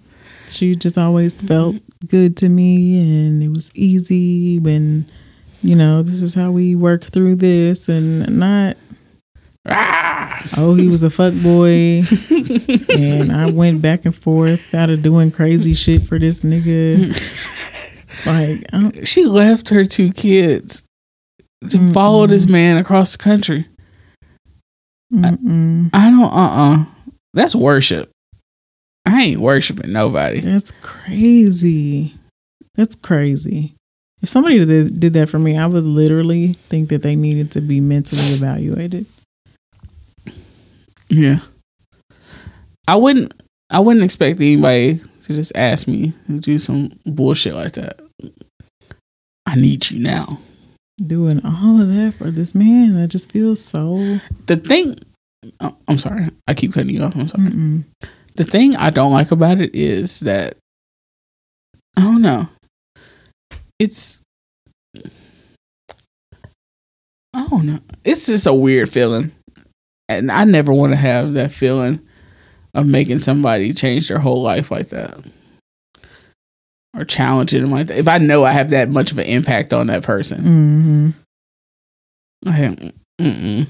she 0.49 0.75
just 0.75 0.99
always 0.99 1.41
felt 1.43 1.77
good 2.09 2.37
to 2.39 2.49
me 2.49 3.01
and 3.27 3.43
it 3.43 3.49
was 3.49 3.71
easy 3.75 4.59
when 4.59 5.05
you 5.63 5.75
know 5.77 6.03
this 6.03 6.23
is 6.23 6.35
how 6.35 6.51
we 6.51 6.75
work 6.75 7.03
through 7.05 7.35
this 7.37 7.89
and 7.89 8.39
not 8.39 8.77
Ah, 9.71 10.43
oh 10.57 10.75
he 10.77 10.89
was 10.89 11.03
a 11.03 11.11
fuck 11.11 11.35
boy 11.43 12.01
and 12.97 13.31
i 13.33 13.51
went 13.51 13.83
back 13.83 14.05
and 14.07 14.15
forth 14.15 14.73
out 14.75 14.89
of 14.89 15.03
doing 15.03 15.31
crazy 15.31 15.75
shit 15.75 16.03
for 16.03 16.19
this 16.19 16.43
nigga 16.45 17.13
like 18.27 19.07
she 19.07 19.25
left 19.27 19.69
her 19.71 19.85
two 19.85 20.11
kids 20.13 20.83
to 21.71 21.89
follow 21.93 22.27
this 22.27 22.47
man 22.47 22.77
across 22.77 23.13
the 23.13 23.23
country. 23.23 23.67
mm-mm. 25.13 25.91
I 25.93 26.11
don't. 26.11 26.23
Uh. 26.33 26.51
uh 26.83 26.85
That's 27.35 27.55
worship. 27.55 28.11
I 29.07 29.23
ain't 29.23 29.41
worshiping 29.41 29.91
nobody. 29.93 30.41
that's 30.41 30.71
crazy 30.83 32.15
that's 32.75 32.95
crazy 32.95 33.75
if 34.23 34.29
somebody 34.29 34.65
did, 34.65 35.01
did 35.01 35.13
that 35.15 35.29
for 35.31 35.39
me 35.39 35.57
i 35.57 35.67
would 35.67 35.85
literally 35.85 36.53
think 36.69 36.91
that 36.91 37.01
they 37.03 37.17
needed 37.17 37.51
to 37.53 37.61
be 37.63 37.81
mentally 37.81 38.21
evaluated 38.35 39.07
Yeah. 41.09 41.39
I 42.87 42.97
wouldn't. 42.97 43.33
I 43.71 43.81
wouldn't 43.81 44.05
expect 44.05 44.41
anybody 44.41 45.01
to 45.23 45.35
just 45.35 45.57
ask 45.57 45.89
me 45.89 46.13
to 46.27 46.39
do 46.39 46.59
some 46.59 46.91
bullshit 47.07 47.55
like 47.55 47.73
that. 47.73 48.01
I 49.49 49.55
need 49.57 49.91
you 49.91 49.99
now. 49.99 50.39
doing 51.05 51.41
all 51.45 51.81
of 51.81 51.89
that 51.89 52.15
for 52.19 52.31
this 52.31 52.55
man 52.55 52.97
I 52.97 53.07
just 53.07 53.33
feel 53.33 53.57
so 53.57 54.19
The 54.47 54.57
thing. 54.57 54.97
oh, 55.61 55.75
I'm 55.89 55.97
sorry. 55.99 56.27
I 56.47 56.55
keep 56.55 56.73
cutting 56.75 56.91
you 56.95 57.03
off. 57.03 57.15
I'm 57.17 57.29
sorry. 57.29 57.45
mm-mm. 57.45 57.85
the 58.37 58.45
thing 58.45 58.77
I 58.77 58.91
don't 58.91 59.13
like 59.13 59.31
about 59.31 59.61
it 59.61 59.75
is 59.75 60.21
that 60.21 60.57
I 61.97 62.03
don't 62.03 62.23
know. 62.23 62.49
It's 63.79 64.23
I 67.35 67.47
don't 67.49 67.67
know. 67.67 67.79
It's 68.05 68.27
just 68.27 68.47
a 68.47 68.55
weird 68.55 68.89
feeling. 68.89 69.33
And 70.09 70.31
I 70.33 70.45
never 70.45 70.73
want 70.73 70.93
to 70.93 70.97
have 70.97 71.35
that 71.35 71.53
feeling 71.53 72.01
of 72.75 72.87
making 72.87 73.21
somebody 73.21 73.73
change 73.73 74.09
their 74.09 74.19
whole 74.19 74.43
life 74.43 74.71
like 74.71 74.89
that. 74.89 75.19
Or 76.97 77.05
challenging 77.05 77.63
them 77.63 77.71
like 77.71 77.89
that. 77.89 77.99
If 77.99 78.09
I 78.09 78.19
know 78.19 78.45
I 78.45 78.53
have 78.53 78.71
that 78.71 78.89
much 78.89 79.13
of 79.13 79.19
an 79.19 79.27
impact 79.27 79.73
on 79.73 79.89
that 79.89 80.03
person. 80.03 80.41
hmm 80.43 81.11
Like, 82.45 82.95
mm-mm. 83.21 83.67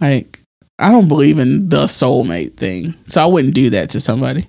like 0.00 0.40
I 0.78 0.90
don't 0.90 1.08
believe 1.08 1.38
in 1.38 1.68
the 1.68 1.84
soulmate 1.84 2.54
thing, 2.54 2.94
so 3.06 3.22
I 3.22 3.26
wouldn't 3.26 3.54
do 3.54 3.70
that 3.70 3.90
to 3.90 4.00
somebody. 4.00 4.46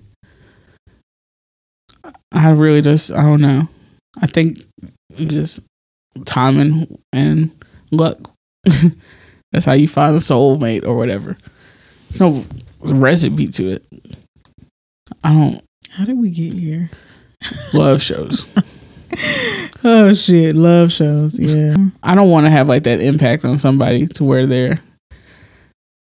I 2.32 2.52
really 2.52 2.82
just 2.82 3.12
I 3.12 3.24
don't 3.24 3.42
know. 3.42 3.70
I 4.22 4.28
think 4.28 4.60
just 5.16 5.60
timing 6.26 6.98
and 7.12 7.52
luck. 7.92 8.18
That's 9.52 9.66
how 9.66 9.74
you 9.74 9.88
find 9.88 10.16
a 10.16 10.20
soulmate 10.20 10.86
or 10.86 10.98
whatever. 10.98 11.38
There's 12.10 12.20
no 12.20 12.44
recipe 12.82 13.48
to 13.48 13.68
it. 13.68 13.86
I 15.24 15.34
don't 15.34 15.62
How 15.92 16.06
did 16.06 16.18
we 16.18 16.30
get 16.30 16.60
here? 16.60 16.90
Love 17.74 18.02
shows. 18.02 18.46
Oh 19.86 20.14
shit, 20.14 20.56
love 20.56 20.92
shows. 20.92 21.38
Yeah. 21.38 21.76
I 22.02 22.16
don't 22.16 22.30
want 22.30 22.46
to 22.46 22.50
have 22.50 22.68
like 22.70 22.84
that 22.84 23.02
impact 23.02 23.44
on 23.44 23.60
somebody 23.60 24.08
to 24.08 24.24
where 24.24 24.46
they're 24.46 24.80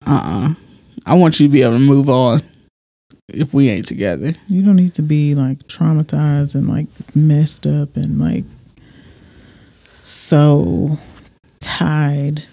uh 0.05 0.21
uh 0.23 0.53
I 1.05 1.15
want 1.15 1.39
you 1.39 1.47
to 1.47 1.51
be 1.51 1.63
able 1.63 1.73
to 1.73 1.79
move 1.79 2.07
on 2.07 2.41
if 3.27 3.53
we 3.55 3.69
ain't 3.69 3.87
together. 3.87 4.33
You 4.47 4.61
don't 4.63 4.75
need 4.75 4.93
to 4.95 5.01
be 5.01 5.33
like 5.33 5.59
traumatized 5.67 6.53
and 6.53 6.69
like 6.69 6.85
messed 7.15 7.65
up 7.65 7.97
and 7.97 8.19
like 8.19 8.43
so 10.01 10.97
tied. 11.59 12.43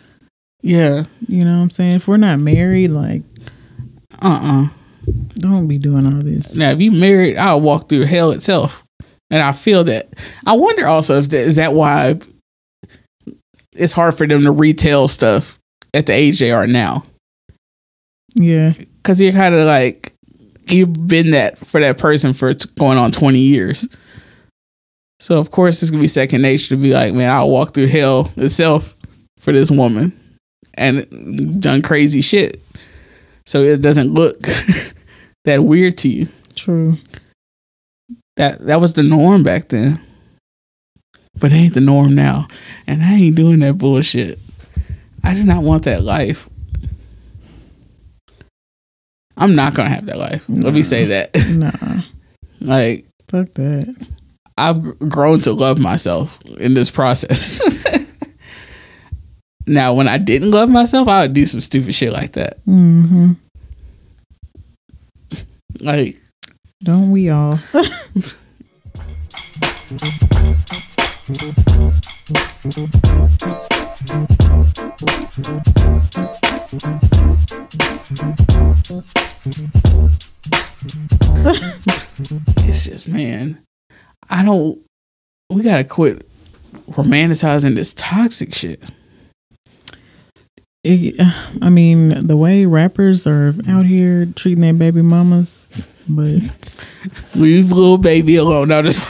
Yeah. 0.62 1.04
You 1.28 1.44
know 1.44 1.56
what 1.58 1.62
I'm 1.62 1.70
saying? 1.70 1.96
If 1.96 2.08
we're 2.08 2.16
not 2.16 2.38
married, 2.38 2.90
like 2.90 3.22
Uh 4.22 4.40
uh 4.42 4.68
don't 5.34 5.68
be 5.68 5.78
doing 5.78 6.06
all 6.06 6.22
this. 6.22 6.56
Now 6.56 6.70
if 6.70 6.80
you 6.80 6.92
married, 6.92 7.36
I'll 7.36 7.60
walk 7.60 7.88
through 7.88 8.04
hell 8.04 8.30
itself. 8.30 8.84
And 9.30 9.42
I 9.42 9.52
feel 9.52 9.84
that. 9.84 10.08
I 10.46 10.54
wonder 10.56 10.86
also 10.86 11.18
if 11.18 11.30
that, 11.30 11.40
is 11.40 11.56
that 11.56 11.72
why 11.72 12.18
it's 13.72 13.92
hard 13.92 14.14
for 14.14 14.26
them 14.26 14.42
to 14.42 14.50
retail 14.52 15.08
stuff 15.08 15.58
at 15.94 16.06
the 16.06 16.12
age 16.12 16.38
they 16.38 16.52
are 16.52 16.66
now. 16.66 17.02
Yeah. 18.34 18.72
Cause 19.02 19.20
you're 19.20 19.32
kind 19.32 19.54
of 19.54 19.66
like 19.66 20.12
you've 20.68 21.08
been 21.08 21.32
that 21.32 21.58
for 21.58 21.80
that 21.80 21.98
person 21.98 22.32
for 22.32 22.52
going 22.78 22.98
on 22.98 23.10
20 23.10 23.38
years. 23.38 23.88
So 25.18 25.38
of 25.38 25.50
course 25.50 25.82
it's 25.82 25.90
gonna 25.90 26.02
be 26.02 26.08
second 26.08 26.42
nature 26.42 26.68
to 26.68 26.76
be 26.76 26.92
like, 26.92 27.14
man, 27.14 27.30
I'll 27.30 27.50
walk 27.50 27.74
through 27.74 27.86
hell 27.86 28.30
itself 28.36 28.94
for 29.38 29.52
this 29.52 29.70
woman 29.70 30.12
and 30.74 31.60
done 31.60 31.82
crazy 31.82 32.20
shit. 32.20 32.60
So 33.46 33.60
it 33.60 33.80
doesn't 33.80 34.12
look 34.12 34.40
that 35.44 35.64
weird 35.64 35.96
to 35.98 36.08
you. 36.08 36.28
True. 36.54 36.98
That 38.36 38.60
that 38.60 38.80
was 38.80 38.94
the 38.94 39.02
norm 39.02 39.42
back 39.42 39.68
then. 39.68 40.00
But 41.38 41.52
it 41.52 41.56
ain't 41.56 41.74
the 41.74 41.80
norm 41.80 42.14
now. 42.14 42.46
And 42.86 43.02
I 43.02 43.14
ain't 43.14 43.36
doing 43.36 43.60
that 43.60 43.78
bullshit. 43.78 44.38
I 45.24 45.34
do 45.34 45.44
not 45.44 45.62
want 45.62 45.84
that 45.84 46.02
life. 46.02 46.48
I'm 49.36 49.54
not 49.54 49.74
gonna 49.74 49.88
have 49.88 50.06
that 50.06 50.18
life. 50.18 50.44
Let 50.48 50.74
me 50.74 50.82
say 50.82 51.06
that. 51.06 51.30
Nah. 51.52 52.02
like 52.60 53.06
Fuck 53.28 53.52
that. 53.54 54.08
I've 54.58 54.98
grown 55.08 55.38
to 55.40 55.52
love 55.52 55.78
myself 55.78 56.38
in 56.58 56.74
this 56.74 56.90
process. 56.90 57.60
now, 59.66 59.94
when 59.94 60.08
I 60.08 60.18
didn't 60.18 60.50
love 60.50 60.68
myself, 60.68 61.08
I 61.08 61.22
would 61.22 61.32
do 61.34 61.46
some 61.46 61.60
stupid 61.60 61.94
shit 61.94 62.12
like 62.12 62.32
that. 62.32 62.58
hmm 62.64 63.32
Like, 65.80 66.16
Don't 66.82 67.10
we 67.10 67.30
all? 67.30 67.58
it's 81.44 82.84
just, 82.84 83.08
man, 83.08 83.62
I 84.28 84.44
don't. 84.44 84.78
We 85.50 85.62
gotta 85.62 85.84
quit 85.84 86.26
romanticizing 86.90 87.74
this 87.74 87.94
toxic 87.94 88.54
shit. 88.54 88.82
It, 90.84 91.14
I 91.62 91.68
mean, 91.68 92.26
the 92.26 92.36
way 92.36 92.66
rappers 92.66 93.24
are 93.26 93.54
out 93.68 93.86
here 93.86 94.26
treating 94.34 94.62
their 94.62 94.74
baby 94.74 95.00
mamas, 95.00 95.86
but 96.08 96.76
Leave 97.34 97.70
little 97.70 97.98
baby 97.98 98.36
alone. 98.36 98.68
No, 98.68 98.82
just 98.82 99.08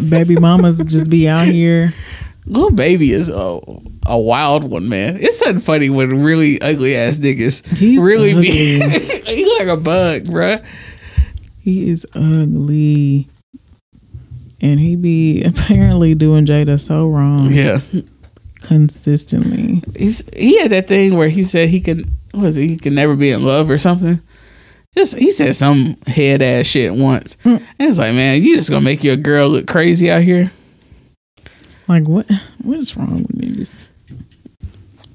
baby 0.10 0.36
mamas 0.36 0.82
just 0.84 1.10
be 1.10 1.28
out 1.28 1.46
here. 1.46 1.92
little 2.46 2.72
baby 2.72 3.12
is 3.12 3.28
a 3.28 3.60
a 4.06 4.18
wild 4.18 4.64
one, 4.70 4.88
man. 4.88 5.16
It's 5.18 5.38
something 5.38 5.60
funny 5.60 5.90
when 5.90 6.22
really 6.22 6.58
ugly 6.62 6.94
ass 6.94 7.18
niggas 7.18 7.76
He's 7.76 8.00
really 8.02 8.30
ugly. 8.32 8.42
be. 8.48 9.36
he 9.36 9.58
like 9.58 9.68
a 9.68 9.80
bug, 9.80 10.22
bruh. 10.22 10.64
He 11.60 11.90
is 11.90 12.06
ugly. 12.14 13.28
And 14.60 14.80
he 14.80 14.96
be 14.96 15.44
apparently 15.44 16.14
doing 16.14 16.46
Jayda 16.46 16.80
so 16.80 17.06
wrong 17.08 17.48
Yeah, 17.50 17.80
consistently. 18.64 19.82
he's 19.96 20.24
he 20.36 20.58
had 20.60 20.72
that 20.72 20.88
thing 20.88 21.16
where 21.16 21.28
he 21.28 21.44
said 21.44 21.68
he 21.68 21.80
could 21.80 22.08
was 22.32 22.56
it? 22.56 22.66
He 22.68 22.76
could 22.76 22.92
never 22.92 23.14
be 23.14 23.30
in 23.30 23.44
love 23.44 23.70
or 23.70 23.78
something. 23.78 24.20
Just 24.96 25.16
he 25.18 25.30
said 25.30 25.54
some 25.56 25.96
head 26.06 26.40
ass 26.42 26.66
shit 26.66 26.92
once, 26.94 27.36
Hmm. 27.42 27.48
and 27.56 27.62
it's 27.90 27.98
like, 27.98 28.14
man, 28.14 28.42
you 28.42 28.56
just 28.56 28.70
gonna 28.70 28.84
make 28.84 29.02
your 29.04 29.16
girl 29.16 29.48
look 29.48 29.66
crazy 29.66 30.10
out 30.10 30.22
here. 30.22 30.50
Like 31.88 32.08
what? 32.08 32.26
What 32.62 32.78
is 32.78 32.96
wrong 32.96 33.22
with 33.22 33.38
niggas? 33.38 33.88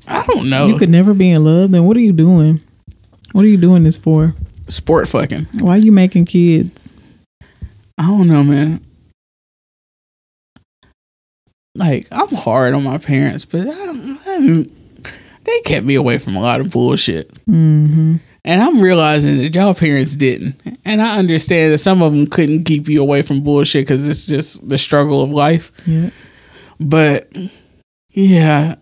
I 0.07 0.19
I 0.21 0.25
don't 0.25 0.49
know. 0.49 0.67
You 0.67 0.77
could 0.77 0.89
never 0.89 1.13
be 1.13 1.31
in 1.31 1.43
love. 1.43 1.71
Then 1.71 1.85
what 1.85 1.97
are 1.97 2.01
you 2.01 2.13
doing? 2.13 2.61
What 3.31 3.45
are 3.45 3.47
you 3.47 3.57
doing 3.57 3.83
this 3.83 3.97
for? 3.97 4.33
Sport 4.67 5.07
fucking. 5.07 5.47
Why 5.59 5.75
are 5.75 5.77
you 5.81 5.91
making 5.91 6.25
kids? 6.25 6.93
I 7.97 8.07
don't 8.07 8.27
know, 8.27 8.43
man. 8.43 8.81
Like 11.75 12.07
I'm 12.11 12.33
hard 12.35 12.73
on 12.73 12.83
my 12.83 12.97
parents, 12.97 13.45
but 13.45 13.67
I, 13.67 14.17
I, 14.25 14.65
they 15.43 15.61
kept 15.61 15.85
me 15.85 15.95
away 15.95 16.17
from 16.17 16.35
a 16.35 16.41
lot 16.41 16.61
of 16.61 16.71
bullshit. 16.71 17.33
Mm-hmm. 17.45 18.17
And 18.45 18.61
I'm 18.61 18.81
realizing 18.81 19.37
that 19.37 19.53
y'all 19.53 19.73
parents 19.73 20.15
didn't. 20.15 20.55
And 20.85 21.01
I 21.01 21.17
understand 21.19 21.73
that 21.73 21.77
some 21.79 22.01
of 22.01 22.13
them 22.13 22.25
couldn't 22.25 22.63
keep 22.63 22.87
you 22.87 23.01
away 23.01 23.21
from 23.21 23.43
bullshit 23.43 23.85
because 23.85 24.09
it's 24.09 24.27
just 24.27 24.67
the 24.67 24.77
struggle 24.77 25.21
of 25.21 25.29
life. 25.29 25.71
Yeah. 25.85 26.09
But 26.79 27.29
yeah, 28.11 28.75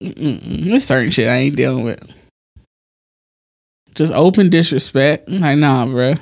there's 0.00 0.84
certain 0.84 1.10
shit 1.10 1.28
I 1.28 1.36
ain't 1.36 1.56
dealing 1.56 1.84
with. 1.84 2.12
Just 3.94 4.12
open 4.12 4.48
disrespect. 4.48 5.28
Like, 5.28 5.58
nah, 5.58 5.86
bro. 5.86 6.14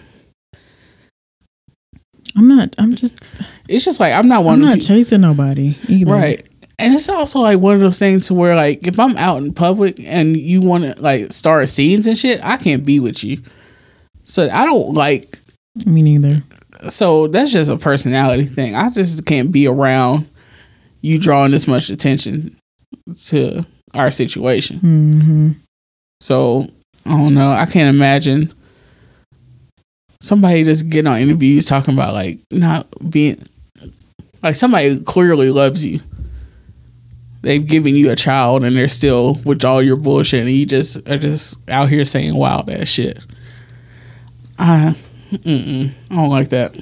I'm 2.37 2.49
not. 2.49 2.75
I'm 2.79 2.95
just. 2.95 3.35
It's 3.69 3.85
just 3.85 4.01
like 4.01 4.15
I'm 4.15 4.29
not 4.29 4.45
one 4.45 4.55
I'm 4.55 4.61
not 4.69 4.81
chasing 4.81 5.21
nobody 5.21 5.77
either. 5.89 6.11
Right. 6.11 6.47
And 6.79 6.95
it's 6.95 7.09
also 7.09 7.41
like 7.41 7.61
one 7.61 7.75
of 7.75 7.81
those 7.81 7.99
things 7.99 8.27
to 8.29 8.35
where 8.35 8.57
like 8.57 8.87
if 8.87 8.99
I'm 8.99 9.17
out 9.17 9.43
in 9.43 9.53
public 9.53 10.01
and 10.01 10.37
you 10.37 10.61
want 10.61 10.85
to 10.85 11.01
like 11.03 11.33
start 11.33 11.69
scenes 11.69 12.07
and 12.07 12.19
shit, 12.19 12.45
I 12.45 12.57
can't 12.57 12.85
be 12.85 12.99
with 12.99 13.23
you. 13.23 13.39
So 14.25 14.49
I 14.51 14.65
don't 14.65 14.95
like 14.95 15.39
Me 15.87 16.03
neither. 16.03 16.43
so 16.89 17.27
that's 17.29 17.53
just 17.53 17.71
a 17.71 17.77
personality 17.77 18.45
thing. 18.45 18.75
I 18.75 18.91
just 18.91 19.27
can't 19.27 19.53
be 19.53 19.69
around 19.69 20.27
you 21.03 21.19
drawing 21.19 21.51
this 21.51 21.69
much 21.69 21.91
attention 21.91 22.57
to 23.27 23.65
our 23.95 24.11
situation. 24.11 24.79
Mm-hmm. 24.79 25.51
So 26.21 26.69
I 27.05 27.11
don't 27.11 27.35
know. 27.35 27.51
I 27.51 27.67
can't 27.67 27.95
imagine 27.95 28.53
somebody 30.23 30.63
just 30.63 30.89
getting 30.89 31.09
on 31.09 31.21
interviews 31.21 31.67
talking 31.67 31.95
about 31.95 32.15
like 32.15 32.39
not 32.51 32.87
being 33.11 33.45
like 34.43 34.55
somebody 34.55 35.03
clearly 35.03 35.51
loves 35.51 35.85
you. 35.85 36.01
They've 37.43 37.67
given 37.67 37.97
you 37.97 38.13
a 38.13 38.17
child 38.17 38.63
and 38.63 38.77
they're 38.77 38.89
still 38.89 39.35
with 39.45 39.65
all 39.65 39.83
your 39.83 39.97
bullshit 39.97 40.43
and 40.43 40.51
you 40.51 40.65
just 40.65 41.09
are 41.09 41.19
just 41.19 41.69
out 41.69 41.89
here 41.89 42.05
saying 42.05 42.37
wild 42.37 42.71
ass 42.71 42.87
shit. 42.87 43.19
I, 44.59 44.95
I 45.45 45.93
don't 46.09 46.31
like 46.31 46.51
that. 46.51 46.81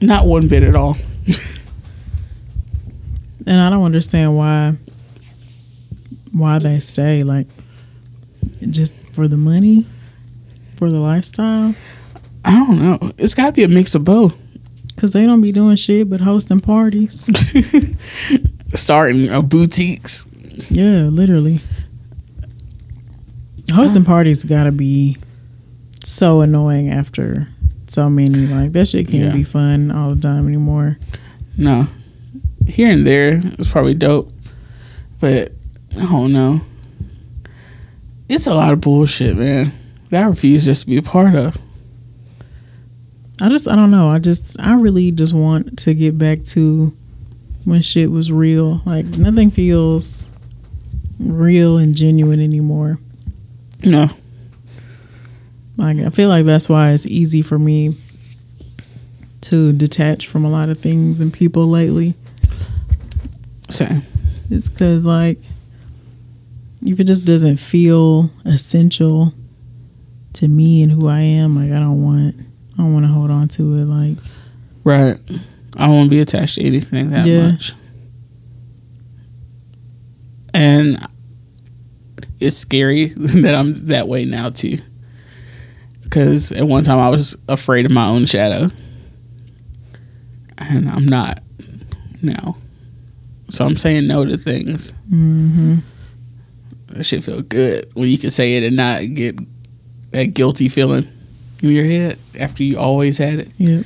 Not 0.00 0.26
one 0.26 0.48
bit 0.48 0.64
at 0.64 0.74
all. 0.74 0.96
And 3.48 3.62
I 3.62 3.70
don't 3.70 3.84
understand 3.84 4.36
why. 4.36 4.74
Why 6.32 6.58
they 6.58 6.80
stay 6.80 7.22
like, 7.22 7.46
just 8.68 9.08
for 9.14 9.26
the 9.26 9.38
money, 9.38 9.86
for 10.76 10.90
the 10.90 11.00
lifestyle. 11.00 11.74
I 12.44 12.52
don't 12.66 12.78
know. 12.80 13.12
It's 13.18 13.34
got 13.34 13.46
to 13.46 13.52
be 13.52 13.64
a 13.64 13.68
mix 13.68 13.94
of 13.94 14.04
both. 14.04 14.34
Cause 14.96 15.12
they 15.12 15.26
don't 15.26 15.40
be 15.42 15.52
doing 15.52 15.76
shit 15.76 16.10
but 16.10 16.20
hosting 16.20 16.60
parties. 16.60 17.30
Starting 18.74 19.28
uh, 19.30 19.42
boutiques. 19.42 20.26
yeah, 20.70 21.02
literally. 21.04 21.60
Hosting 23.72 24.04
parties 24.04 24.42
gotta 24.42 24.72
be 24.72 25.16
so 26.04 26.40
annoying 26.40 26.88
after 26.90 27.46
so 27.86 28.10
many. 28.10 28.46
Like 28.46 28.72
that 28.72 28.88
shit 28.88 29.06
can't 29.08 29.26
Yeah. 29.26 29.32
be 29.32 29.44
fun 29.44 29.90
all 29.92 30.14
the 30.16 30.20
time 30.20 30.48
anymore. 30.48 30.98
No. 31.56 31.86
Here 32.66 32.92
and 32.92 33.06
there, 33.06 33.40
it's 33.58 33.70
probably 33.70 33.94
dope. 33.94 34.32
But 35.20 35.52
I 35.96 36.02
don't 36.06 36.32
know. 36.32 36.60
It's 38.28 38.46
a 38.48 38.54
lot 38.54 38.72
of 38.72 38.80
bullshit, 38.80 39.36
man. 39.36 39.70
That 40.10 40.24
I 40.24 40.28
refuse 40.28 40.64
just 40.64 40.80
to 40.82 40.86
be 40.88 40.96
a 40.96 41.02
part 41.02 41.34
of. 41.36 41.56
I 43.40 43.48
just 43.48 43.68
I 43.68 43.76
don't 43.76 43.90
know. 43.90 44.08
I 44.08 44.18
just 44.18 44.60
I 44.60 44.74
really 44.74 45.10
just 45.12 45.32
want 45.32 45.78
to 45.80 45.94
get 45.94 46.18
back 46.18 46.42
to 46.44 46.92
when 47.64 47.82
shit 47.82 48.10
was 48.10 48.32
real. 48.32 48.82
Like 48.84 49.04
nothing 49.06 49.50
feels 49.50 50.28
real 51.20 51.78
and 51.78 51.94
genuine 51.94 52.40
anymore. 52.40 52.98
No. 53.84 54.08
Like 55.76 55.98
I 55.98 56.10
feel 56.10 56.28
like 56.28 56.46
that's 56.46 56.68
why 56.68 56.90
it's 56.90 57.06
easy 57.06 57.42
for 57.42 57.58
me 57.58 57.94
to 59.42 59.72
detach 59.72 60.26
from 60.26 60.44
a 60.44 60.50
lot 60.50 60.68
of 60.68 60.78
things 60.80 61.20
and 61.20 61.32
people 61.32 61.68
lately. 61.68 62.14
Same. 63.70 64.02
It's 64.50 64.68
cuz 64.68 65.06
like 65.06 65.38
if 66.82 66.98
it 66.98 67.04
just 67.04 67.24
doesn't 67.24 67.58
feel 67.58 68.30
essential 68.44 69.32
to 70.32 70.48
me 70.48 70.82
and 70.82 70.90
who 70.90 71.06
I 71.06 71.20
am, 71.20 71.56
like 71.56 71.70
I 71.70 71.78
don't 71.78 72.02
want 72.02 72.34
I 72.78 72.82
don't 72.82 72.92
want 72.92 73.06
to 73.06 73.12
hold 73.12 73.30
on 73.30 73.48
to 73.48 73.74
it 73.78 73.86
like 73.86 74.16
Right. 74.84 75.18
I 75.76 75.86
don't 75.86 75.94
want 75.96 76.06
to 76.06 76.10
be 76.10 76.20
attached 76.20 76.54
to 76.56 76.62
anything 76.64 77.08
that 77.08 77.26
Yeah. 77.26 77.50
much. 77.50 77.72
And 80.54 80.98
it's 82.40 82.56
scary 82.56 83.06
that 83.16 83.54
I'm 83.54 83.72
that 83.88 84.08
way 84.08 84.24
now 84.24 84.50
too. 84.50 84.78
Because 86.02 86.52
at 86.52 86.66
one 86.66 86.84
time 86.84 86.98
I 86.98 87.10
was 87.10 87.36
afraid 87.48 87.84
of 87.84 87.92
my 87.92 88.06
own 88.08 88.26
shadow. 88.26 88.70
And 90.56 90.88
I'm 90.88 91.04
not 91.06 91.42
now. 92.22 92.56
So 93.48 93.64
I'm 93.64 93.76
saying 93.76 94.06
no 94.06 94.24
to 94.24 94.36
things. 94.36 94.92
mhm. 95.10 95.80
That 96.88 97.04
shit 97.04 97.22
feel 97.24 97.42
good 97.42 97.90
when 97.94 98.08
you 98.08 98.18
can 98.18 98.30
say 98.30 98.56
it 98.56 98.62
and 98.64 98.76
not 98.76 99.02
get 99.14 99.38
that 100.12 100.32
guilty 100.34 100.68
feeling 100.68 101.06
in 101.62 101.70
your 101.70 101.84
head 101.84 102.18
after 102.38 102.62
you 102.62 102.78
always 102.78 103.18
had 103.18 103.40
it. 103.40 103.48
Yep. 103.58 103.84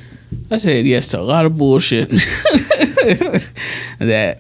I 0.51 0.57
said 0.57 0.87
yes 0.87 1.09
to 1.09 1.21
a 1.21 1.23
lot 1.23 1.45
of 1.45 1.59
bullshit 1.59 2.09
that 3.99 4.39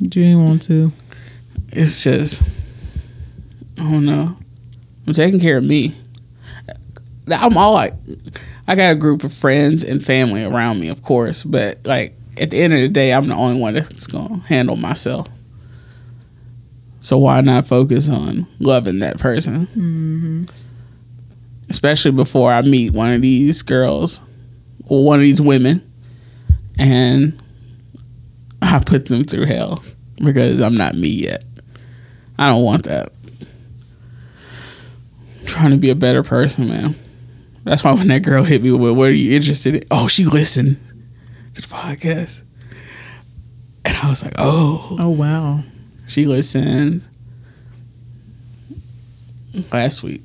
You 0.00 0.08
didn't 0.08 0.44
want 0.44 0.62
to. 0.62 0.92
it's 1.72 2.02
just 2.02 2.42
I 3.78 3.90
don't 3.90 4.04
know. 4.04 4.36
I'm 5.06 5.12
taking 5.14 5.40
care 5.40 5.56
of 5.58 5.64
me. 5.64 5.94
I'm 7.28 7.56
all 7.56 7.72
like 7.74 7.94
I 8.66 8.74
got 8.76 8.90
a 8.92 8.94
group 8.96 9.24
of 9.24 9.32
friends 9.32 9.82
and 9.84 10.04
family 10.04 10.44
around 10.44 10.80
me, 10.80 10.88
of 10.88 11.02
course, 11.02 11.44
but 11.44 11.78
like 11.84 12.14
at 12.40 12.50
the 12.50 12.60
end 12.60 12.72
of 12.72 12.80
the 12.80 12.88
day, 12.88 13.12
I'm 13.12 13.26
the 13.28 13.34
only 13.34 13.60
one 13.60 13.74
that's 13.74 14.06
gonna 14.06 14.38
handle 14.40 14.76
myself. 14.76 15.28
So 17.00 17.16
why 17.18 17.40
not 17.40 17.66
focus 17.66 18.08
on 18.10 18.46
loving 18.58 18.98
that 18.98 19.18
person? 19.18 19.66
Mm-hmm. 19.68 20.44
Especially 21.70 22.10
before 22.10 22.50
I 22.50 22.60
meet 22.62 22.92
one 22.92 23.14
of 23.14 23.22
these 23.22 23.62
girls 23.62 24.20
or 24.86 25.04
one 25.06 25.20
of 25.20 25.22
these 25.22 25.40
women, 25.40 25.80
and 26.78 27.40
I 28.60 28.82
put 28.84 29.06
them 29.06 29.24
through 29.24 29.46
hell 29.46 29.82
because 30.22 30.60
I'm 30.60 30.74
not 30.74 30.94
me 30.94 31.08
yet. 31.08 31.44
I 32.38 32.48
don't 32.48 32.64
want 32.64 32.84
that. 32.84 33.12
I'm 35.40 35.46
trying 35.46 35.70
to 35.70 35.76
be 35.76 35.90
a 35.90 35.94
better 35.94 36.22
person, 36.22 36.68
man. 36.68 36.94
That's 37.64 37.84
why 37.84 37.92
when 37.92 38.08
that 38.08 38.22
girl 38.22 38.42
hit 38.42 38.62
me 38.62 38.72
with, 38.72 38.96
"What 38.96 39.08
are 39.08 39.12
you 39.12 39.36
interested 39.36 39.76
in?" 39.76 39.84
Oh, 39.90 40.08
she 40.08 40.24
listened 40.24 40.78
to 41.54 41.62
the 41.62 41.68
podcast, 41.68 42.42
and 43.84 43.96
I 43.96 44.10
was 44.10 44.24
like, 44.24 44.34
"Oh." 44.38 44.96
Oh 44.98 45.10
wow. 45.10 45.62
She 46.06 46.26
listened 46.26 47.02
last 49.70 50.02
week. 50.02 50.22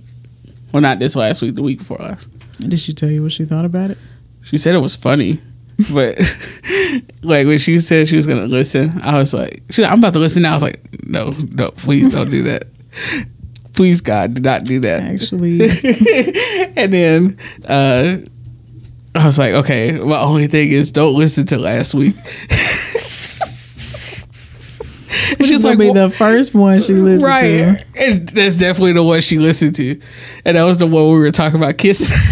Well, 0.71 0.81
not 0.81 0.99
this 0.99 1.15
last 1.15 1.41
week, 1.41 1.55
the 1.55 1.61
week 1.63 1.79
before 1.79 1.97
last. 1.97 2.29
Did 2.59 2.79
she 2.79 2.93
tell 2.93 3.09
you 3.09 3.23
what 3.23 3.31
she 3.31 3.45
thought 3.45 3.65
about 3.65 3.91
it? 3.91 3.97
She 4.43 4.57
said 4.57 4.75
it 4.75 4.79
was 4.79 4.95
funny, 4.95 5.39
but 5.91 6.17
like 7.23 7.47
when 7.47 7.57
she 7.57 7.79
said 7.79 8.07
she 8.07 8.15
was 8.15 8.27
gonna 8.27 8.45
listen, 8.45 9.01
I 9.03 9.17
was 9.17 9.33
like, 9.33 9.63
"I'm 9.79 9.99
about 9.99 10.13
to 10.13 10.19
listen 10.19 10.43
now." 10.43 10.51
I 10.51 10.53
was 10.55 10.63
like, 10.63 10.79
"No, 11.07 11.33
no, 11.53 11.71
please 11.71 12.13
don't 12.13 12.29
do 12.29 12.43
that. 12.43 12.65
Please, 13.73 14.01
God, 14.01 14.35
do 14.35 14.41
not 14.41 14.63
do 14.63 14.79
that." 14.81 15.03
Actually, 15.03 15.61
and 16.77 16.93
then 16.93 17.37
uh, 17.67 18.17
I 19.15 19.25
was 19.25 19.39
like, 19.39 19.53
"Okay, 19.53 19.99
my 19.99 20.19
only 20.19 20.47
thing 20.47 20.71
is 20.71 20.91
don't 20.91 21.15
listen 21.15 21.45
to 21.47 21.57
last 21.57 21.95
week." 21.95 22.15
she's 25.41 25.63
gonna 25.63 25.69
like, 25.69 25.79
be 25.79 25.91
"Well, 25.91 26.09
the 26.09 26.15
first 26.15 26.55
one 26.55 26.79
she 26.79 26.93
listened 26.93 27.27
right. 27.27 27.77
to. 27.77 27.85
And 27.99 28.29
that's 28.29 28.57
definitely 28.57 28.93
the 28.93 29.03
one 29.03 29.21
she 29.21 29.39
listened 29.39 29.75
to. 29.75 29.99
And 30.45 30.57
that 30.57 30.63
was 30.63 30.77
the 30.77 30.87
one 30.87 31.05
we 31.05 31.19
were 31.19 31.31
talking 31.31 31.59
about 31.59 31.77
kissing. 31.77 32.15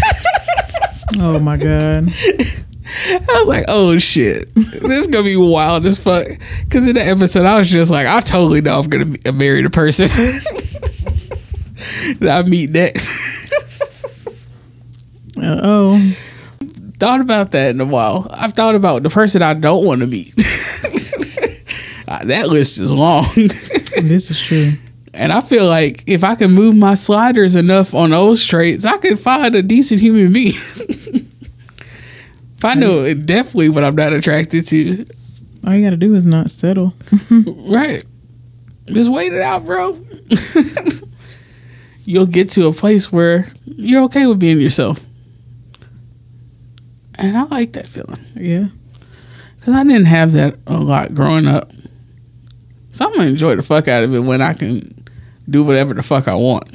Oh 1.19 1.39
my 1.39 1.57
god. 1.57 2.07
I 3.05 3.19
was 3.39 3.47
like, 3.47 3.65
oh 3.67 3.97
shit. 3.99 4.53
This 4.55 4.83
is 4.83 5.07
gonna 5.07 5.23
be 5.23 5.37
wild 5.37 5.85
as 5.85 6.03
fuck. 6.03 6.25
Cause 6.69 6.87
in 6.87 6.95
that 6.95 7.07
episode 7.07 7.45
I 7.45 7.59
was 7.59 7.69
just 7.69 7.91
like, 7.91 8.07
I 8.07 8.19
totally 8.19 8.61
know 8.61 8.79
I'm 8.79 8.89
gonna 8.89 9.05
be, 9.05 9.31
marry 9.31 9.61
the 9.61 9.69
person 9.69 10.07
that 12.19 12.45
I 12.45 12.49
meet 12.49 12.71
next. 12.71 14.49
Uh 15.37 15.59
oh. 15.63 16.15
thought 16.99 17.21
about 17.21 17.51
that 17.51 17.69
in 17.71 17.81
a 17.81 17.85
while. 17.85 18.27
I've 18.31 18.53
thought 18.53 18.75
about 18.75 19.03
the 19.03 19.09
person 19.09 19.41
I 19.41 19.53
don't 19.53 19.85
want 19.85 20.01
to 20.01 20.07
meet. 20.07 20.33
Uh, 22.13 22.25
that 22.25 22.47
list 22.47 22.77
is 22.77 22.93
long. 22.93 23.25
This 24.03 24.29
is 24.29 24.41
true. 24.41 24.73
And 25.13 25.31
I 25.31 25.39
feel 25.39 25.67
like 25.67 26.03
if 26.07 26.23
I 26.23 26.35
can 26.35 26.51
move 26.51 26.75
my 26.75 26.95
sliders 26.95 27.55
enough 27.55 27.93
on 27.93 28.09
those 28.09 28.45
traits, 28.45 28.85
I 28.85 28.97
could 28.97 29.17
find 29.19 29.55
a 29.55 29.61
decent 29.61 30.01
human 30.01 30.33
being. 30.33 30.47
if 32.57 32.65
I 32.65 32.73
know 32.73 33.13
definitely 33.13 33.69
what 33.69 33.83
I'm 33.83 33.95
not 33.95 34.11
attracted 34.13 34.65
to, 34.67 35.05
All 35.65 35.73
you 35.73 35.85
got 35.85 35.91
to 35.91 35.97
do 35.97 36.15
is 36.15 36.25
not 36.25 36.51
settle. 36.51 36.93
right? 37.47 38.03
Just 38.87 39.13
wait 39.13 39.31
it 39.31 39.41
out, 39.41 39.65
bro. 39.65 39.97
You'll 42.05 42.25
get 42.25 42.49
to 42.51 42.67
a 42.67 42.73
place 42.73 43.11
where 43.11 43.51
you're 43.65 44.03
okay 44.05 44.25
with 44.27 44.39
being 44.39 44.59
yourself. 44.59 44.99
And 47.19 47.37
I 47.37 47.43
like 47.43 47.73
that 47.73 47.87
feeling. 47.87 48.25
Yeah. 48.35 48.67
Because 49.59 49.75
I 49.75 49.83
didn't 49.83 50.05
have 50.05 50.33
that 50.33 50.55
a 50.67 50.79
lot 50.79 51.13
growing 51.13 51.47
up. 51.47 51.71
So 52.93 53.05
I'm 53.05 53.11
going 53.11 53.23
to 53.25 53.29
enjoy 53.29 53.55
the 53.55 53.63
fuck 53.63 53.87
out 53.87 54.03
of 54.03 54.13
it 54.13 54.19
when 54.19 54.41
I 54.41 54.53
can 54.53 55.05
do 55.49 55.63
whatever 55.63 55.93
the 55.93 56.03
fuck 56.03 56.27
I 56.27 56.35
want. 56.35 56.69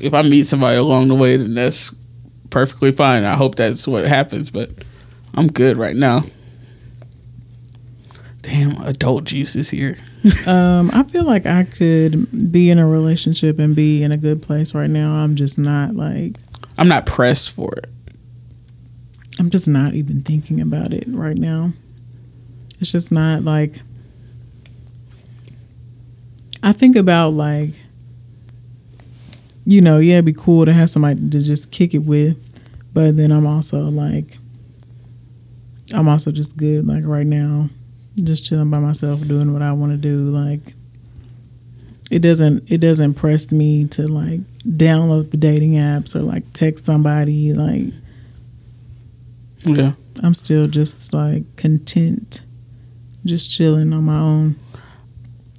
If 0.00 0.14
I 0.14 0.22
meet 0.22 0.44
somebody 0.44 0.78
along 0.78 1.08
the 1.08 1.14
way, 1.14 1.36
then 1.36 1.54
that's 1.54 1.94
perfectly 2.50 2.92
fine. 2.92 3.24
I 3.24 3.34
hope 3.34 3.56
that's 3.56 3.86
what 3.86 4.06
happens, 4.06 4.50
but 4.50 4.70
I'm 5.34 5.48
good 5.48 5.76
right 5.76 5.96
now. 5.96 6.22
Damn, 8.42 8.80
adult 8.82 9.24
juice 9.24 9.56
is 9.56 9.70
here. 9.70 9.98
Um, 10.46 10.90
I 10.94 11.02
feel 11.02 11.24
like 11.24 11.44
I 11.44 11.64
could 11.64 12.50
be 12.50 12.70
in 12.70 12.78
a 12.78 12.88
relationship 12.88 13.58
and 13.58 13.76
be 13.76 14.02
in 14.02 14.10
a 14.10 14.16
good 14.16 14.40
place 14.40 14.74
right 14.74 14.88
now. 14.88 15.16
I'm 15.16 15.36
just 15.36 15.58
not 15.58 15.94
like 15.94 16.36
I'm 16.78 16.88
not 16.88 17.04
pressed 17.04 17.50
for 17.50 17.70
it. 17.76 17.90
I'm 19.38 19.50
just 19.50 19.68
not 19.68 19.92
even 19.92 20.22
thinking 20.22 20.62
about 20.62 20.94
it 20.94 21.04
right 21.08 21.36
now. 21.36 21.74
It's 22.80 22.90
just 22.90 23.12
not 23.12 23.42
like 23.42 23.80
I 26.64 26.72
think 26.72 26.96
about 26.96 27.30
like 27.30 27.70
you 29.66 29.80
know, 29.80 29.98
yeah, 29.98 30.14
it'd 30.14 30.26
be 30.26 30.32
cool 30.34 30.66
to 30.66 30.72
have 30.72 30.90
somebody 30.90 31.20
to 31.30 31.42
just 31.42 31.70
kick 31.70 31.94
it 31.94 31.98
with, 31.98 32.36
but 32.92 33.16
then 33.16 33.30
I'm 33.30 33.46
also 33.46 33.82
like 33.82 34.38
I'm 35.92 36.08
also 36.08 36.32
just 36.32 36.56
good 36.56 36.86
like 36.86 37.02
right 37.04 37.26
now, 37.26 37.68
just 38.22 38.44
chilling 38.46 38.70
by 38.70 38.78
myself 38.78 39.20
doing 39.26 39.52
what 39.52 39.62
I 39.62 39.72
want 39.72 39.92
to 39.92 39.98
do 39.98 40.18
like 40.30 40.74
it 42.10 42.20
doesn't 42.20 42.70
it 42.70 42.78
doesn't 42.78 43.14
press 43.14 43.50
me 43.50 43.86
to 43.88 44.06
like 44.06 44.40
download 44.66 45.30
the 45.30 45.36
dating 45.36 45.72
apps 45.72 46.14
or 46.14 46.20
like 46.20 46.50
text 46.52 46.86
somebody 46.86 47.52
like 47.52 47.84
Yeah. 49.60 49.92
I'm 50.22 50.34
still 50.34 50.66
just 50.68 51.12
like 51.12 51.56
content, 51.56 52.42
just 53.24 53.50
chilling 53.54 53.92
on 53.92 54.04
my 54.04 54.18
own. 54.18 54.56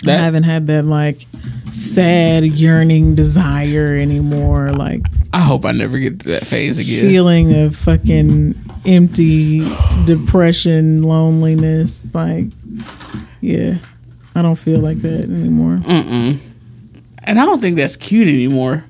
That- 0.03 0.19
I 0.19 0.21
haven't 0.23 0.43
had 0.43 0.67
that 0.67 0.85
like 0.85 1.25
sad, 1.71 2.43
yearning 2.43 3.15
desire 3.15 3.95
anymore. 3.97 4.71
Like 4.71 5.01
I 5.33 5.39
hope 5.39 5.65
I 5.65 5.71
never 5.71 5.97
get 5.99 6.19
to 6.21 6.29
that 6.29 6.45
phase 6.45 6.79
again. 6.79 7.01
feeling 7.01 7.55
of 7.65 7.75
fucking 7.75 8.55
empty 8.85 9.67
depression, 10.05 11.03
loneliness. 11.03 12.07
Like, 12.13 12.45
yeah, 13.41 13.75
I 14.35 14.41
don't 14.41 14.55
feel 14.57 14.79
like 14.79 14.97
that 14.99 15.23
anymore. 15.23 15.77
Mm-mm. 15.77 16.39
And 17.23 17.39
I 17.39 17.45
don't 17.45 17.59
think 17.59 17.77
that's 17.77 17.97
cute 17.97 18.27
anymore. 18.27 18.83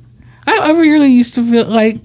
I, 0.46 0.74
I 0.76 0.80
really 0.80 1.08
used 1.08 1.36
to 1.36 1.44
feel 1.44 1.66
like 1.68 1.98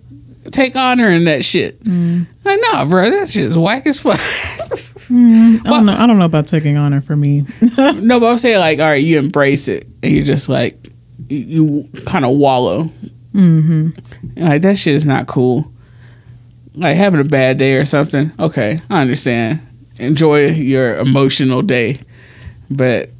take 0.53 0.77
honor 0.77 1.11
in 1.11 1.25
that 1.25 1.45
shit. 1.45 1.83
Mm. 1.85 2.27
Like, 2.45 2.61
nah, 2.73 2.85
bro, 2.85 3.11
that 3.11 3.29
shit 3.29 3.45
is 3.45 3.59
whack 3.59 3.87
as 3.87 4.01
fuck. 4.01 4.19
I 5.11 5.61
don't 5.65 5.87
know. 5.87 5.93
I 5.93 6.07
don't 6.07 6.19
know 6.19 6.25
about 6.25 6.47
taking 6.47 6.77
honor 6.77 7.01
for 7.01 7.17
me. 7.17 7.43
no, 7.79 8.21
but 8.21 8.31
I'm 8.31 8.37
saying 8.37 8.59
like, 8.59 8.79
all 8.79 8.87
right, 8.87 9.03
you 9.03 9.19
embrace 9.19 9.69
it, 9.69 9.85
and 10.03 10.13
you're 10.13 10.25
just 10.25 10.49
like, 10.49 10.77
you, 11.29 11.39
you 11.39 11.89
kind 12.07 12.25
of 12.25 12.37
wallow. 12.37 12.85
Mm-hmm. 13.35 13.91
Like 14.37 14.63
that 14.63 14.79
shit 14.79 14.95
is 14.95 15.07
not 15.07 15.27
cool. 15.27 15.71
Like 16.75 16.97
having 16.97 17.21
a 17.21 17.25
bad 17.25 17.59
day 17.59 17.77
or 17.77 17.85
something. 17.85 18.31
Okay, 18.39 18.79
I 18.89 19.01
understand. 19.03 19.61
Enjoy 19.99 20.47
your 20.47 20.97
emotional 20.97 21.63
day, 21.63 22.01
but 22.71 23.11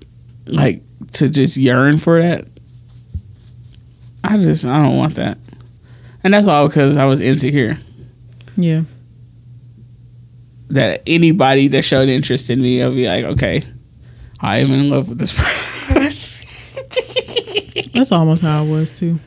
like 0.47 0.83
to 1.13 1.29
just 1.29 1.57
yearn 1.57 1.99
for 1.99 2.23
that, 2.23 2.47
I 4.25 4.37
just 4.37 4.65
I 4.65 4.83
don't 4.83 4.97
want 4.97 5.17
that. 5.17 5.39
And 6.23 6.35
that's 6.35 6.49
all 6.49 6.69
because 6.69 6.97
I 6.97 7.07
was 7.07 7.21
insecure 7.21 7.79
Yeah. 8.57 8.83
That 10.71 11.03
anybody 11.07 11.69
that 11.69 11.83
showed 11.83 12.09
interest 12.09 12.51
in 12.51 12.61
me, 12.61 12.83
I'll 12.83 12.95
be 12.95 13.07
like, 13.07 13.25
okay, 13.25 13.63
I 14.41 14.59
am 14.59 14.71
in 14.71 14.91
love 14.91 15.09
with 15.09 15.19
this 15.19 15.33
person. 15.33 16.47
That's 17.93 18.13
almost 18.13 18.43
how 18.43 18.65
I 18.65 18.69
was 18.69 18.93
too. 18.93 19.19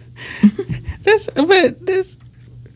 That's 1.04 1.30
but 1.30 1.86
this 1.86 2.18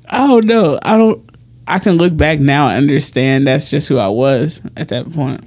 I 0.09 0.28
don't 0.28 0.45
know. 0.45 0.80
I 0.84 0.97
don't 0.97 1.28
I 1.68 1.80
can 1.80 1.97
look 1.97 2.15
back 2.15 2.39
now 2.39 2.70
and 2.70 2.78
understand 2.78 3.45
that's 3.45 3.70
just 3.70 3.89
who 3.89 3.97
I 3.97 4.07
was 4.07 4.61
at 4.78 4.88
that 4.89 5.11
point. 5.11 5.43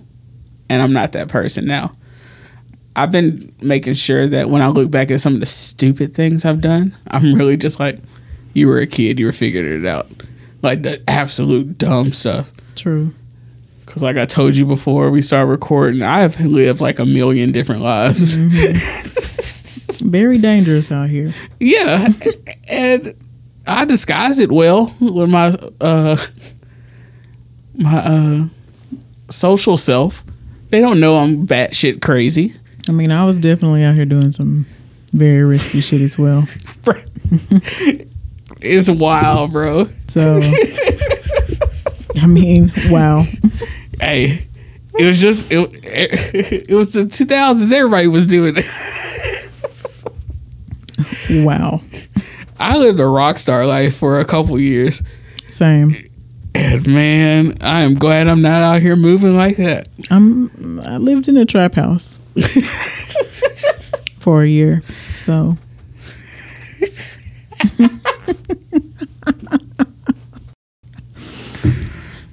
And 0.68 0.83
I'm 0.83 0.93
not 0.93 1.12
that 1.12 1.29
person 1.29 1.66
now. 1.66 1.93
I've 2.95 3.11
been 3.11 3.55
making 3.62 3.95
sure 3.95 4.27
that 4.27 4.51
when 4.51 4.61
I 4.61 4.68
look 4.68 4.91
back 4.91 5.11
at 5.11 5.21
some 5.21 5.35
of 5.35 5.41
the 5.41 5.47
stupid 5.47 6.14
things 6.14 6.45
I've 6.45 6.61
done, 6.61 6.95
I'm 7.11 7.35
really 7.35 7.57
just 7.57 7.81
like, 7.81 7.99
you 8.53 8.68
were 8.68 8.81
a 8.81 8.87
kid, 8.87 9.18
you 9.18 9.27
were 9.27 9.33
figuring 9.33 9.83
it 9.83 9.89
out. 9.89 10.09
Like 10.61 10.83
the 10.83 11.03
absolute 11.09 11.79
dumb 11.79 12.12
stuff. 12.12 12.53
True. 12.81 13.12
Cause 13.85 14.03
like 14.03 14.16
I 14.16 14.24
told 14.24 14.57
you 14.57 14.64
before 14.64 15.11
we 15.11 15.20
start 15.20 15.49
recording, 15.49 16.01
I've 16.01 16.41
lived 16.41 16.81
like 16.81 16.99
a 16.99 17.05
million 17.05 17.53
different 17.53 17.83
lives. 17.83 18.37
Very 20.01 20.39
dangerous 20.39 20.91
out 20.91 21.11
here. 21.11 21.35
Yeah, 21.59 22.09
and 22.68 23.14
I 23.66 23.85
disguise 23.85 24.39
it 24.39 24.51
well 24.51 24.95
with 24.99 25.28
my 25.28 25.55
uh 25.81 26.16
my 27.76 27.97
uh 27.99 28.45
social 29.28 29.76
self. 29.76 30.24
They 30.70 30.81
don't 30.81 31.01
know 31.01 31.16
I'm 31.16 31.47
batshit 31.47 32.01
crazy. 32.01 32.55
I 32.89 32.93
mean, 32.93 33.12
I 33.12 33.26
was 33.26 33.39
definitely 33.39 33.85
out 33.85 33.95
here 33.95 34.07
doing 34.07 34.31
some 34.31 34.64
very 35.12 35.45
risky 35.45 35.83
shit 35.83 36.01
as 36.01 36.18
well. 36.18 36.45
it's 38.62 38.91
wild, 38.91 39.53
bro. 39.53 39.85
So, 40.09 40.41
I 42.23 42.27
mean, 42.27 42.73
wow. 42.89 43.23
Hey, 44.01 44.47
it 44.99 45.05
was 45.05 45.21
just 45.21 45.53
it, 45.53 45.68
it 45.85 46.75
was 46.75 46.95
the 46.95 47.03
2000s. 47.03 47.71
Everybody 47.73 48.09
was 48.09 48.27
doing 48.27 48.55
it. 48.57 48.64
Wow. 51.45 51.81
I 52.59 52.77
lived 52.79 52.99
a 52.99 53.07
rock 53.07 53.39
star 53.39 53.64
life 53.64 53.97
for 53.97 54.18
a 54.18 54.25
couple 54.25 54.59
years, 54.59 55.01
Same. 55.47 55.95
and 56.57 56.85
man, 56.89 57.57
I 57.61 57.83
am 57.83 57.95
glad 57.95 58.27
I'm 58.27 58.43
not 58.43 58.62
out 58.62 58.83
here 58.83 58.97
moving 58.97 59.37
like 59.37 59.57
that. 59.59 59.87
I'm 60.11 60.81
I 60.81 60.97
lived 60.97 61.29
in 61.29 61.37
a 61.37 61.45
trap 61.45 61.77
house 61.77 62.18
for 64.18 64.43
a 64.43 64.49
year. 64.49 64.81
So, 65.14 65.57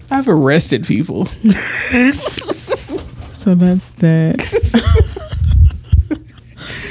I've 0.09 0.27
arrested 0.29 0.85
people. 0.85 1.25
so 3.25 3.55
that's 3.55 3.89
that. 3.91 4.37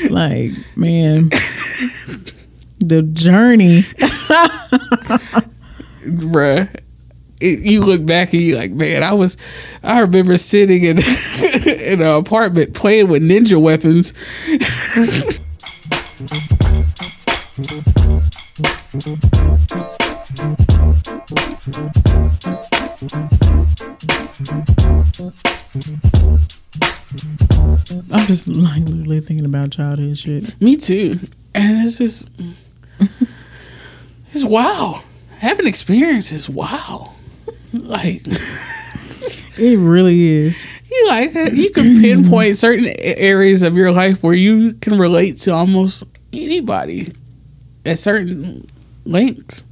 like, 0.10 0.50
man, 0.76 1.30
the 2.80 3.02
journey. 3.12 3.80
bruh. 6.06 6.68
It, 7.38 7.58
you 7.60 7.84
look 7.84 8.06
back 8.06 8.32
and 8.32 8.40
you're 8.40 8.56
like, 8.56 8.70
man, 8.70 9.02
I 9.02 9.12
was, 9.12 9.36
I 9.82 10.00
remember 10.00 10.38
sitting 10.38 10.82
in 10.84 10.98
in 11.86 12.00
an 12.00 12.16
apartment 12.16 12.74
playing 12.74 13.08
with 13.08 13.22
ninja 13.22 13.60
weapons. 13.60 14.14
I'm 28.10 28.26
just 28.26 28.48
like 28.48 28.82
literally 28.84 29.20
thinking 29.20 29.44
about 29.44 29.72
childhood 29.72 30.16
shit. 30.16 30.58
Me 30.62 30.76
too, 30.76 31.18
and 31.54 31.84
it's 31.86 31.98
just, 31.98 32.30
it's 34.30 34.46
wow. 34.46 35.02
Having 35.38 35.66
experiences, 35.66 36.48
wow. 36.48 37.12
Like 37.74 38.22
It 39.58 39.78
really 39.78 40.22
is. 40.22 40.66
you 40.90 41.06
like 41.08 41.34
you 41.52 41.68
can 41.70 42.00
pinpoint 42.00 42.56
certain 42.56 42.86
areas 42.98 43.62
of 43.62 43.76
your 43.76 43.92
life 43.92 44.22
where 44.22 44.32
you 44.32 44.72
can 44.72 44.98
relate 44.98 45.36
to 45.40 45.52
almost 45.52 46.04
anybody 46.32 47.08
at 47.84 47.98
certain 47.98 48.64
lengths. 49.04 49.64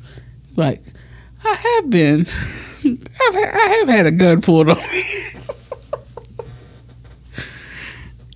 Like 0.56 0.82
I 1.44 1.80
have 1.82 1.90
been, 1.90 2.20
I've, 2.20 3.36
I 3.36 3.76
have 3.80 3.88
had 3.88 4.06
a 4.06 4.10
gun 4.10 4.40
pulled 4.40 4.68
on 4.70 4.76
me. 4.76 5.02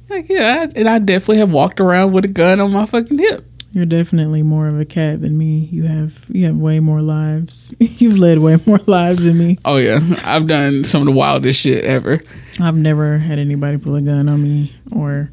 Like, 0.08 0.28
yeah, 0.28 0.60
I, 0.60 0.78
and 0.78 0.88
I 0.88 0.98
definitely 0.98 1.38
have 1.38 1.52
walked 1.52 1.80
around 1.80 2.12
with 2.12 2.24
a 2.24 2.28
gun 2.28 2.60
on 2.60 2.72
my 2.72 2.86
fucking 2.86 3.18
hip. 3.18 3.44
You're 3.72 3.84
definitely 3.84 4.42
more 4.42 4.66
of 4.66 4.80
a 4.80 4.86
cat 4.86 5.20
than 5.20 5.36
me. 5.36 5.68
You 5.70 5.84
have 5.84 6.24
you 6.28 6.46
have 6.46 6.56
way 6.56 6.80
more 6.80 7.02
lives. 7.02 7.74
You've 7.78 8.18
led 8.18 8.38
way 8.38 8.56
more 8.66 8.80
lives 8.86 9.24
than 9.24 9.36
me. 9.36 9.58
Oh 9.66 9.76
yeah, 9.76 9.98
I've 10.24 10.46
done 10.46 10.84
some 10.84 11.02
of 11.02 11.06
the 11.06 11.12
wildest 11.12 11.60
shit 11.60 11.84
ever. 11.84 12.22
I've 12.60 12.76
never 12.76 13.18
had 13.18 13.38
anybody 13.38 13.76
pull 13.76 13.94
a 13.96 14.00
gun 14.00 14.28
on 14.28 14.42
me 14.42 14.72
or 14.90 15.30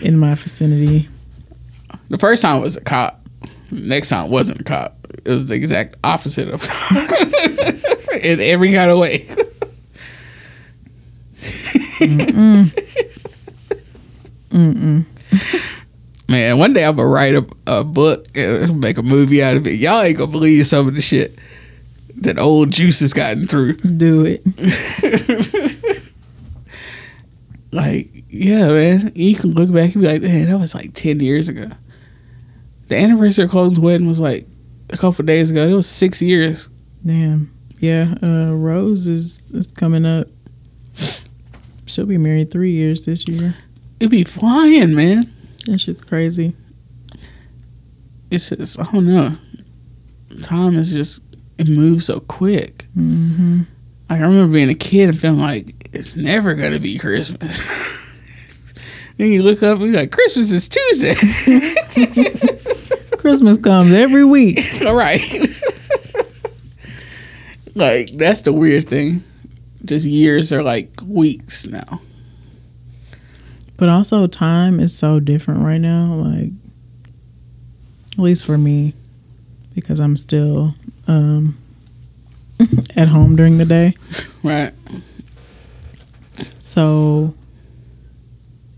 in 0.00 0.16
my 0.16 0.36
vicinity. 0.36 1.08
The 2.08 2.18
first 2.18 2.42
time 2.42 2.62
was 2.62 2.76
a 2.76 2.80
cop. 2.80 3.20
Next 3.72 4.10
time 4.10 4.30
wasn't 4.30 4.60
a 4.60 4.64
cop. 4.64 4.95
It 5.24 5.30
was 5.30 5.46
the 5.46 5.54
exact 5.54 5.96
opposite 6.04 6.48
of 6.48 6.62
in 8.24 8.40
every 8.40 8.72
kind 8.72 8.90
of 8.90 8.98
way. 8.98 9.20
Man, 16.28 16.58
one 16.58 16.72
day 16.72 16.84
I'm 16.84 16.96
gonna 16.96 17.08
write 17.08 17.34
a, 17.34 17.46
a 17.66 17.84
book 17.84 18.26
and 18.36 18.80
make 18.80 18.98
a 18.98 19.02
movie 19.02 19.42
out 19.42 19.56
of 19.56 19.66
it. 19.66 19.74
Y'all 19.74 20.02
ain't 20.02 20.18
gonna 20.18 20.30
believe 20.30 20.66
some 20.66 20.88
of 20.88 20.94
the 20.94 21.02
shit 21.02 21.38
that 22.16 22.38
old 22.38 22.70
Juice 22.70 23.00
has 23.00 23.12
gotten 23.12 23.46
through. 23.46 23.74
Do 23.74 24.24
it. 24.24 24.42
Like, 27.76 28.08
yeah, 28.30 28.68
man. 28.68 29.12
You 29.14 29.36
can 29.36 29.52
look 29.52 29.70
back 29.70 29.94
and 29.94 30.02
be 30.02 30.08
like, 30.08 30.22
man, 30.22 30.48
that 30.48 30.58
was 30.58 30.74
like 30.74 30.94
10 30.94 31.20
years 31.20 31.50
ago. 31.50 31.68
The 32.88 32.96
anniversary 32.96 33.44
of 33.44 33.50
Colin's 33.50 33.78
wedding 33.78 34.06
was 34.06 34.18
like 34.18 34.46
a 34.90 34.96
couple 34.96 35.22
of 35.22 35.26
days 35.26 35.50
ago. 35.50 35.66
It 35.66 35.74
was 35.74 35.88
six 35.88 36.22
years. 36.22 36.68
Damn. 37.04 37.52
Yeah, 37.78 38.14
uh, 38.22 38.52
Rose 38.54 39.06
is, 39.08 39.50
is 39.52 39.66
coming 39.66 40.06
up. 40.06 40.28
She'll 41.86 42.06
be 42.06 42.18
married 42.18 42.50
three 42.50 42.72
years 42.72 43.04
this 43.04 43.28
year. 43.28 43.54
It'd 44.00 44.10
be 44.10 44.24
flying, 44.24 44.94
man. 44.94 45.30
That 45.66 45.80
shit's 45.80 46.02
crazy. 46.02 46.54
It's 48.30 48.48
just, 48.48 48.80
I 48.80 48.84
don't 48.90 49.06
know. 49.06 49.36
Time 50.42 50.74
is 50.76 50.92
just, 50.92 51.22
it 51.58 51.68
moves 51.68 52.06
so 52.06 52.20
quick. 52.20 52.84
hmm 52.94 53.60
Like, 54.10 54.20
I 54.20 54.24
remember 54.24 54.54
being 54.54 54.70
a 54.70 54.74
kid 54.74 55.10
and 55.10 55.18
feeling 55.18 55.38
like 55.40 55.88
it's 55.92 56.16
never 56.16 56.54
going 56.54 56.72
to 56.72 56.80
be 56.80 56.98
Christmas. 56.98 58.72
then 59.16 59.28
you 59.30 59.42
look 59.42 59.62
up 59.62 59.78
and 59.78 59.88
you're 59.88 59.96
like, 59.96 60.12
Christmas 60.12 60.50
is 60.50 60.68
Tuesday. 60.68 61.14
Christmas 63.26 63.58
comes 63.58 63.92
every 63.92 64.24
week. 64.24 64.60
All 64.86 64.94
right. 64.94 65.20
like 67.74 68.12
that's 68.12 68.42
the 68.42 68.52
weird 68.52 68.84
thing. 68.84 69.24
Just 69.84 70.06
years 70.06 70.52
are 70.52 70.62
like 70.62 70.90
weeks 71.04 71.66
now. 71.66 72.00
But 73.76 73.88
also, 73.88 74.28
time 74.28 74.78
is 74.78 74.96
so 74.96 75.18
different 75.18 75.64
right 75.64 75.80
now. 75.80 76.04
Like, 76.14 76.52
at 78.12 78.18
least 78.20 78.46
for 78.46 78.56
me, 78.56 78.94
because 79.74 79.98
I'm 79.98 80.14
still 80.14 80.76
um, 81.08 81.58
at 82.96 83.08
home 83.08 83.34
during 83.34 83.58
the 83.58 83.64
day. 83.64 83.94
Right. 84.44 84.72
So 86.60 87.34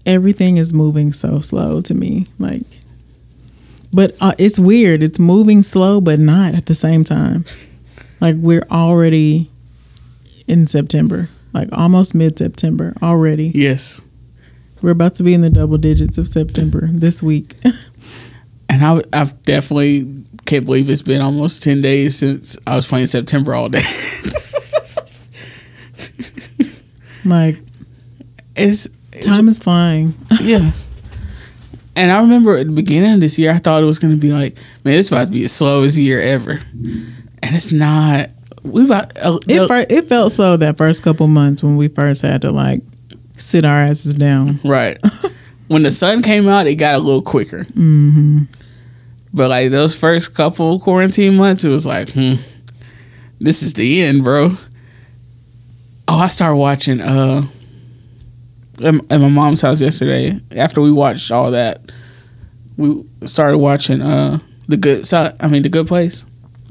everything 0.07 0.57
is 0.57 0.73
moving 0.73 1.13
so 1.13 1.39
slow 1.41 1.83
to 1.83 1.93
me. 1.93 2.25
Like, 2.39 2.78
but 3.93 4.17
uh, 4.21 4.33
it's 4.39 4.59
weird. 4.59 5.03
It's 5.03 5.19
moving 5.19 5.63
slow, 5.63 6.01
but 6.01 6.19
not 6.19 6.55
at 6.55 6.67
the 6.67 6.75
same 6.75 7.05
time. 7.05 7.45
Like, 8.21 8.37
we're 8.37 8.67
already 8.71 9.51
in 10.47 10.67
September, 10.67 11.29
like 11.53 11.69
almost 11.73 12.15
mid 12.15 12.39
September 12.39 12.95
already. 13.03 13.53
Yes. 13.55 14.01
We're 14.83 14.91
about 14.91 15.15
to 15.17 15.23
be 15.23 15.35
in 15.35 15.41
the 15.41 15.51
double 15.51 15.79
digits 15.79 16.19
of 16.19 16.27
September 16.27 16.89
this 16.91 17.23
week. 17.23 17.55
And 18.71 18.85
I 18.85 19.01
I've 19.19 19.43
definitely 19.45 20.25
can't 20.45 20.67
believe 20.67 20.91
it's 20.91 21.01
been 21.01 21.23
almost 21.23 21.63
ten 21.63 21.81
days 21.81 22.19
since 22.19 22.59
I 22.67 22.77
was 22.77 22.87
playing 22.87 23.07
September 23.07 23.55
all 23.55 23.71
day. 23.71 23.79
like, 27.25 27.59
it's, 28.55 28.89
it's 29.13 29.25
time 29.25 29.49
is 29.49 29.59
flying. 29.59 30.13
yeah. 30.43 30.73
And 31.99 32.13
I 32.13 32.21
remember 32.23 32.57
at 32.57 32.67
the 32.67 32.73
beginning 32.73 33.15
of 33.15 33.21
this 33.21 33.39
year, 33.41 33.51
I 33.51 33.59
thought 33.59 33.83
it 33.83 33.87
was 33.87 33.99
going 33.99 34.15
to 34.15 34.21
be 34.21 34.33
like, 34.33 34.57
man, 34.85 34.97
it's 34.97 35.09
about 35.11 35.27
to 35.27 35.33
be 35.33 35.43
the 35.43 35.49
slowest 35.49 35.99
year 35.99 36.21
ever, 36.21 36.61
and 37.43 37.57
it's 37.57 37.73
not. 37.73 38.31
We 38.63 38.85
about 38.85 39.19
uh, 39.19 39.39
It, 39.49 39.91
it 39.91 40.09
felt 40.09 40.31
slow 40.33 40.57
that 40.57 40.77
first 40.77 41.03
couple 41.03 41.27
months 41.27 41.63
when 41.63 41.77
we 41.77 41.89
first 41.89 42.23
had 42.23 42.43
to 42.43 42.53
like 42.53 42.83
sit 43.37 43.65
our 43.65 43.83
asses 43.83 44.15
down. 44.15 44.61
Right. 44.65 44.97
when 45.69 45.83
the 45.83 45.91
sun 45.91 46.23
came 46.23 46.49
out, 46.49 46.67
it 46.67 46.77
got 46.77 46.95
a 46.95 46.99
little 46.99 47.23
quicker. 47.23 47.65
hmm 47.65 48.43
But 49.35 49.49
like 49.51 49.71
those 49.71 49.97
first 49.97 50.35
couple 50.35 50.79
quarantine 50.81 51.37
months, 51.37 51.65
it 51.65 51.71
was 51.71 51.87
like, 51.87 52.11
hmm, 52.11 52.35
this 53.41 53.63
is 53.63 53.73
the 53.75 54.03
end, 54.03 54.23
bro. 54.25 54.57
Oh, 56.09 56.19
I 56.19 56.29
started 56.29 56.57
watching 56.57 57.01
uh 57.01 57.43
at 58.83 59.21
my 59.21 59.29
mom's 59.29 59.61
house 59.63 59.81
yesterday. 59.81 60.39
After 60.57 60.81
we 60.81 60.93
watched 60.93 61.31
all 61.31 61.51
that, 61.53 61.81
we 62.77 63.05
started 63.27 63.59
watching 63.59 64.01
uh 64.03 64.39
the 64.69 64.77
good 64.77 65.07
side. 65.07 65.33
I 65.41 65.49
mean, 65.49 65.63
the 65.63 65.69
good 65.69 65.87
place 65.87 66.25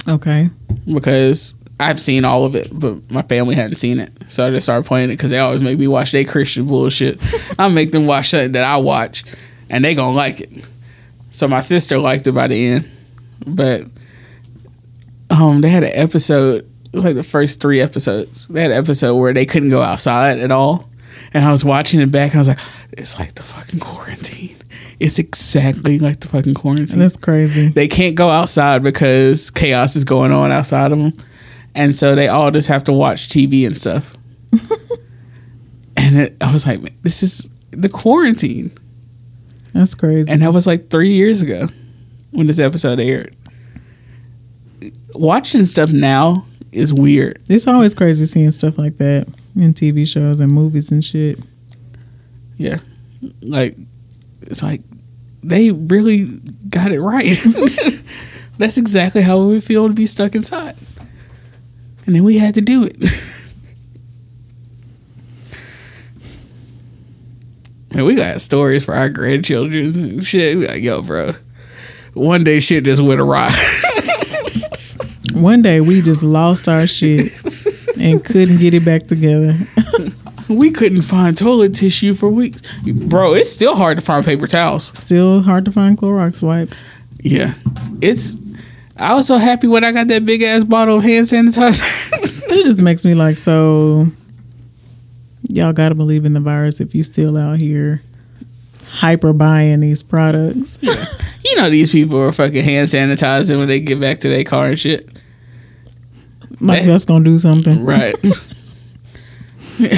Okay. 0.08 0.50
because 0.92 1.54
I've 1.80 2.00
seen 2.00 2.26
all 2.26 2.46
of 2.46 2.56
it, 2.56 2.70
but 2.74 3.12
my 3.12 3.22
family 3.24 3.56
hadn't 3.56 3.76
seen 3.76 4.00
it. 4.00 4.10
So 4.28 4.46
I 4.48 4.50
just 4.52 4.66
started 4.66 4.88
playing 4.88 5.10
it 5.10 5.14
because 5.14 5.30
they 5.32 5.40
always 5.40 5.62
make 5.62 5.78
me 5.78 5.88
watch 5.88 6.12
their 6.12 6.24
Christian 6.26 6.66
bullshit. 6.66 7.20
I 7.60 7.68
make 7.68 7.92
them 7.92 8.06
watch 8.08 8.30
something 8.30 8.54
that 8.54 8.64
I 8.64 8.78
watch, 8.78 9.24
and 9.70 9.84
they 9.84 9.94
gonna 9.96 10.16
like 10.16 10.42
it. 10.42 10.50
So 11.32 11.48
my 11.48 11.60
sister 11.60 11.98
liked 12.00 12.26
it 12.26 12.32
by 12.32 12.48
the 12.48 12.68
end, 12.68 12.90
but 13.46 13.84
um, 15.30 15.62
they 15.62 15.70
had 15.70 15.84
an 15.84 15.92
episode. 15.94 16.66
It 16.86 16.94
was 16.94 17.04
like 17.06 17.16
the 17.16 17.24
first 17.24 17.62
three 17.62 17.82
episodes. 17.82 18.48
They 18.48 18.62
had 18.62 18.72
an 18.72 18.78
episode 18.78 19.16
where 19.18 19.34
they 19.34 19.46
couldn't 19.46 19.70
go 19.70 19.82
outside 19.82 20.40
at 20.40 20.52
all, 20.52 20.90
and 21.34 21.44
I 21.44 21.52
was 21.52 21.64
watching 21.66 22.00
it 22.00 22.12
back, 22.12 22.32
and 22.32 22.38
I 22.38 22.42
was 22.42 22.48
like, 22.48 22.60
"It's 22.92 23.20
like 23.20 23.36
the 23.36 23.44
fucking 23.44 23.80
quarantine. 23.80 24.56
It's 25.00 25.20
exactly 25.20 26.00
like 26.00 26.20
the 26.20 26.28
fucking 26.28 26.54
quarantine." 26.54 27.00
That's 27.00 27.18
crazy. 27.18 27.70
they 27.70 27.88
can't 27.88 28.16
go 28.16 28.30
outside 28.30 28.84
because 28.84 29.52
chaos 29.52 29.96
is 29.96 30.04
going 30.04 30.32
on 30.32 30.52
outside 30.52 30.92
of 30.92 30.98
them. 30.98 31.14
And 31.76 31.96
so 31.96 32.16
they 32.16 32.28
all 32.28 32.50
just 32.50 32.70
have 32.70 32.84
to 32.86 32.94
watch 32.94 33.30
TV 33.30 33.68
and 33.68 33.78
stuff. 33.78 34.18
and 35.96 36.18
it, 36.18 36.36
I 36.42 36.52
was 36.52 36.66
like, 36.66 36.82
this 37.04 37.22
is 37.22 37.50
the 37.70 37.88
quarantine. 37.88 38.72
That's 39.74 39.94
crazy. 39.94 40.30
And 40.32 40.42
that 40.42 40.54
was 40.54 40.66
like 40.66 40.90
three 40.90 41.12
years 41.12 41.44
ago 41.44 41.68
when 42.32 42.48
this 42.48 42.58
episode 42.60 43.00
aired. 43.00 43.36
Watching 45.14 45.64
stuff 45.64 45.92
now 45.92 46.46
is 46.72 46.94
weird. 46.94 47.40
it's 47.48 47.68
always 47.68 47.94
crazy 47.94 48.26
seeing 48.26 48.52
stuff 48.52 48.78
like 48.78 48.98
that 48.98 49.28
in 49.62 49.74
TV 49.74 50.08
shows 50.08 50.40
and 50.40 50.52
movies 50.52 50.92
and 50.92 51.04
shit. 51.04 51.40
Yeah. 52.58 52.78
Like, 53.42 53.78
it's 54.42 54.64
like 54.64 54.82
they 55.44 55.72
really 55.72 56.26
got 56.70 56.92
it 56.92 57.02
right. 57.02 57.38
That's 58.58 58.78
exactly 58.78 59.22
how 59.22 59.42
it 59.42 59.46
would 59.46 59.64
feel 59.64 59.88
to 59.88 59.94
be 59.94 60.08
stuck 60.08 60.36
inside. 60.36 60.76
And 62.06 62.16
then 62.16 62.24
we 62.24 62.38
had 62.38 62.56
to 62.56 62.62
do 62.62 62.84
it. 62.86 62.98
Man, 67.94 68.06
we 68.06 68.16
got 68.16 68.42
stories 68.42 68.86
for 68.86 68.94
our 68.94 69.10
grandchildren 69.10 69.86
and 69.96 70.24
shit. 70.24 70.58
We 70.58 70.68
like, 70.68 70.82
yo, 70.82 71.02
bro. 71.02 71.32
One 72.14 72.44
day 72.44 72.60
shit 72.60 72.84
just 72.84 73.02
went 73.02 73.22
awry. 73.22 73.52
One 75.34 75.62
day 75.62 75.82
we 75.82 76.02
just 76.02 76.24
lost 76.24 76.68
our 76.68 76.88
shit 76.88 77.30
and 78.00 78.24
couldn't 78.24 78.58
get 78.58 78.74
it 78.74 78.86
back 78.86 79.08
together. 79.08 79.58
we 80.50 80.72
couldn't 80.72 81.02
find 81.02 81.38
toilet 81.38 81.76
tissue 81.76 82.14
for 82.14 82.30
weeks. 82.30 82.78
Bro, 82.84 83.36
it's 83.36 83.52
still 83.52 83.76
hard 83.76 83.98
to 83.98 84.04
find 84.04 84.26
paper 84.26 84.48
towels. 84.48 84.98
Still 84.98 85.42
hard 85.42 85.66
to 85.66 85.72
find 85.72 85.98
Clorox 85.98 86.42
wipes. 86.42 86.90
Yeah. 87.20 87.54
It's 88.02 88.36
I 88.98 89.14
was 89.14 89.28
so 89.28 89.38
happy 89.38 89.68
when 89.68 89.84
I 89.84 89.92
got 89.92 90.08
that 90.08 90.26
big 90.26 90.42
ass 90.42 90.64
bottle 90.64 90.98
of 90.98 91.04
hand 91.04 91.26
sanitizer. 91.26 91.84
It 92.50 92.64
just 92.64 92.82
makes 92.82 93.04
me 93.04 93.14
like 93.14 93.38
so. 93.38 94.08
Y'all 95.50 95.74
gotta 95.74 95.96
believe 95.96 96.24
in 96.24 96.32
the 96.32 96.40
virus 96.40 96.80
if 96.80 96.96
you 96.96 97.04
still 97.04 97.36
out 97.38 97.60
here 97.60 98.02
hyper 98.90 99.34
buying 99.34 99.82
these 99.82 100.02
products. 100.02 100.80
Yeah. 100.82 101.06
you 101.46 101.56
know 101.58 101.70
these 101.70 101.92
people 101.92 102.20
are 102.20 102.32
fucking 102.32 102.64
hand 102.64 102.88
sanitizing 102.88 103.58
when 103.60 103.68
they 103.68 103.82
get 103.82 104.00
back 104.00 104.20
to 104.22 104.30
their 104.30 104.44
car 104.44 104.68
and 104.68 104.80
shit. 104.80 105.10
Like 106.60 106.84
that's 106.84 107.06
gonna 107.06 107.26
do 107.26 107.38
something. 107.38 107.86
Right. 107.86 108.16
like, 109.80 109.92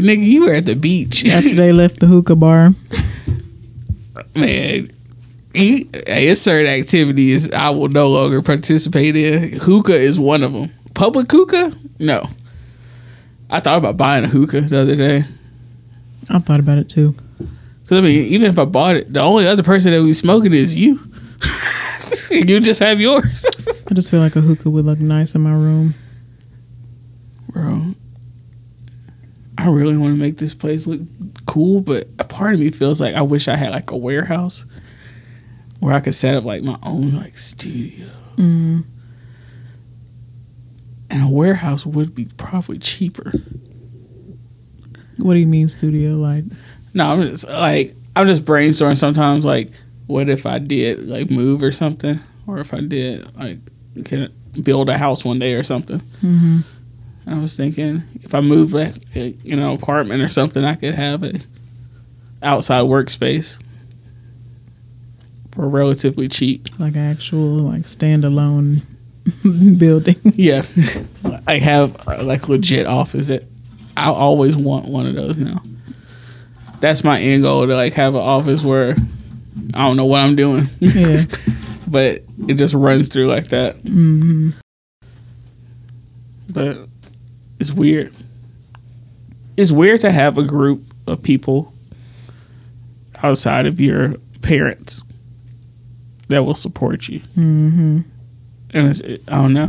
nigga, 0.00 0.24
you 0.24 0.46
were 0.46 0.54
at 0.54 0.66
the 0.66 0.74
beach. 0.74 1.26
After 1.26 1.54
they 1.54 1.72
left 1.72 2.00
the 2.00 2.06
hookah 2.06 2.36
bar. 2.36 2.70
Man. 4.34 4.88
He, 5.54 5.86
it's 5.92 6.40
certain 6.40 6.72
activities 6.72 7.52
I 7.52 7.68
will 7.70 7.88
no 7.88 8.08
longer 8.08 8.40
participate 8.40 9.14
in. 9.16 9.58
Hookah 9.60 9.92
is 9.92 10.18
one 10.18 10.42
of 10.42 10.54
them. 10.54 10.70
Public 10.94 11.30
hookah? 11.30 11.72
No. 11.98 12.26
I 13.50 13.60
thought 13.60 13.76
about 13.76 13.98
buying 13.98 14.24
a 14.24 14.28
hookah 14.28 14.62
the 14.62 14.80
other 14.80 14.96
day. 14.96 15.20
I 16.30 16.38
thought 16.38 16.60
about 16.60 16.78
it 16.78 16.88
too. 16.88 17.14
Because 17.82 17.98
I 17.98 18.00
mean, 18.00 18.26
even 18.32 18.50
if 18.50 18.58
I 18.58 18.64
bought 18.64 18.96
it, 18.96 19.12
the 19.12 19.20
only 19.20 19.46
other 19.46 19.62
person 19.62 19.92
that 19.92 20.00
would 20.00 20.06
be 20.06 20.14
smoking 20.14 20.54
is 20.54 20.80
you. 20.80 20.98
you 22.30 22.60
just 22.60 22.80
have 22.80 23.00
yours, 23.00 23.44
I 23.92 23.94
just 23.94 24.10
feel 24.10 24.20
like 24.20 24.36
a 24.36 24.40
hookah 24.40 24.70
would 24.70 24.86
look 24.86 25.00
nice 25.00 25.34
in 25.34 25.42
my 25.42 25.52
room. 25.52 25.94
bro. 27.48 27.92
I 29.58 29.68
really 29.68 29.98
want 29.98 30.14
to 30.14 30.18
make 30.18 30.38
this 30.38 30.54
place 30.54 30.86
look 30.86 31.02
cool, 31.44 31.82
but 31.82 32.08
a 32.18 32.24
part 32.24 32.54
of 32.54 32.60
me 32.60 32.70
feels 32.70 33.02
like 33.02 33.14
I 33.14 33.20
wish 33.20 33.48
I 33.48 33.54
had 33.54 33.70
like 33.70 33.90
a 33.90 33.96
warehouse 33.98 34.64
where 35.80 35.92
I 35.92 36.00
could 36.00 36.14
set 36.14 36.34
up 36.34 36.44
like 36.44 36.62
my 36.62 36.78
own 36.82 37.12
like 37.12 37.36
studio. 37.36 38.06
Mm. 38.36 38.84
And 41.10 41.22
a 41.22 41.30
warehouse 41.30 41.84
would 41.84 42.14
be 42.14 42.28
probably 42.38 42.78
cheaper. 42.78 43.30
What 45.18 45.34
do 45.34 45.38
you 45.38 45.46
mean 45.46 45.68
studio? 45.68 46.12
Like, 46.12 46.44
No, 46.94 47.12
I'm 47.12 47.20
just 47.20 47.46
like 47.46 47.94
I'm 48.16 48.26
just 48.26 48.46
brainstorming 48.46 48.96
sometimes. 48.96 49.44
Like, 49.44 49.68
what 50.06 50.30
if 50.30 50.46
I 50.46 50.60
did 50.60 51.08
like 51.08 51.30
move 51.30 51.62
or 51.62 51.72
something, 51.72 52.20
or 52.46 52.56
if 52.56 52.72
I 52.72 52.80
did 52.80 53.36
like 53.36 53.58
can 54.04 54.32
build 54.62 54.88
a 54.88 54.96
house 54.98 55.24
one 55.24 55.38
day 55.38 55.54
or 55.54 55.62
something. 55.64 55.98
hmm 56.20 56.60
I 57.26 57.38
was 57.38 57.56
thinking 57.56 58.02
if 58.22 58.34
I 58.34 58.40
move 58.40 58.72
like 58.72 58.94
you 59.14 59.54
know 59.56 59.74
apartment 59.74 60.22
or 60.22 60.28
something, 60.28 60.64
I 60.64 60.74
could 60.74 60.94
have 60.94 61.22
a 61.22 61.32
outside 62.42 62.82
workspace 62.82 63.62
for 65.52 65.68
relatively 65.68 66.28
cheap. 66.28 66.68
like 66.80 66.94
an 66.96 67.10
actual 67.10 67.58
like 67.58 67.82
standalone 67.82 68.82
building. 69.78 70.16
Yeah, 70.24 70.62
I 71.46 71.58
have 71.58 72.08
uh, 72.08 72.24
like 72.24 72.48
legit 72.48 72.86
office 72.86 73.28
that 73.28 73.44
I 73.96 74.08
always 74.08 74.56
want 74.56 74.88
one 74.88 75.06
of 75.06 75.14
those. 75.14 75.38
now. 75.38 75.62
that's 76.80 77.04
my 77.04 77.20
end 77.20 77.44
goal 77.44 77.66
to 77.66 77.76
like 77.76 77.92
have 77.92 78.14
an 78.14 78.20
office 78.20 78.64
where 78.64 78.96
I 79.74 79.86
don't 79.86 79.96
know 79.96 80.06
what 80.06 80.20
I'm 80.22 80.34
doing. 80.34 80.64
yeah. 80.80 81.18
but 81.92 82.22
it 82.48 82.54
just 82.54 82.74
runs 82.74 83.08
through 83.08 83.26
like 83.28 83.48
that. 83.48 83.76
hmm 83.76 84.50
But 86.50 86.78
it's 87.60 87.72
weird. 87.72 88.12
It's 89.56 89.70
weird 89.70 90.00
to 90.00 90.10
have 90.10 90.38
a 90.38 90.42
group 90.44 90.82
of 91.06 91.22
people 91.22 91.72
outside 93.22 93.66
of 93.66 93.78
your 93.80 94.14
parents 94.40 95.04
that 96.28 96.44
will 96.44 96.54
support 96.54 97.08
you. 97.08 97.20
hmm 97.34 98.00
And 98.72 98.88
it's, 98.88 99.02
I 99.28 99.42
don't 99.42 99.52
know. 99.52 99.68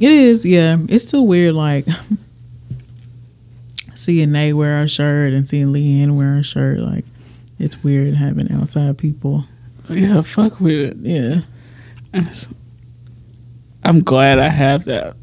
It 0.00 0.10
is, 0.10 0.44
yeah. 0.44 0.78
It's 0.88 1.04
still 1.04 1.26
weird, 1.26 1.54
like 1.54 1.86
seeing 3.94 4.32
Nate 4.32 4.54
wear 4.56 4.82
a 4.82 4.88
shirt 4.88 5.32
and 5.32 5.46
seeing 5.46 5.66
Leanne 5.66 6.16
wear 6.16 6.34
a 6.34 6.42
shirt. 6.42 6.80
Like, 6.80 7.04
it's 7.58 7.82
weird 7.84 8.14
having 8.14 8.50
outside 8.50 8.98
people. 8.98 9.44
Yeah, 9.88 10.22
fuck 10.22 10.60
with 10.60 10.90
it. 10.90 10.96
Yeah. 10.98 11.40
And 12.12 12.26
it's, 12.26 12.48
I'm 13.84 14.00
glad 14.02 14.38
I 14.38 14.48
have 14.48 14.84
that. 14.84 15.16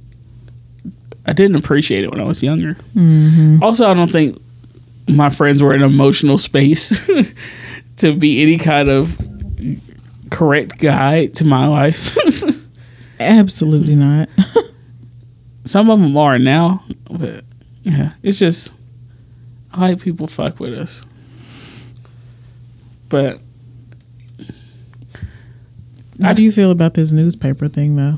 I 1.25 1.33
didn't 1.33 1.57
appreciate 1.57 2.03
it 2.03 2.11
when 2.11 2.19
I 2.19 2.23
was 2.23 2.41
younger. 2.43 2.73
hmm 2.93 3.61
Also, 3.61 3.87
I 3.87 3.93
don't 3.93 4.11
think 4.11 4.41
my 5.07 5.29
friends 5.29 5.61
were 5.63 5.73
in 5.73 5.81
emotional 5.81 6.37
space 6.37 7.09
to 7.97 8.15
be 8.15 8.41
any 8.41 8.57
kind 8.57 8.89
of 8.89 9.17
correct 10.31 10.79
guide 10.79 11.35
to 11.35 11.45
my 11.45 11.67
life. 11.67 12.17
Absolutely 13.19 13.95
not. 13.95 14.29
Some 15.65 15.89
of 15.89 15.99
them 15.99 16.15
are 16.17 16.39
now, 16.39 16.83
but 17.11 17.43
yeah, 17.83 18.13
it's 18.23 18.39
just 18.39 18.73
I 19.73 19.89
like 19.89 20.01
people 20.01 20.25
fuck 20.27 20.59
with 20.59 20.73
us. 20.73 21.05
But 23.09 23.39
How 26.21 26.33
do 26.33 26.43
you 26.43 26.51
feel 26.51 26.71
about 26.71 26.93
this 26.95 27.11
newspaper 27.11 27.67
thing, 27.67 27.95
though? 27.95 28.15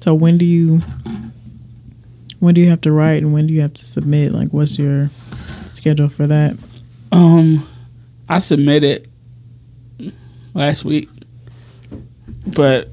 So 0.00 0.14
when 0.14 0.38
do 0.38 0.44
you 0.44 0.80
when 2.40 2.54
do 2.54 2.60
you 2.60 2.68
have 2.70 2.80
to 2.80 2.90
write 2.90 3.22
and 3.22 3.32
when 3.32 3.46
do 3.46 3.54
you 3.54 3.60
have 3.60 3.74
to 3.74 3.84
submit? 3.84 4.32
Like, 4.32 4.48
what's 4.48 4.76
your 4.78 5.10
schedule 5.66 6.08
for 6.08 6.26
that? 6.26 6.58
um, 7.12 7.66
I 8.28 8.38
submitted 8.38 9.06
last 10.54 10.84
week, 10.84 11.08
but 12.46 12.88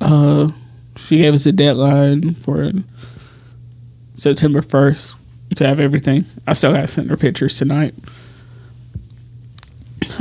uh, 0.00 0.50
she 0.96 1.18
gave 1.18 1.32
us 1.32 1.46
a 1.46 1.52
deadline 1.52 2.34
for 2.34 2.70
September 4.16 4.60
first 4.60 5.16
to 5.56 5.66
have 5.66 5.80
everything. 5.80 6.24
I 6.46 6.52
still 6.52 6.72
got 6.72 6.82
to 6.82 6.86
send 6.86 7.08
her 7.10 7.16
pictures 7.16 7.56
tonight. 7.56 7.94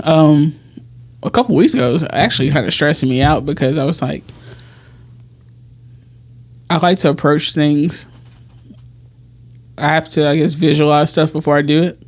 Um, 0.03 0.55
a 1.23 1.29
couple 1.29 1.55
weeks 1.55 1.73
ago, 1.73 1.89
it 1.89 1.93
was 1.93 2.05
actually 2.11 2.49
kind 2.49 2.65
of 2.65 2.73
stressing 2.73 3.09
me 3.09 3.21
out 3.21 3.45
because 3.45 3.77
I 3.77 3.85
was 3.85 4.01
like, 4.01 4.23
I 6.69 6.77
like 6.77 6.99
to 6.99 7.09
approach 7.09 7.53
things. 7.53 8.07
I 9.77 9.87
have 9.87 10.07
to, 10.09 10.27
I 10.27 10.37
guess, 10.37 10.53
visualize 10.53 11.11
stuff 11.11 11.33
before 11.33 11.57
I 11.57 11.61
do 11.61 11.83
it 11.83 12.01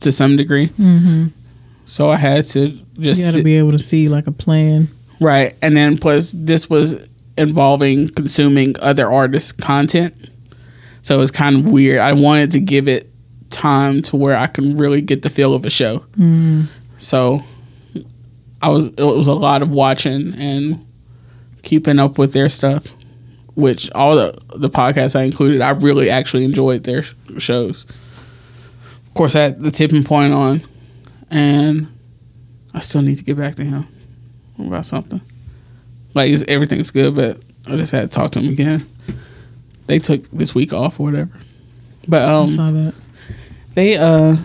to 0.00 0.12
some 0.12 0.36
degree. 0.36 0.68
Mm-hmm. 0.68 1.28
So 1.86 2.10
I 2.10 2.16
had 2.16 2.44
to 2.46 2.68
You 2.68 2.84
just 2.98 3.24
got 3.24 3.36
to 3.38 3.42
be 3.42 3.58
able 3.58 3.72
to 3.72 3.78
see 3.78 4.08
like 4.08 4.26
a 4.26 4.32
plan. 4.32 4.88
right, 5.20 5.54
and 5.62 5.76
then 5.76 5.98
plus 5.98 6.32
this 6.32 6.68
was 6.68 7.08
involving 7.36 8.08
consuming 8.08 8.74
other 8.80 9.10
artists' 9.10 9.52
content, 9.52 10.14
so 11.02 11.16
it 11.16 11.18
was 11.18 11.30
kind 11.30 11.56
of 11.56 11.72
weird. 11.72 11.98
I 11.98 12.12
wanted 12.12 12.52
to 12.52 12.60
give 12.60 12.88
it 12.88 13.10
time 13.50 14.02
to 14.02 14.16
where 14.16 14.36
I 14.36 14.46
can 14.46 14.76
really 14.76 15.00
get 15.00 15.22
the 15.22 15.30
feel 15.30 15.54
of 15.54 15.64
a 15.64 15.70
show. 15.70 15.98
Mm. 16.18 16.66
So 16.98 17.42
I 18.64 18.70
was 18.70 18.86
it 18.86 19.04
was 19.04 19.28
a 19.28 19.34
lot 19.34 19.60
of 19.60 19.70
watching 19.70 20.32
and 20.38 20.82
keeping 21.62 21.98
up 21.98 22.16
with 22.16 22.32
their 22.32 22.48
stuff, 22.48 22.94
which 23.54 23.90
all 23.90 24.16
the 24.16 24.32
the 24.56 24.70
podcasts 24.70 25.14
I 25.14 25.24
included, 25.24 25.60
I 25.60 25.72
really 25.72 26.08
actually 26.08 26.44
enjoyed 26.44 26.84
their 26.84 27.02
shows. 27.36 27.84
Of 29.06 29.12
course, 29.12 29.36
I 29.36 29.42
had 29.42 29.60
the 29.60 29.70
tipping 29.70 30.02
point 30.02 30.32
on, 30.32 30.62
and 31.30 31.88
I 32.72 32.78
still 32.78 33.02
need 33.02 33.18
to 33.18 33.24
get 33.24 33.36
back 33.36 33.54
to 33.56 33.64
him 33.64 33.86
about 34.58 34.86
something. 34.86 35.20
Like 36.14 36.30
it's, 36.30 36.42
everything's 36.48 36.90
good, 36.90 37.14
but 37.14 37.38
I 37.70 37.76
just 37.76 37.92
had 37.92 38.10
to 38.10 38.16
talk 38.16 38.30
to 38.30 38.40
him 38.40 38.50
again. 38.50 38.86
They 39.88 39.98
took 39.98 40.22
this 40.30 40.54
week 40.54 40.72
off 40.72 40.98
or 40.98 41.02
whatever, 41.02 41.38
but 42.08 42.22
I 42.22 42.34
um, 42.34 42.48
saw 42.48 42.70
that. 42.70 42.94
they 43.74 43.98
uh 43.98 44.36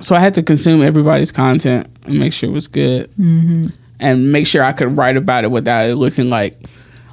so 0.00 0.14
I 0.14 0.20
had 0.20 0.34
to 0.34 0.42
consume 0.42 0.82
everybody's 0.82 1.32
content 1.32 1.88
and 2.06 2.18
make 2.18 2.32
sure 2.32 2.48
it 2.48 2.52
was 2.52 2.68
good 2.68 3.10
Mm-hmm. 3.18 3.66
and 4.00 4.32
make 4.32 4.46
sure 4.46 4.62
I 4.62 4.72
could 4.72 4.96
write 4.96 5.16
about 5.16 5.44
it 5.44 5.50
without 5.50 5.88
it 5.90 5.96
looking 5.96 6.30
like 6.30 6.54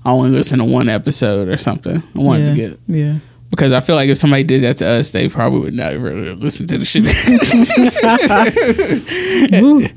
I 0.06 0.12
only 0.12 0.30
listened 0.30 0.62
to 0.62 0.66
one 0.66 0.88
episode 0.90 1.48
or 1.50 1.58
something. 1.58 1.98
I 1.98 2.04
wanted 2.20 2.48
yeah. 2.48 2.54
to 2.54 2.56
get 2.56 2.80
Yeah. 2.88 3.16
because 3.50 3.74
I 3.74 3.80
feel 3.80 3.96
like 3.96 4.10
if 4.10 4.18
somebody 4.18 4.44
did 4.44 4.62
that 4.64 4.78
to 4.78 4.88
us, 4.88 5.12
they 5.12 5.28
probably 5.30 5.62
would 5.62 5.74
not 5.74 5.94
really 5.94 6.36
listen 6.36 6.68
to 6.68 6.78
the 6.78 6.86
shit. 6.86 7.06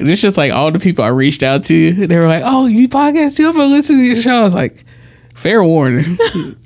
It's 0.00 0.22
just 0.22 0.38
like 0.38 0.52
all 0.52 0.70
the 0.70 0.78
people 0.78 1.04
I 1.04 1.08
reached 1.08 1.42
out 1.42 1.64
to, 1.64 1.92
they 2.06 2.16
were 2.16 2.28
like, 2.28 2.42
"Oh, 2.44 2.66
you 2.66 2.88
podcast? 2.88 3.38
You 3.38 3.48
ever 3.48 3.64
listen 3.64 3.96
to 3.96 4.02
your 4.02 4.16
show?" 4.16 4.30
I 4.30 4.42
was 4.42 4.54
like, 4.54 4.84
"Fair 5.34 5.62
warning, 5.64 6.04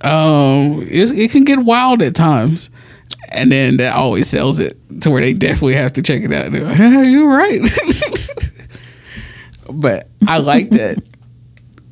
um, 0.02 0.80
it 0.82 1.30
can 1.30 1.44
get 1.44 1.60
wild 1.60 2.02
at 2.02 2.14
times." 2.14 2.70
And 3.34 3.50
then 3.50 3.78
that 3.78 3.94
always 3.96 4.28
sells 4.28 4.58
it 4.58 4.76
to 5.02 5.10
where 5.10 5.20
they 5.20 5.32
definitely 5.32 5.74
have 5.74 5.94
to 5.94 6.02
check 6.02 6.22
it 6.22 6.32
out. 6.32 6.46
And 6.46 6.54
they're 6.54 6.64
like, 6.64 6.78
"Yeah, 6.78 7.02
you're 7.02 7.28
right. 7.28 7.60
but 9.72 10.08
I 10.26 10.38
like 10.38 10.70
that 10.70 10.98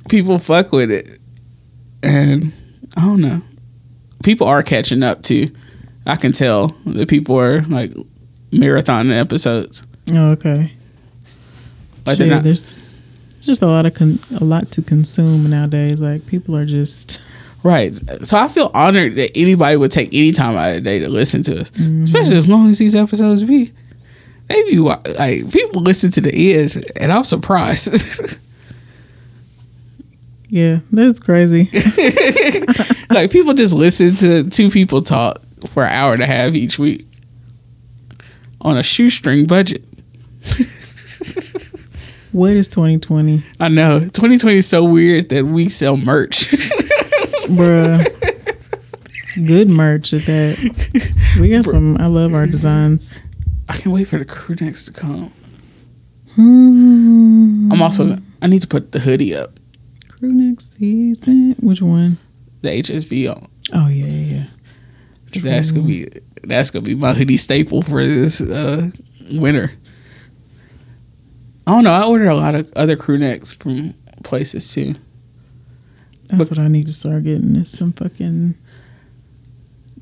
people 0.09 0.39
fuck 0.39 0.73
with 0.73 0.91
it, 0.91 1.19
and 2.03 2.53
I 2.97 3.03
don't 3.03 3.21
know. 3.21 3.43
People 4.23 4.47
are 4.49 4.63
catching 4.63 5.03
up 5.03 5.23
too. 5.23 5.51
I 6.07 6.17
can 6.17 6.33
tell 6.33 6.69
that 6.87 7.09
people 7.09 7.39
are 7.39 7.63
like 7.63 7.93
marathoning 8.51 9.19
episodes. 9.19 9.83
Oh, 10.13 10.33
okay. 10.33 10.73
Like 12.07 12.19
not- 12.19 12.43
there's 12.43 12.77
there's 12.77 13.47
just 13.47 13.63
a 13.63 13.67
lot 13.67 13.87
of 13.87 13.95
con- 13.95 14.19
a 14.39 14.45
lot 14.45 14.71
to 14.73 14.83
consume 14.83 15.49
nowadays. 15.49 16.01
Like 16.01 16.27
people 16.27 16.57
are 16.57 16.67
just 16.67 17.21
Right. 17.63 17.95
So 18.25 18.39
I 18.39 18.49
feel 18.49 18.71
honored 18.73 19.17
that 19.17 19.37
anybody 19.37 19.77
would 19.77 19.91
take 19.91 20.09
any 20.09 20.33
time 20.33 20.57
out 20.57 20.69
of 20.69 20.75
the 20.77 20.81
day 20.81 20.99
to 21.01 21.09
listen 21.09 21.43
to 21.45 21.61
us, 21.61 21.71
especially 21.79 22.37
as 22.37 22.49
long 22.49 22.71
as 22.71 22.79
these 22.79 22.95
episodes 22.95 23.45
be. 23.45 23.73
They 24.49 24.63
be 24.65 24.81
wa- 24.81 25.01
like 25.19 25.53
people 25.53 25.83
listen 25.83 26.11
to 26.13 26.21
the 26.21 26.55
end, 26.55 26.85
and 26.97 27.13
I'm 27.13 27.25
surprised. 27.25 27.89
yeah, 30.49 30.81
that's 30.91 31.21
crazy. 31.21 31.69
like 33.11 33.31
people 33.31 33.55
just 33.55 33.75
listen 33.75 34.15
to 34.17 34.51
two 34.51 34.71
people 34.71 35.03
talk 35.03 35.41
for 35.69 35.85
an 35.85 35.93
hour 35.93 36.13
and 36.15 36.23
a 36.23 36.27
half 36.27 36.55
each 36.55 36.79
week 36.79 37.07
on 38.61 38.77
a 38.77 38.83
shoestring 38.83 39.47
budget. 39.47 39.85
what 42.33 42.53
is 42.53 42.67
2020, 42.69 43.45
I 43.61 43.69
know 43.69 44.01
2020 44.01 44.57
is 44.57 44.69
so 44.69 44.85
weird 44.85 45.29
that 45.29 45.45
we 45.45 45.69
sell 45.69 45.97
merch. 45.97 46.53
Bruh? 47.57 48.07
Good 49.47 49.69
merch 49.69 50.13
at 50.13 50.23
that. 50.23 51.37
We 51.41 51.51
got 51.51 51.65
some. 51.65 51.97
I 51.99 52.07
love 52.07 52.35
our 52.35 52.47
designs. 52.47 53.21
I 53.69 53.75
can't 53.75 53.95
wait 53.95 54.09
for 54.09 54.19
the 54.19 54.25
crew 54.25 54.57
necks 54.61 54.85
to 54.87 54.93
come. 54.93 55.33
Hmm. 56.35 57.71
I'm 57.73 57.81
also. 57.81 58.17
I 58.43 58.47
need 58.47 58.63
to 58.63 58.69
put 58.69 58.93
the 58.93 58.99
hoodie 58.99 59.35
up. 59.35 59.59
crew 60.09 60.33
next 60.33 60.73
season. 60.73 61.55
Which 61.61 61.81
one? 61.81 62.19
The 62.63 62.71
HSV 62.71 63.31
on. 63.31 63.49
Oh 63.73 63.89
yeah, 63.89 64.07
yeah, 64.07 64.45
yeah. 65.33 65.43
that's 65.43 65.71
gonna 65.71 65.87
be 65.87 66.09
that's 66.43 66.71
gonna 66.71 66.85
be 66.85 66.95
my 66.95 67.13
hoodie 67.13 67.37
staple 67.37 67.83
for 67.83 68.05
this 68.05 68.41
uh, 68.41 68.91
winter. 69.33 69.73
I 71.67 71.73
don't 71.73 71.85
know. 71.85 71.93
I 71.93 72.07
ordered 72.07 72.29
a 72.29 72.35
lot 72.35 72.57
of 72.57 72.73
other 72.75 72.97
crew 72.97 73.19
necks 73.19 73.55
from 73.55 73.95
places 74.25 74.73
too. 74.73 74.95
That's 76.39 76.51
what 76.51 76.59
I 76.59 76.69
need 76.69 76.87
to 76.87 76.93
start 76.93 77.25
getting. 77.25 77.57
Is 77.57 77.71
some 77.71 77.93
fucking 77.93 78.55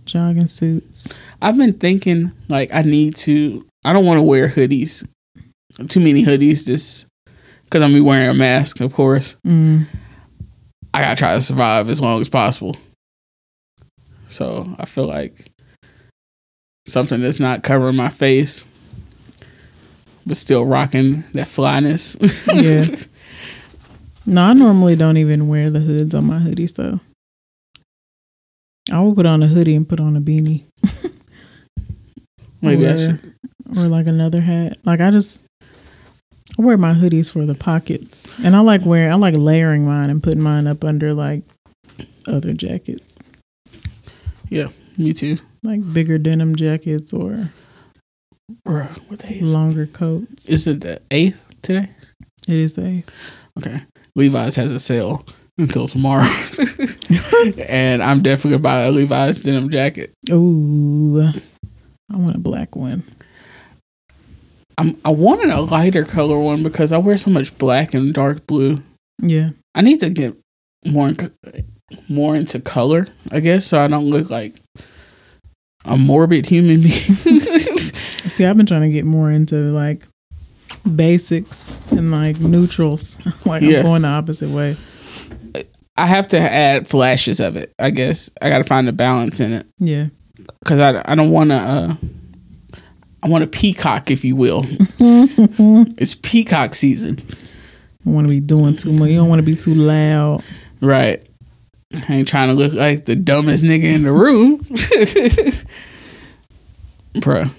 jogging 0.05 0.47
suits. 0.47 1.13
I've 1.41 1.57
been 1.57 1.75
thinking 1.75 2.33
like 2.49 2.73
I 2.73 2.83
need 2.83 3.17
to. 3.17 3.65
I 3.85 3.93
don't 3.93 4.05
want 4.05 4.19
to 4.19 4.25
wear 4.25 4.49
hoodies, 4.49 5.07
too 5.89 6.01
many 6.01 6.25
hoodies. 6.25 6.65
This 6.67 7.07
because 7.65 7.83
I'm 7.83 7.93
be 7.93 8.01
wearing 8.01 8.29
a 8.29 8.35
mask, 8.35 8.81
of 8.81 8.93
course. 8.93 9.37
Mm. 9.47 9.85
I 10.95 11.03
gotta 11.03 11.17
try 11.17 11.35
to 11.35 11.41
survive 11.41 11.89
as 11.89 12.01
long 12.01 12.21
as 12.21 12.29
possible. 12.29 12.77
So 14.27 14.67
I 14.79 14.85
feel 14.85 15.07
like 15.07 15.51
something 16.87 17.21
that's 17.21 17.41
not 17.41 17.63
covering 17.63 17.97
my 17.97 18.09
face, 18.09 18.67
but 20.27 20.37
still 20.37 20.65
rocking 20.65 21.25
that 21.35 21.47
flyness. 21.47 22.17
Yeah. 22.53 22.85
No, 24.29 24.43
I 24.43 24.53
normally 24.53 24.95
don't 24.95 25.17
even 25.17 25.49
wear 25.49 25.71
the 25.71 25.81
hoods 25.81 26.15
on 26.15 26.27
my 26.27 26.39
hoodies 26.39 26.75
though. 26.75 27.01
I 28.93 29.01
will 29.01 29.15
put 29.15 29.25
on 29.25 29.43
a 29.43 29.47
hoodie 29.47 29.75
and 29.75 29.89
put 29.89 30.01
on 30.01 30.19
a 30.19 30.21
beanie. 30.21 30.65
Maybe 32.63 32.87
I 32.87 32.91
or, 32.91 32.97
should. 32.99 33.35
or 33.75 33.85
like 33.85 34.07
another 34.07 34.43
hat. 34.43 34.77
Like 34.85 35.01
I 35.01 35.11
just 35.11 35.47
I 36.59 36.63
wear 36.63 36.77
my 36.77 36.93
hoodies 36.93 37.33
for 37.33 37.47
the 37.47 37.55
pockets. 37.55 38.29
And 38.45 38.55
I 38.55 38.61
like 38.61 38.83
wearing 38.85 39.11
I 39.11 39.15
like 39.15 39.35
layering 39.35 39.87
mine 39.87 40.11
and 40.11 40.23
putting 40.23 40.43
mine 40.43 40.67
up 40.67 40.85
under 40.85 41.15
like 41.15 41.43
other 42.27 42.53
jackets. 42.53 43.31
Yeah, 44.51 44.69
me 44.99 45.15
too. 45.15 45.39
Like 45.63 45.91
bigger 45.95 46.19
denim 46.19 46.55
jackets 46.55 47.15
or 47.15 47.51
Bruh, 48.67 48.95
what 49.09 49.21
day 49.21 49.37
is 49.37 49.55
longer 49.55 49.87
coats. 49.87 50.51
Is 50.51 50.67
it 50.67 50.83
the 50.83 51.01
eighth 51.11 51.55
today? 51.63 51.89
It 52.47 52.57
is 52.57 52.75
the 52.75 52.87
eighth. 52.87 53.11
Okay. 53.57 53.81
Levi's 54.15 54.57
has 54.57 54.71
a 54.71 54.79
sale 54.79 55.25
until 55.59 55.89
tomorrow. 55.89 56.29
and 57.69 58.03
I'm 58.03 58.23
definitely 58.23 58.53
gonna 58.53 58.63
buy 58.63 58.81
a 58.83 58.91
Levi's 58.91 59.43
denim 59.43 59.71
jacket. 59.71 60.13
Ooh. 60.31 61.31
I 62.11 62.17
want 62.17 62.37
a 62.37 62.39
black 62.39 62.77
one. 62.77 63.03
I'm 64.79 64.97
I 65.05 65.11
wanted 65.11 65.51
a 65.51 65.61
lighter 65.61 66.05
color 66.05 66.39
one 66.39 66.63
because 66.63 66.93
I 66.93 66.99
wear 66.99 67.17
so 67.17 67.31
much 67.31 67.57
black 67.59 67.95
and 67.95 68.15
dark 68.15 68.47
blue. 68.47 68.83
Yeah. 69.21 69.51
I 69.75 69.83
need 69.83 70.01
to 70.01 70.11
get 70.11 70.37
more 70.87 71.13
more 72.09 72.37
into 72.37 72.61
color, 72.61 73.09
I 73.31 73.41
guess, 73.41 73.67
so 73.67 73.79
I 73.79 73.89
don't 73.89 74.09
look 74.09 74.31
like 74.31 74.55
a 75.85 75.97
morbid 75.97 76.47
human 76.47 76.81
being. 76.81 77.41
See, 77.41 78.45
I've 78.45 78.57
been 78.57 78.67
trying 78.67 78.83
to 78.83 78.91
get 78.91 79.05
more 79.05 79.31
into 79.31 79.57
like 79.57 80.07
basics 80.97 81.81
and 81.93 82.11
like 82.11 82.41
neutrals. 82.41 83.19
like 83.47 83.63
Yeah. 83.63 83.79
I'm 83.79 83.85
going 83.85 84.03
the 84.03 84.09
opposite 84.09 84.51
way. 84.51 84.77
I 85.97 86.07
have 86.07 86.29
to 86.29 86.39
add 86.39 86.87
flashes 86.87 87.41
of 87.41 87.57
it. 87.57 87.73
I 87.79 87.91
guess 87.91 88.31
I 88.41 88.51
got 88.51 88.59
to 88.59 88.65
find 88.65 88.89
a 88.89 88.93
balance 88.93 89.41
in 89.41 89.53
it 89.53 89.67
Yeah. 89.79 90.07
because 90.61 90.81
I 90.81 91.03
I 91.11 91.15
don't 91.15 91.31
want 91.31 91.51
to. 91.51 91.57
Uh, 91.57 91.95
I 93.21 93.29
want 93.29 93.43
a 93.43 93.49
peacock, 93.49 94.13
if 94.13 94.25
you 94.25 94.37
will. 94.37 94.63
it's 95.01 96.15
peacock 96.15 96.73
season, 96.75 97.19
I 98.07 98.11
want 98.11 98.29
to 98.29 98.31
be 98.31 98.39
doing 98.39 98.77
too 98.77 98.93
much. 98.93 99.09
You 99.11 99.17
don't 99.17 99.29
want 99.29 99.41
to 99.41 99.47
be 99.47 99.57
too 99.57 99.75
loud. 99.75 100.45
right? 100.81 101.21
I 101.93 102.15
ain't 102.15 102.29
trying 102.29 102.49
to 102.51 102.55
look 102.55 102.75
like 102.75 103.07
the 103.07 103.17
dumbest 103.17 103.65
nigga 103.65 103.93
in 103.93 104.05
the 104.05 104.13
room, 104.13 104.59
bruh. 107.15 107.51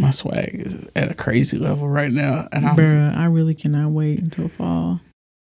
My 0.00 0.10
swag 0.10 0.50
is 0.54 0.90
at 0.96 1.10
a 1.10 1.14
crazy 1.14 1.58
level 1.58 1.86
right 1.86 2.10
now, 2.10 2.48
and 2.52 2.64
I'm 2.64 2.74
Bruh, 2.74 3.14
I 3.14 3.26
really 3.26 3.54
cannot 3.54 3.90
wait 3.90 4.18
until 4.18 4.48
fall. 4.48 5.00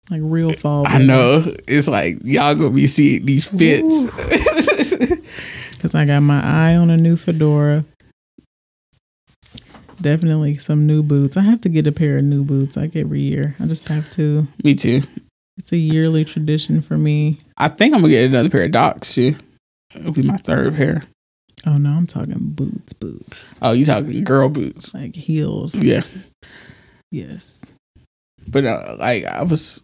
Like 0.09 0.19
real 0.23 0.51
fall. 0.51 0.85
I 0.87 0.97
know 0.97 1.43
it's 1.67 1.87
like 1.87 2.15
y'all 2.23 2.55
gonna 2.55 2.71
be 2.71 2.87
seeing 2.87 3.25
these 3.25 3.47
fits. 3.47 4.05
Because 5.71 5.95
I 5.95 6.03
got 6.05 6.21
my 6.21 6.41
eye 6.43 6.75
on 6.75 6.89
a 6.89 6.97
new 6.97 7.15
fedora. 7.15 7.85
Definitely 10.01 10.57
some 10.57 10.85
new 10.87 11.03
boots. 11.03 11.37
I 11.37 11.41
have 11.41 11.61
to 11.61 11.69
get 11.69 11.87
a 11.87 11.91
pair 11.91 12.17
of 12.17 12.23
new 12.25 12.43
boots 12.43 12.75
like 12.75 12.95
every 12.95 13.21
year. 13.21 13.55
I 13.59 13.65
just 13.65 13.87
have 13.87 14.09
to. 14.11 14.47
Me 14.63 14.75
too. 14.75 15.03
It's 15.57 15.71
a 15.71 15.77
yearly 15.77 16.25
tradition 16.25 16.81
for 16.81 16.97
me. 16.97 17.37
I 17.57 17.69
think 17.69 17.93
I'm 17.93 18.01
gonna 18.01 18.11
get 18.11 18.25
another 18.25 18.49
pair 18.49 18.65
of 18.65 18.71
docs 18.71 19.13
too. 19.13 19.35
It'll 19.95 20.11
be 20.11 20.23
my 20.23 20.37
third 20.37 20.75
pair. 20.75 21.03
Oh 21.67 21.77
no, 21.77 21.89
I'm 21.91 22.07
talking 22.07 22.37
boots, 22.39 22.93
boots. 22.93 23.59
Oh, 23.61 23.71
you 23.73 23.85
talking 23.85 24.23
girl 24.23 24.49
boots? 24.49 24.93
Like 24.93 25.15
heels. 25.15 25.75
Yeah, 25.75 26.01
Yes. 27.11 27.65
but 28.47 28.65
uh, 28.65 28.95
like 28.99 29.25
I 29.25 29.43
was, 29.43 29.83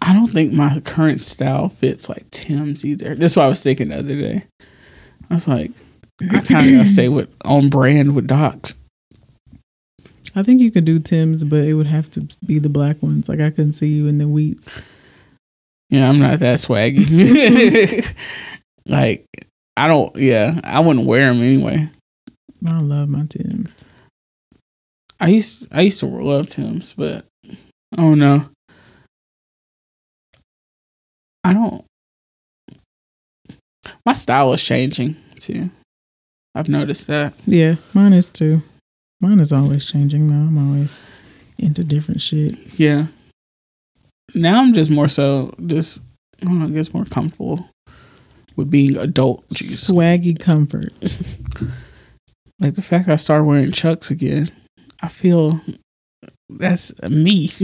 I 0.00 0.12
don't 0.12 0.28
think 0.30 0.52
my 0.52 0.80
current 0.84 1.20
style 1.20 1.68
fits 1.68 2.08
like 2.08 2.28
Tim's 2.30 2.84
either. 2.84 3.14
That's 3.14 3.36
what 3.36 3.44
I 3.46 3.48
was 3.48 3.62
thinking 3.62 3.88
the 3.88 3.98
other 3.98 4.14
day. 4.16 4.42
I 5.30 5.34
was 5.34 5.48
like, 5.48 5.70
I 6.22 6.40
kind 6.40 6.66
of 6.66 6.72
gotta 6.72 6.86
stay 6.86 7.08
with 7.08 7.30
on 7.44 7.68
brand 7.70 8.14
with 8.14 8.26
docs. 8.26 8.74
I 10.34 10.42
think 10.42 10.60
you 10.60 10.70
could 10.70 10.84
do 10.84 10.98
Tim's, 10.98 11.44
but 11.44 11.60
it 11.64 11.74
would 11.74 11.86
have 11.86 12.10
to 12.12 12.26
be 12.44 12.58
the 12.58 12.68
black 12.68 13.02
ones. 13.02 13.28
Like 13.28 13.40
I 13.40 13.50
couldn't 13.50 13.72
see 13.74 13.88
you 13.88 14.06
in 14.06 14.18
the 14.18 14.28
wheat. 14.28 14.58
Yeah, 15.90 16.08
I'm 16.08 16.18
not 16.18 16.38
that 16.40 16.58
swaggy. 16.58 18.14
like 18.86 19.24
I 19.76 19.88
don't. 19.88 20.14
Yeah, 20.16 20.60
I 20.64 20.80
wouldn't 20.80 21.06
wear 21.06 21.32
them 21.32 21.42
anyway. 21.42 21.88
I 22.66 22.78
love 22.78 23.08
my 23.08 23.26
Tim's. 23.28 23.84
I 25.20 25.28
used 25.28 25.72
I 25.74 25.82
used 25.82 26.00
to 26.00 26.06
love 26.06 26.48
Tim's, 26.48 26.94
but 26.94 27.24
oh 27.98 28.14
no. 28.14 28.48
I 31.44 31.52
don't 31.52 31.84
my 34.04 34.12
style 34.12 34.52
is 34.52 34.64
changing 34.64 35.16
too. 35.36 35.70
I've 36.54 36.68
noticed 36.68 37.06
that. 37.06 37.34
Yeah, 37.46 37.76
mine 37.94 38.12
is 38.12 38.30
too. 38.30 38.62
Mine 39.20 39.40
is 39.40 39.52
always 39.52 39.90
changing 39.90 40.28
though. 40.28 40.48
I'm 40.48 40.58
always 40.58 41.08
into 41.58 41.84
different 41.84 42.20
shit. 42.20 42.54
Yeah. 42.78 43.06
Now 44.34 44.60
I'm 44.60 44.72
just 44.72 44.90
more 44.90 45.08
so 45.08 45.52
just 45.66 46.00
I 46.40 46.46
don't 46.46 46.58
know, 46.58 46.66
I 46.66 46.70
guess 46.70 46.92
more 46.92 47.04
comfortable 47.04 47.68
with 48.56 48.70
being 48.70 48.96
adult 48.96 49.48
juice. 49.50 49.90
Swaggy 49.90 50.38
comfort. 50.38 51.18
Like 52.62 52.74
the 52.74 52.82
fact 52.82 53.08
I 53.08 53.16
started 53.16 53.42
wearing 53.42 53.72
chucks 53.72 54.12
again, 54.12 54.48
I 55.02 55.08
feel 55.08 55.60
that's 56.48 56.92
me. 57.10 57.48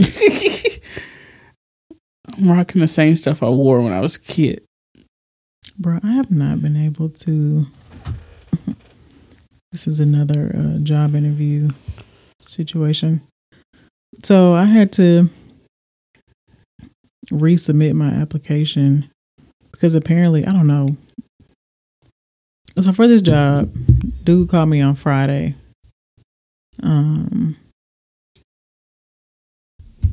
I'm 2.37 2.51
rocking 2.51 2.81
the 2.81 2.87
same 2.87 3.15
stuff 3.15 3.41
I 3.41 3.49
wore 3.49 3.81
when 3.81 3.93
I 3.93 4.01
was 4.01 4.17
a 4.17 4.19
kid. 4.19 4.61
Bro, 5.77 5.99
I 6.03 6.11
have 6.11 6.31
not 6.31 6.61
been 6.61 6.75
able 6.75 7.07
to. 7.07 7.65
this 9.71 9.87
is 9.87 10.01
another 10.01 10.53
uh, 10.53 10.79
job 10.79 11.15
interview 11.15 11.69
situation. 12.41 13.21
So 14.21 14.53
I 14.53 14.65
had 14.65 14.91
to 14.93 15.29
resubmit 17.31 17.93
my 17.93 18.09
application 18.09 19.09
because 19.79 19.95
apparently, 19.95 20.45
I 20.45 20.51
don't 20.51 20.67
know. 20.67 20.97
So 22.79 22.91
for 22.91 23.07
this 23.07 23.21
job, 23.21 23.73
dude 24.25 24.49
called 24.49 24.67
me 24.67 24.81
on 24.81 24.95
Friday. 24.95 25.55
Um, 26.83 27.55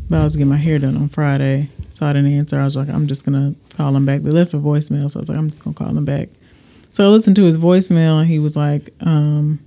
but 0.09 0.21
I 0.21 0.23
was 0.23 0.37
getting 0.37 0.51
my 0.51 0.57
hair 0.57 0.79
done 0.79 0.97
on 0.97 1.09
Friday, 1.09 1.69
so 1.91 2.07
I 2.07 2.13
didn't 2.13 2.33
answer. 2.33 2.61
I 2.61 2.65
was 2.65 2.77
like, 2.77 2.89
I'm 2.89 3.09
just 3.09 3.25
gonna 3.25 3.57
call 3.77 3.97
him 3.97 4.07
back. 4.07 4.23
They 4.23 4.31
left 4.31 4.55
a 4.55 4.59
voicemail, 4.59 5.11
so 5.11 5.19
I 5.19 5.23
was 5.23 5.31
like, 5.31 5.39
I'm 5.39 5.51
just 5.51 5.65
gonna 5.65 5.75
call 5.75 5.97
him 5.97 6.05
back. 6.05 6.29
So 6.91 7.03
I 7.03 7.09
listened 7.09 7.35
to 7.37 7.45
his 7.45 7.59
voicemail, 7.59 8.21
and 8.21 8.29
he 8.29 8.39
was 8.39 8.57
like, 8.57 8.91
um, 9.01 9.59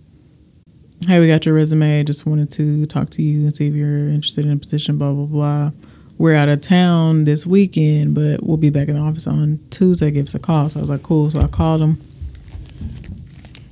"Hey, 1.06 1.20
we 1.20 1.28
got 1.28 1.46
your 1.46 1.56
resume. 1.56 2.06
Just 2.06 2.26
wanted 2.26 2.52
to 2.52 2.86
talk 2.86 3.10
to 3.12 3.22
you 3.22 3.42
and 3.42 3.54
see 3.54 3.68
if 3.68 3.74
you're 3.74 4.08
interested 4.08 4.46
in 4.46 4.54
a 4.54 4.58
position." 4.58 4.98
Blah 4.98 5.12
blah 5.12 5.26
blah. 5.26 5.72
We're 6.20 6.36
out 6.36 6.50
of 6.50 6.60
town 6.62 7.24
this 7.24 7.48
weekend, 7.48 8.14
but 8.14 8.44
we'll 8.44 8.58
be 8.58 8.70
back 8.70 8.90
in 8.90 8.96
the 8.96 9.02
office 9.02 9.26
on 9.26 9.60
Tuesday. 9.72 10.12
Give 10.12 10.28
us 10.28 10.36
a 10.36 10.40
call. 10.40 10.70
So 10.70 10.80
I 10.80 10.82
was 10.82 10.90
like, 10.90 11.02
"Cool." 11.02 11.30
So 11.32 11.40
I 11.40 11.48
called 11.48 11.82
him, 11.82 12.02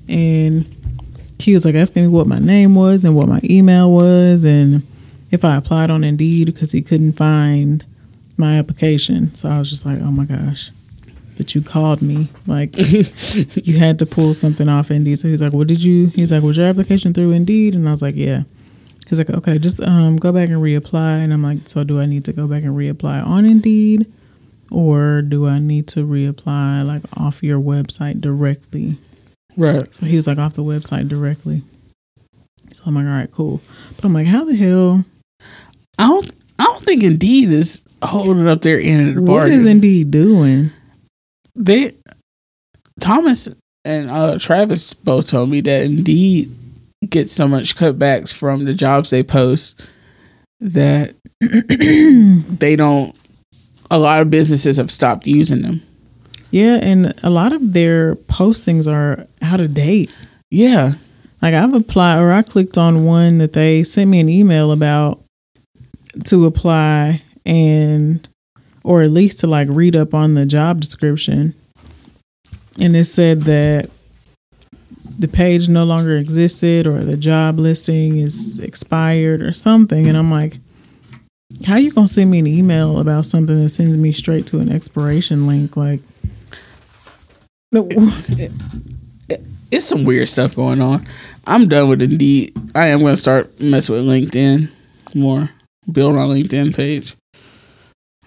and 0.08 0.68
he 1.40 1.54
was 1.54 1.66
like 1.66 1.76
asking 1.76 2.04
me 2.04 2.10
what 2.10 2.26
my 2.26 2.40
name 2.40 2.74
was 2.74 3.06
and 3.06 3.16
what 3.16 3.28
my 3.28 3.42
email 3.44 3.92
was, 3.92 4.44
and 4.46 4.82
if 5.30 5.44
I 5.46 5.56
applied 5.58 5.92
on 5.92 6.04
Indeed 6.04 6.46
because 6.48 6.72
he 6.72 6.82
couldn't 6.82 7.14
find 7.14 7.84
my 8.38 8.58
application. 8.58 9.34
So 9.36 9.50
I 9.50 9.60
was 9.60 9.70
just 9.70 9.86
like, 9.86 10.00
oh 10.00 10.12
my 10.12 10.26
gosh. 10.26 10.72
but 11.38 11.54
you 11.54 11.62
called 11.62 12.02
me. 12.02 12.30
Like 12.48 12.76
you 13.68 13.78
had 13.78 14.00
to 14.00 14.06
pull 14.06 14.34
something 14.34 14.70
off 14.70 14.90
Indeed. 14.90 15.20
So 15.20 15.28
he's 15.28 15.42
like, 15.42 15.54
"What 15.54 15.68
did 15.68 15.84
you?" 15.84 16.08
He's 16.08 16.32
like, 16.32 16.44
"Was 16.44 16.58
your 16.58 16.68
application 16.68 17.14
through 17.14 17.32
Indeed?" 17.32 17.76
And 17.76 17.88
I 17.88 17.92
was 17.92 18.02
like, 18.02 18.16
"Yeah." 18.16 18.44
He's 19.10 19.20
like, 19.20 19.30
"Okay, 19.30 19.58
just 19.58 19.82
um 19.82 20.18
go 20.18 20.32
back 20.32 20.50
and 20.50 20.58
reapply." 20.58 21.24
And 21.24 21.34
I'm 21.34 21.44
like, 21.44 21.70
"So 21.70 21.84
do 21.84 22.00
I 22.00 22.06
need 22.06 22.26
to 22.26 22.34
go 22.34 22.48
back 22.48 22.64
and 22.64 22.76
reapply 22.76 23.26
on 23.26 23.46
Indeed, 23.46 24.12
or 24.72 25.22
do 25.22 25.48
I 25.48 25.60
need 25.60 25.88
to 25.90 26.06
reapply 26.06 26.86
like 26.86 27.04
off 27.16 27.44
your 27.44 27.60
website 27.60 28.22
directly?" 28.22 28.98
Right. 29.56 29.94
So 29.94 30.06
he 30.06 30.16
was 30.16 30.28
like, 30.28 30.38
"Off 30.38 30.56
the 30.56 30.64
website 30.64 31.08
directly." 31.08 31.62
So 32.74 32.84
I'm 32.86 32.96
like, 32.96 33.06
"All 33.06 33.12
right, 33.12 33.32
cool." 33.32 33.62
But 33.96 34.06
I'm 34.06 34.14
like, 34.14 34.28
"How 34.28 34.44
the 34.44 34.56
hell?" 34.56 35.06
I 35.98 36.08
don't. 36.08 36.32
I 36.60 36.64
don't 36.64 36.84
think 36.84 37.04
Indeed 37.04 37.50
is 37.50 37.82
holding 38.04 38.48
up 38.48 38.62
their 38.62 38.80
end 38.80 39.10
of 39.10 39.16
the 39.16 39.22
bargain. 39.22 39.54
is 39.54 39.66
Indeed 39.66 40.12
doing? 40.12 40.72
they 41.58 41.92
Thomas 43.00 43.50
and 43.84 44.10
uh, 44.10 44.38
Travis 44.40 44.94
both 44.94 45.28
told 45.30 45.50
me 45.50 45.62
that 45.62 45.86
Indeed 45.86 46.52
gets 47.08 47.32
so 47.32 47.48
much 47.48 47.76
cutbacks 47.76 48.34
from 48.34 48.66
the 48.66 48.74
jobs 48.74 49.10
they 49.10 49.24
post 49.24 49.88
that 50.60 51.16
they 52.60 52.76
don't. 52.76 53.16
A 53.90 53.98
lot 53.98 54.22
of 54.22 54.30
businesses 54.30 54.78
have 54.78 54.92
stopped 54.92 55.28
using 55.28 55.62
them. 55.62 55.82
Yeah, 56.52 56.80
and 56.82 57.14
a 57.24 57.30
lot 57.30 57.54
of 57.54 57.74
their 57.74 58.16
postings 58.16 58.92
are 58.92 59.28
out 59.42 59.60
of 59.60 59.74
date. 59.74 60.12
Yeah, 60.50 60.94
Like 61.42 61.54
I've 61.54 61.74
applied 61.74 62.20
or 62.20 62.32
I 62.32 62.42
clicked 62.42 62.78
on 62.78 63.06
one 63.06 63.38
that 63.38 63.54
they 63.54 63.84
sent 63.84 64.10
me 64.10 64.20
an 64.20 64.30
email 64.30 64.72
about 64.72 65.22
to 66.26 66.46
apply 66.46 67.22
and 67.46 68.28
or 68.84 69.02
at 69.02 69.12
least 69.12 69.40
to 69.40 69.48
like 69.48 69.68
read 69.70 69.96
up 69.96 70.14
on 70.14 70.34
the 70.34 70.46
job 70.46 70.80
description. 70.80 71.54
And 72.80 72.96
it 72.96 73.06
said 73.06 73.42
that 73.42 73.90
the 75.18 75.28
page 75.28 75.68
no 75.68 75.84
longer 75.84 76.18
existed 76.18 76.86
or 76.86 77.04
the 77.04 77.18
job 77.18 77.60
listing 77.60 78.18
is 78.18 78.60
expired 78.60 79.42
or 79.42 79.54
something 79.54 80.08
and 80.08 80.18
I'm 80.18 80.32
like 80.32 80.58
how 81.66 81.78
you 81.78 81.92
going 81.92 82.08
to 82.08 82.14
send 82.14 82.30
me 82.30 82.40
an 82.40 82.48
email 82.48 83.00
about 83.00 83.26
something 83.26 83.60
that 83.62 83.70
sends 83.70 83.98
me 83.98 84.12
straight 84.12 84.46
to 84.48 84.60
an 84.60 84.70
expiration 84.70 85.48
link 85.48 85.76
like 85.78 86.02
no 87.72 87.88
it's 89.72 89.86
some 89.86 90.04
weird 90.04 90.28
stuff 90.28 90.56
going 90.56 90.82
on. 90.82 91.06
I'm 91.46 91.68
done 91.68 91.90
with 91.90 92.02
Indeed. 92.02 92.54
I 92.76 92.88
am 92.88 93.00
going 93.00 93.14
to 93.14 93.22
start 93.22 93.60
messing 93.60 93.96
with 93.96 94.06
LinkedIn 94.06 94.72
more. 95.16 95.50
Build 95.92 96.16
my 96.16 96.24
LinkedIn 96.24 96.76
page. 96.76 97.16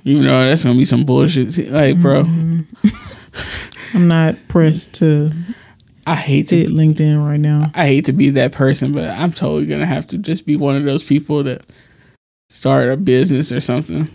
You 0.03 0.23
know 0.23 0.49
that's 0.49 0.65
going 0.65 0.77
to 0.77 0.79
be 0.79 0.87
some 0.87 1.05
bullshit. 1.05 1.71
Like, 1.71 1.99
bro, 2.01 2.25
mm-hmm. 2.25 3.97
I'm 3.97 4.09
not 4.09 4.37
pressed 4.49 4.95
to 4.95 5.31
I 6.07 6.15
hate 6.15 6.49
to 6.49 6.65
LinkedIn 6.65 7.25
right 7.25 7.39
now. 7.41 7.71
I 7.75 7.87
hate 7.87 8.07
to 8.07 8.13
be 8.13 8.31
that 8.31 8.53
person, 8.53 8.93
but 8.93 9.11
I'm 9.11 9.33
totally 9.33 9.67
gonna 9.67 9.87
have 9.87 10.07
to 10.09 10.19
just 10.19 10.47
be 10.47 10.57
one 10.57 10.77
of 10.77 10.85
those 10.85 11.03
people 11.03 11.43
that 11.45 11.65
start 12.49 12.89
a 12.89 12.97
business 12.97 13.53
or 13.53 13.61
something. 13.61 14.09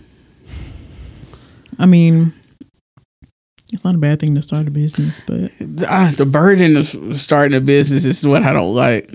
I 1.78 1.86
mean, 1.86 2.34
it's 3.74 3.84
not 3.84 3.95
a 3.95 3.99
bad 3.99 4.20
thing 4.20 4.36
to 4.36 4.41
start 4.41 4.68
a 4.68 4.72
business, 4.72 5.22
but 5.26 5.52
Uh, 5.88 6.12
the 6.12 6.26
burden 6.26 6.78
of 6.78 6.86
starting 7.16 7.57
a 7.57 7.62
business 7.62 8.06
is 8.06 8.26
what 8.26 8.44
I 8.44 8.53
don't 8.53 8.74
like. 8.74 9.12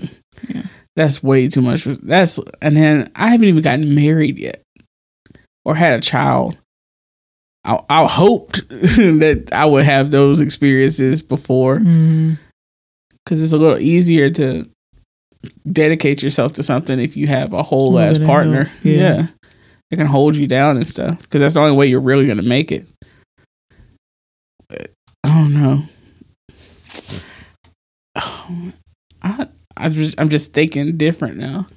Yeah. 0.47 0.63
That's 0.95 1.23
way 1.23 1.47
too 1.47 1.61
much. 1.61 1.85
That's 1.85 2.39
and 2.61 2.75
then 2.75 3.11
I 3.15 3.29
haven't 3.29 3.47
even 3.47 3.63
gotten 3.63 3.95
married 3.95 4.37
yet 4.37 4.61
or 5.65 5.75
had 5.75 5.99
a 5.99 6.01
child. 6.01 6.57
I, 7.63 7.79
I 7.89 8.05
hoped 8.07 8.67
that 8.69 9.49
I 9.51 9.65
would 9.65 9.85
have 9.85 10.11
those 10.11 10.41
experiences 10.41 11.21
before 11.21 11.79
mm, 11.79 12.37
because 13.23 13.43
it's 13.43 13.53
a 13.53 13.57
little 13.57 13.79
easier 13.79 14.29
to 14.29 14.67
dedicate 15.71 16.21
yourself 16.21 16.53
to 16.53 16.63
something 16.63 16.99
if 16.99 17.17
you 17.17 17.27
have 17.27 17.53
a 17.53 17.63
whole 17.63 17.97
ass 17.99 18.17
partner. 18.17 18.69
yeah. 18.83 18.99
Yeah. 18.99 19.27
It 19.89 19.97
can 19.97 20.07
hold 20.07 20.37
you 20.37 20.47
down 20.47 20.77
and 20.77 20.87
stuff 20.87 21.21
because 21.21 21.41
that's 21.41 21.55
the 21.55 21.59
only 21.59 21.75
way 21.75 21.87
you're 21.87 21.99
really 21.99 22.25
going 22.25 22.37
to 22.37 22.43
make 22.43 22.71
it. 22.71 22.85
But, 24.69 24.89
I 25.25 25.33
don't 25.33 25.53
know. 25.53 25.83
I, 29.23 29.47
I 29.75 29.89
just, 29.89 30.19
I'm 30.19 30.29
just 30.29 30.53
thinking 30.53 30.95
different 30.95 31.35
now. 31.37 31.67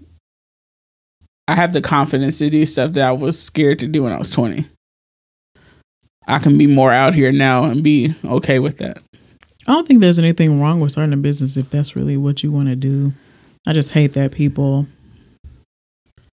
I 1.49 1.57
have 1.57 1.73
the 1.73 1.81
confidence 1.81 2.39
to 2.39 2.49
do 2.51 2.65
stuff 2.67 2.93
that 2.93 3.09
I 3.09 3.13
was 3.13 3.41
scared 3.41 3.81
to 3.81 3.89
do 3.89 4.05
when 4.05 4.13
I 4.13 4.19
was 4.19 4.31
20. 4.31 4.65
I 6.27 6.39
can 6.39 6.57
be 6.57 6.67
more 6.67 6.93
out 6.93 7.15
here 7.15 7.33
now 7.33 7.65
and 7.65 7.83
be 7.83 8.15
okay 8.25 8.61
with 8.61 8.79
that. 8.79 8.99
I 9.67 9.73
don't 9.73 9.87
think 9.87 10.01
there's 10.01 10.19
anything 10.19 10.61
wrong 10.61 10.81
with 10.81 10.93
starting 10.93 11.15
a 11.15 11.19
business 11.19 11.57
if 11.57 11.71
that's 11.71 11.97
really 11.97 12.17
what 12.17 12.43
you 12.43 12.53
want 12.53 12.69
to 12.69 12.77
do. 12.77 13.13
I 13.67 13.73
just 13.73 13.93
hate 13.93 14.13
that 14.13 14.33
people 14.33 14.87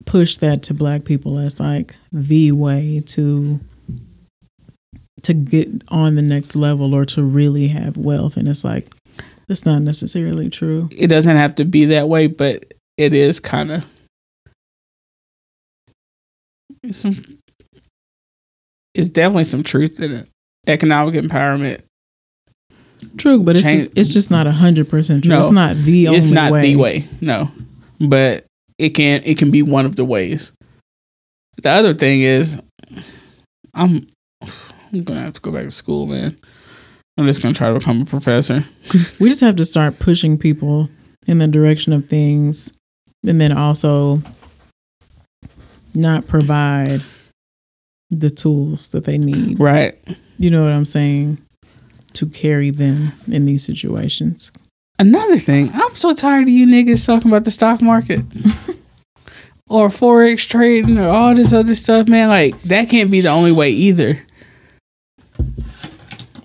push 0.07 0.39
that 0.39 0.63
to 0.63 0.75
black 0.75 1.05
people 1.05 1.39
as 1.39 1.61
like 1.61 1.95
the 2.11 2.53
way 2.53 3.03
to 3.05 3.61
to 5.23 5.35
get 5.35 5.69
on 5.89 6.15
the 6.15 6.23
next 6.23 6.57
level 6.57 6.95
or 6.95 7.05
to 7.05 7.23
really 7.23 7.69
have 7.69 7.99
wealth 7.99 8.39
and 8.39 8.49
it's 8.49 8.65
like 8.65 8.87
that's 9.47 9.67
not 9.67 9.83
necessarily 9.83 10.49
true. 10.49 10.89
it 10.97 11.09
doesn't 11.09 11.37
have 11.37 11.55
to 11.57 11.65
be 11.65 11.87
that 11.87 12.09
way, 12.09 12.27
but 12.27 12.73
it 12.97 13.13
is 13.15 13.41
kind 13.41 13.71
of 13.71 13.85
it's 16.83 16.99
some. 16.99 17.17
It's 18.95 19.11
definitely 19.11 19.45
some 19.45 19.63
truth 19.63 20.01
in 20.01 20.13
it. 20.13 20.29
Economic 20.67 21.15
empowerment. 21.15 21.83
True, 23.17 23.43
but 23.43 23.57
it's 23.57 23.65
Change- 23.65 23.79
just 23.85 23.99
it's 23.99 24.13
just 24.13 24.31
not 24.31 24.47
a 24.47 24.53
hundred 24.53 24.89
percent 24.89 25.25
true. 25.25 25.33
No, 25.33 25.39
it's 25.41 25.51
not 25.51 25.77
the 25.77 26.09
only 26.09 26.19
it's 26.19 26.31
not 26.31 26.53
way. 26.53 26.63
the 26.63 26.77
way, 26.77 27.05
no, 27.21 27.51
but 28.01 28.45
it 28.79 28.91
can 28.91 29.23
it 29.25 29.39
can 29.39 29.51
be 29.51 29.63
one 29.63 29.87
of 29.87 29.97
the 29.97 30.05
ways. 30.05 30.53
The 31.63 31.71
other 31.71 31.95
thing 31.95 32.23
is, 32.23 32.61
I'm 33.75 34.07
I'm 34.93 35.03
gonna 35.05 35.23
have 35.23 35.35
to 35.35 35.41
go 35.41 35.51
back 35.51 35.65
to 35.65 35.71
school, 35.71 36.07
man. 36.07 36.37
I'm 37.17 37.27
just 37.27 37.43
gonna 37.43 37.55
try 37.55 37.73
to 37.73 37.79
become 37.79 38.03
a 38.03 38.05
professor. 38.05 38.65
We 39.21 39.29
just 39.29 39.41
have 39.41 39.57
to 39.57 39.65
start 39.65 39.99
pushing 39.99 40.39
people 40.39 40.89
in 41.27 41.39
the 41.39 41.49
direction 41.49 41.93
of 41.93 42.09
things 42.09 42.73
and 43.27 43.41
then 43.41 43.53
also 43.53 44.23
not 45.95 46.27
provide 46.29 47.03
the 48.11 48.31
tools 48.31 48.89
that 48.91 49.05
they 49.05 49.19
need. 49.19 49.59
Right. 49.59 49.99
You 50.39 50.51
know 50.51 50.63
what 50.63 50.73
I'm 50.73 50.85
saying? 50.85 51.39
To 52.19 52.27
carry 52.27 52.71
them 52.71 53.13
in 53.31 53.47
these 53.47 53.65
situations. 53.65 54.51
Another 54.99 55.37
thing, 55.37 55.71
I'm 55.73 55.95
so 55.95 56.13
tired 56.13 56.43
of 56.43 56.49
you 56.49 56.67
niggas 56.67 57.07
talking 57.07 57.31
about 57.31 57.45
the 57.45 57.53
stock 57.53 57.81
market 57.81 58.19
or 59.69 59.87
forex 59.87 60.45
trading 60.49 60.99
or 60.99 61.07
all 61.07 61.33
this 61.37 61.53
other 61.53 61.77
stuff, 61.77 62.09
man. 62.09 62.29
Like 62.29 62.61
that 62.63 62.91
can't 62.91 63.13
be 63.13 63.21
the 63.21 63.29
only 63.29 63.53
way 63.53 63.71
either. 63.71 64.19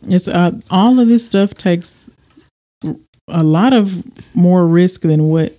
It's 0.03 0.27
uh, 0.27 0.51
all 0.69 0.99
of 0.99 1.07
this 1.07 1.25
stuff 1.25 1.55
takes 1.55 2.11
a 3.27 3.43
lot 3.43 3.73
of 3.73 3.95
more 4.35 4.67
risk 4.67 5.01
than 5.01 5.29
what 5.29 5.55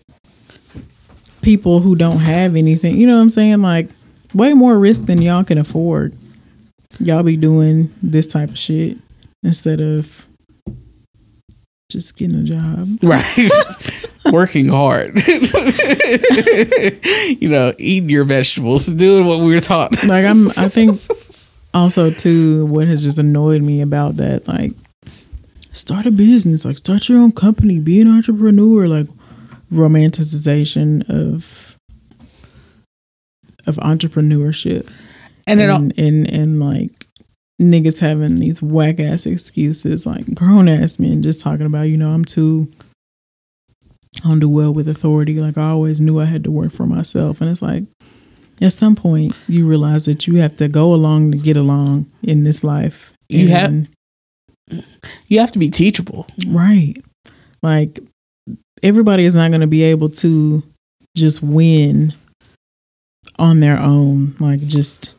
people 1.42 1.80
who 1.80 1.96
don't 1.96 2.20
have 2.20 2.54
anything. 2.54 2.96
You 2.96 3.08
know 3.08 3.16
what 3.16 3.22
I'm 3.22 3.30
saying? 3.30 3.62
Like 3.62 3.88
way 4.32 4.52
more 4.52 4.78
risk 4.78 5.06
than 5.06 5.20
y'all 5.20 5.42
can 5.42 5.58
afford. 5.58 6.14
Y'all 7.00 7.24
be 7.24 7.36
doing 7.36 7.92
this 8.00 8.28
type 8.28 8.50
of 8.50 8.58
shit 8.58 8.98
instead 9.44 9.80
of 9.80 10.26
just 11.90 12.16
getting 12.16 12.40
a 12.40 12.42
job. 12.42 12.98
Right. 13.02 13.50
Working 14.32 14.68
hard. 14.68 15.14
you 17.40 17.48
know, 17.48 17.72
eating 17.78 18.08
your 18.08 18.24
vegetables, 18.24 18.86
doing 18.86 19.26
what 19.26 19.38
we 19.44 19.54
were 19.54 19.60
taught. 19.60 19.92
Like 20.08 20.24
I'm 20.24 20.48
I 20.48 20.68
think 20.68 20.98
also 21.72 22.10
too 22.10 22.66
what 22.66 22.88
has 22.88 23.02
just 23.02 23.18
annoyed 23.18 23.62
me 23.62 23.80
about 23.80 24.16
that 24.16 24.48
like 24.48 24.72
start 25.72 26.06
a 26.06 26.10
business, 26.10 26.64
like 26.64 26.78
start 26.78 27.08
your 27.08 27.18
own 27.20 27.32
company, 27.32 27.80
be 27.80 28.00
an 28.00 28.08
entrepreneur, 28.08 28.86
like 28.88 29.06
romanticization 29.70 31.08
of 31.08 31.76
of 33.66 33.76
entrepreneurship. 33.76 34.88
and 35.46 35.60
then 35.60 35.70
and, 35.70 35.98
and 35.98 36.30
and 36.30 36.60
like 36.60 37.06
niggas 37.70 38.00
having 38.00 38.36
these 38.36 38.62
whack 38.62 39.00
ass 39.00 39.26
excuses, 39.26 40.06
like 40.06 40.34
grown 40.34 40.68
ass 40.68 40.98
men 40.98 41.22
just 41.22 41.40
talking 41.40 41.66
about, 41.66 41.82
you 41.88 41.96
know, 41.96 42.10
I'm 42.10 42.24
too 42.24 42.70
I 44.24 44.28
don't 44.28 44.38
do 44.38 44.48
well 44.48 44.72
with 44.72 44.88
authority. 44.88 45.40
Like 45.40 45.58
I 45.58 45.70
always 45.70 46.00
knew 46.00 46.20
I 46.20 46.24
had 46.26 46.44
to 46.44 46.50
work 46.50 46.72
for 46.72 46.86
myself. 46.86 47.40
And 47.40 47.50
it's 47.50 47.62
like 47.62 47.82
at 48.60 48.72
some 48.72 48.94
point 48.94 49.34
you 49.48 49.66
realize 49.66 50.04
that 50.04 50.26
you 50.26 50.36
have 50.36 50.56
to 50.58 50.68
go 50.68 50.94
along 50.94 51.32
to 51.32 51.38
get 51.38 51.56
along 51.56 52.06
in 52.22 52.44
this 52.44 52.62
life. 52.62 53.12
You 53.28 53.48
have- 53.48 53.86
you 55.28 55.40
have 55.40 55.52
to 55.52 55.58
be 55.58 55.68
teachable. 55.68 56.26
Right. 56.48 56.94
Like 57.62 57.98
everybody 58.82 59.24
is 59.24 59.34
not 59.34 59.50
going 59.50 59.60
to 59.60 59.66
be 59.66 59.82
able 59.82 60.08
to 60.10 60.62
just 61.16 61.42
win 61.42 62.14
on 63.38 63.60
their 63.60 63.78
own. 63.78 64.34
Like 64.40 64.60
just 64.60 65.12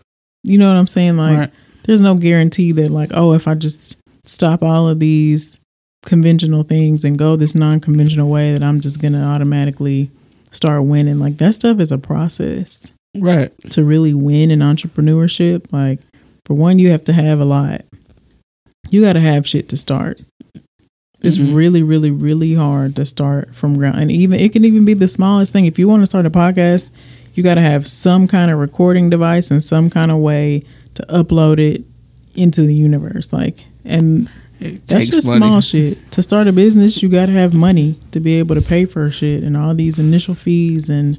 you 0.44 0.58
know 0.58 0.68
what 0.68 0.78
I'm 0.80 0.88
saying? 0.88 1.18
Like 1.18 1.38
Right. 1.38 1.52
There's 1.86 2.02
no 2.02 2.16
guarantee 2.16 2.72
that 2.74 2.90
like 2.92 3.12
oh 3.14 3.34
if 3.34 3.48
I 3.48 3.56
just 3.56 3.98
stop 4.26 4.64
all 4.64 4.88
of 4.90 5.00
these 5.00 5.60
conventional 6.06 6.64
things 6.64 7.04
and 7.04 7.18
go 7.18 7.36
this 7.36 7.56
non-conventional 7.56 8.30
way 8.30 8.54
that 8.54 8.62
I'm 8.64 8.80
just 8.82 9.02
gonna 9.02 9.24
automatically 9.24 10.10
start 10.52 10.84
winning. 10.86 11.20
Like 11.20 11.38
that 11.38 11.56
stuff 11.56 11.80
is 11.80 11.92
a 11.92 11.98
process 11.98 12.92
Right. 13.18 13.52
to 13.72 13.84
really 13.84 14.14
win 14.14 14.52
in 14.52 14.60
entrepreneurship. 14.60 15.72
Like 15.72 16.00
for 16.46 16.54
one, 16.54 16.80
you 16.80 16.90
have 16.90 17.04
to 17.06 17.14
have 17.14 17.40
a 17.40 17.46
lot. 17.46 17.82
You 18.92 19.02
got 19.02 19.14
to 19.14 19.20
have 19.22 19.48
shit 19.48 19.68
to 19.70 19.78
start. 19.78 20.22
It's 21.22 21.38
Mhm. 21.38 21.56
really, 21.56 21.82
really, 21.82 22.12
really 22.12 22.54
hard 22.54 22.96
to 22.98 23.06
start 23.06 23.56
from 23.56 23.78
ground. 23.78 23.98
And 24.00 24.12
even 24.12 24.40
it 24.40 24.54
can 24.54 24.64
even 24.64 24.86
be 24.86 24.94
the 24.94 25.08
smallest 25.08 25.54
thing. 25.54 25.66
If 25.66 25.80
you 25.80 25.88
want 25.88 26.02
to 26.04 26.06
start 26.06 26.26
a 26.28 26.30
podcast, 26.30 26.92
you 27.34 27.42
got 27.42 27.56
to 27.56 27.62
have 27.62 27.88
some 27.88 28.28
kind 28.28 28.52
of 28.52 28.60
recording 28.60 29.10
device 29.10 29.50
and 29.50 29.64
some 29.64 29.90
kind 29.90 30.12
of 30.12 30.20
way 30.20 30.62
to 30.96 31.04
upload 31.04 31.60
it 31.60 31.84
into 32.36 32.62
the 32.64 32.74
universe. 32.74 33.32
Like, 33.32 33.66
and 33.86 34.30
It 34.60 34.86
that's 34.88 35.10
just 35.10 35.28
money. 35.28 35.40
small 35.40 35.62
shit. 35.62 36.12
To 36.12 36.22
start 36.24 36.48
a 36.48 36.54
business, 36.54 37.02
you 37.04 37.10
got 37.10 37.28
to 37.28 37.32
have 37.34 37.54
money 37.54 37.98
to 38.12 38.20
be 38.20 38.36
able 38.40 38.56
to 38.56 38.62
pay 38.62 38.86
for 38.86 39.10
shit 39.12 39.44
and 39.44 39.56
all 39.56 39.74
these 39.76 40.00
initial 40.00 40.34
fees 40.36 40.90
and 40.90 41.18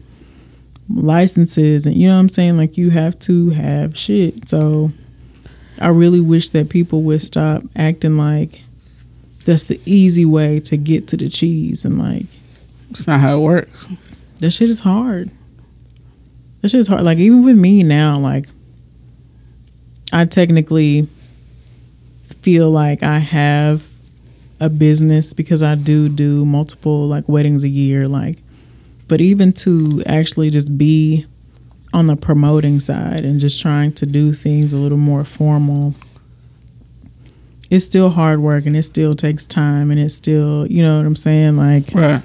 licenses 0.88 1.84
and 1.86 1.96
you 1.96 2.06
know 2.08 2.14
what 2.14 2.20
I'm 2.20 2.28
saying? 2.28 2.56
Like 2.56 2.76
you 2.76 2.90
have 2.90 3.18
to 3.20 3.50
have 3.50 3.96
shit. 3.96 4.48
So 4.48 4.90
I 5.80 5.88
really 5.88 6.20
wish 6.20 6.50
that 6.50 6.68
people 6.70 7.02
would 7.02 7.22
stop 7.22 7.62
acting 7.74 8.16
like 8.16 8.62
that's 9.44 9.64
the 9.64 9.80
easy 9.84 10.24
way 10.24 10.58
to 10.60 10.76
get 10.76 11.08
to 11.08 11.16
the 11.16 11.28
cheese 11.28 11.84
and 11.84 11.98
like 11.98 12.26
It's 12.90 13.06
not 13.06 13.20
how 13.20 13.38
it 13.38 13.42
works. 13.42 13.86
that 14.40 14.50
shit 14.50 14.70
is 14.70 14.80
hard. 14.80 15.30
That 16.62 16.68
shit 16.70 16.80
is 16.80 16.88
hard. 16.88 17.02
Like 17.02 17.18
even 17.18 17.44
with 17.44 17.58
me 17.58 17.82
now, 17.82 18.18
like 18.18 18.46
I 20.12 20.24
technically 20.24 21.08
feel 22.42 22.70
like 22.70 23.02
I 23.02 23.18
have 23.18 23.86
a 24.60 24.68
business 24.68 25.34
because 25.34 25.62
I 25.62 25.74
do 25.74 26.08
do 26.08 26.44
multiple 26.44 27.06
like 27.08 27.28
weddings 27.28 27.64
a 27.64 27.68
year. 27.68 28.06
Like, 28.06 28.38
but 29.08 29.20
even 29.20 29.52
to 29.54 30.02
actually 30.06 30.50
just 30.50 30.78
be 30.78 31.26
on 31.92 32.06
the 32.06 32.16
promoting 32.16 32.80
side 32.80 33.24
and 33.24 33.40
just 33.40 33.60
trying 33.60 33.92
to 33.92 34.06
do 34.06 34.32
things 34.32 34.72
a 34.72 34.78
little 34.78 34.98
more 34.98 35.24
formal, 35.24 35.94
it's 37.70 37.84
still 37.84 38.10
hard 38.10 38.40
work 38.40 38.66
and 38.66 38.76
it 38.76 38.82
still 38.84 39.14
takes 39.14 39.46
time 39.46 39.90
and 39.90 39.98
it's 39.98 40.14
still, 40.14 40.66
you 40.66 40.82
know 40.82 40.96
what 40.96 41.06
I'm 41.06 41.16
saying? 41.16 41.56
Like, 41.56 41.92
Right. 41.94 42.22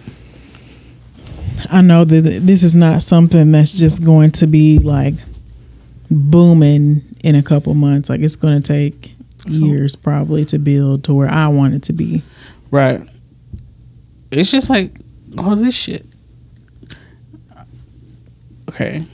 I 1.69 1.81
know 1.81 2.03
that 2.03 2.21
this 2.21 2.63
is 2.63 2.75
not 2.75 3.03
something 3.03 3.51
that's 3.51 3.77
just 3.77 4.03
going 4.03 4.31
to 4.31 4.47
be 4.47 4.79
like 4.79 5.13
booming 6.09 7.03
in 7.23 7.35
a 7.35 7.43
couple 7.43 7.73
months. 7.73 8.09
Like 8.09 8.21
it's 8.21 8.35
going 8.35 8.61
to 8.61 8.67
take 8.67 9.13
years 9.47 9.95
probably 9.95 10.45
to 10.45 10.59
build 10.59 11.03
to 11.05 11.13
where 11.13 11.29
I 11.29 11.47
want 11.47 11.73
it 11.73 11.83
to 11.83 11.93
be. 11.93 12.21
Right. 12.69 13.01
It's 14.31 14.51
just 14.51 14.69
like 14.69 14.91
all 15.39 15.55
this 15.55 15.75
shit. 15.75 16.05
Okay. 18.69 19.05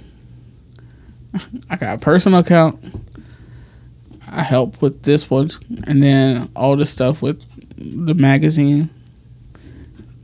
I 1.70 1.76
got 1.78 1.98
a 1.98 2.00
personal 2.00 2.40
account. 2.40 2.80
I 4.30 4.44
help 4.44 4.82
with 4.82 5.04
this 5.04 5.30
one, 5.30 5.50
and 5.86 6.04
then 6.04 6.50
all 6.56 6.76
the 6.76 6.86
stuff 6.86 7.22
with 7.22 7.42
the 7.78 8.14
magazine. 8.14 8.90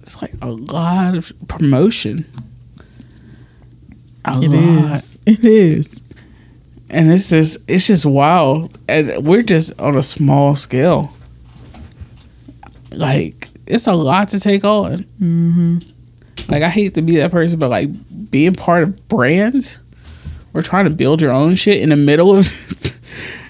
It's 0.02 0.22
like 0.22 0.34
a 0.42 0.50
lot 0.52 1.16
of 1.16 1.32
promotion. 1.48 2.26
A 4.26 4.42
It 4.42 4.50
lot. 4.50 4.94
is. 4.96 5.20
It 5.26 5.46
is. 5.46 6.02
And 6.94 7.12
it's 7.12 7.30
just 7.30 7.60
it's 7.70 7.88
just 7.88 8.06
wild. 8.06 8.78
And 8.88 9.26
we're 9.26 9.42
just 9.42 9.80
on 9.82 9.98
a 9.98 10.04
small 10.04 10.56
scale. 10.56 11.14
Like 12.92 13.50
it's 13.68 13.88
a 13.88 13.94
lot 13.94 14.30
to 14.30 14.40
take 14.40 14.64
on. 14.64 15.00
Hmm 15.20 15.78
like 16.50 16.62
i 16.62 16.70
hate 16.70 16.94
to 16.96 17.02
be 17.02 17.16
that 17.18 17.32
person 17.32 17.58
but 17.58 17.70
like 17.70 17.88
being 18.30 18.54
part 18.54 18.84
of 18.84 19.08
brands 19.08 19.84
or 20.54 20.62
trying 20.62 20.86
to 20.86 20.90
build 20.90 21.22
your 21.22 21.32
own 21.32 21.56
shit 21.56 21.82
in 21.82 21.90
the 21.90 21.96
middle 21.96 22.36
of 22.36 22.46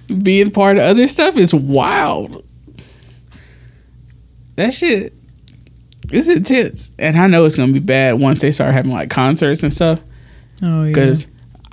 being 0.23 0.51
part 0.51 0.77
of 0.77 0.83
other 0.83 1.07
stuff 1.07 1.35
is 1.37 1.53
wild. 1.53 2.45
That 4.55 4.73
shit 4.73 5.13
is 6.11 6.29
intense. 6.29 6.91
And 6.97 7.17
i 7.17 7.27
know 7.27 7.45
it's 7.45 7.55
gonna 7.55 7.73
be 7.73 7.79
bad 7.79 8.19
once 8.19 8.41
they 8.41 8.51
start 8.51 8.73
having 8.73 8.91
like 8.91 9.09
concerts 9.09 9.63
and 9.63 9.73
stuff. 9.73 10.01
Oh 10.61 10.85
yeah. 10.85 10.93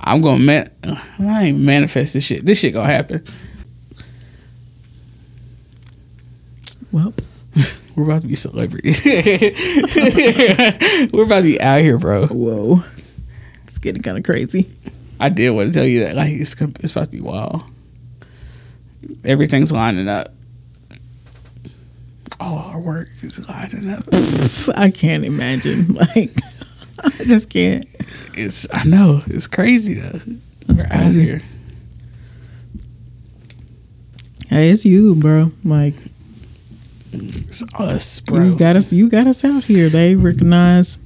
I'm 0.03 0.21
gonna 0.21 0.43
man, 0.43 0.67
I 1.19 1.45
ain't 1.45 1.59
manifest 1.59 2.13
this 2.13 2.25
shit. 2.25 2.45
This 2.45 2.59
shit 2.59 2.73
gonna 2.73 2.91
happen. 2.91 3.23
well, 6.91 7.13
We're 7.95 8.03
about 8.05 8.21
to 8.21 8.27
be 8.27 8.35
celebrities. 8.35 9.01
We're 11.13 11.23
about 11.23 11.39
to 11.39 11.43
be 11.43 11.61
out 11.61 11.81
here, 11.81 11.97
bro. 11.97 12.27
whoa, 12.27 12.83
it's 13.63 13.77
getting 13.79 14.01
kind 14.01 14.17
of 14.17 14.23
crazy. 14.23 14.69
I 15.19 15.29
did 15.29 15.51
want 15.51 15.67
to 15.67 15.73
tell 15.73 15.85
you 15.85 16.05
that. 16.05 16.15
Like 16.15 16.33
it's 16.33 16.59
it's 16.59 16.91
about 16.93 17.05
to 17.05 17.11
be 17.11 17.21
wild. 17.21 17.61
Everything's 19.23 19.71
lining 19.71 20.07
up. 20.07 20.29
All 22.39 22.71
our 22.71 22.79
work 22.79 23.09
is 23.21 23.47
lining 23.47 23.91
up. 23.91 24.03
I 24.75 24.89
can't 24.89 25.23
imagine. 25.25 25.93
Like, 25.93 26.31
I 26.99 27.09
just 27.25 27.49
can't. 27.49 27.85
It's 28.33 28.67
I 28.73 28.83
know 28.85 29.21
it's 29.27 29.47
crazy 29.47 29.95
though. 29.95 30.19
We're 30.73 30.87
out 30.91 31.13
here. 31.13 31.41
Hey, 34.49 34.69
it's 34.69 34.85
you, 34.85 35.15
bro. 35.15 35.51
Like, 35.63 35.95
It's 37.13 37.63
us, 37.79 38.19
bro. 38.21 38.43
you 38.43 38.57
got 38.57 38.75
us. 38.75 38.91
You 38.91 39.09
got 39.09 39.27
us 39.27 39.43
out 39.45 39.63
here. 39.65 39.87
They 39.89 40.15
recognize 40.15 40.97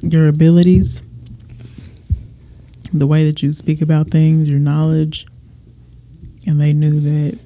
your 0.00 0.28
abilities, 0.28 1.02
the 2.92 3.06
way 3.06 3.24
that 3.26 3.42
you 3.42 3.52
speak 3.52 3.80
about 3.82 4.10
things, 4.10 4.48
your 4.48 4.58
knowledge, 4.60 5.26
and 6.46 6.60
they 6.60 6.72
knew 6.72 7.00
that 7.00 7.38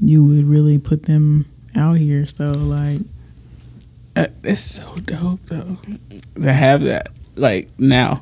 you 0.00 0.24
would 0.24 0.44
really 0.44 0.78
put 0.78 1.04
them 1.04 1.46
out 1.74 1.94
here. 1.96 2.26
So, 2.26 2.46
like, 2.52 3.00
Uh, 4.18 4.26
it's 4.42 4.60
so 4.60 4.96
dope 4.96 5.38
though 5.44 5.76
to 6.40 6.52
have 6.52 6.82
that 6.82 7.08
like 7.36 7.68
now. 7.78 8.20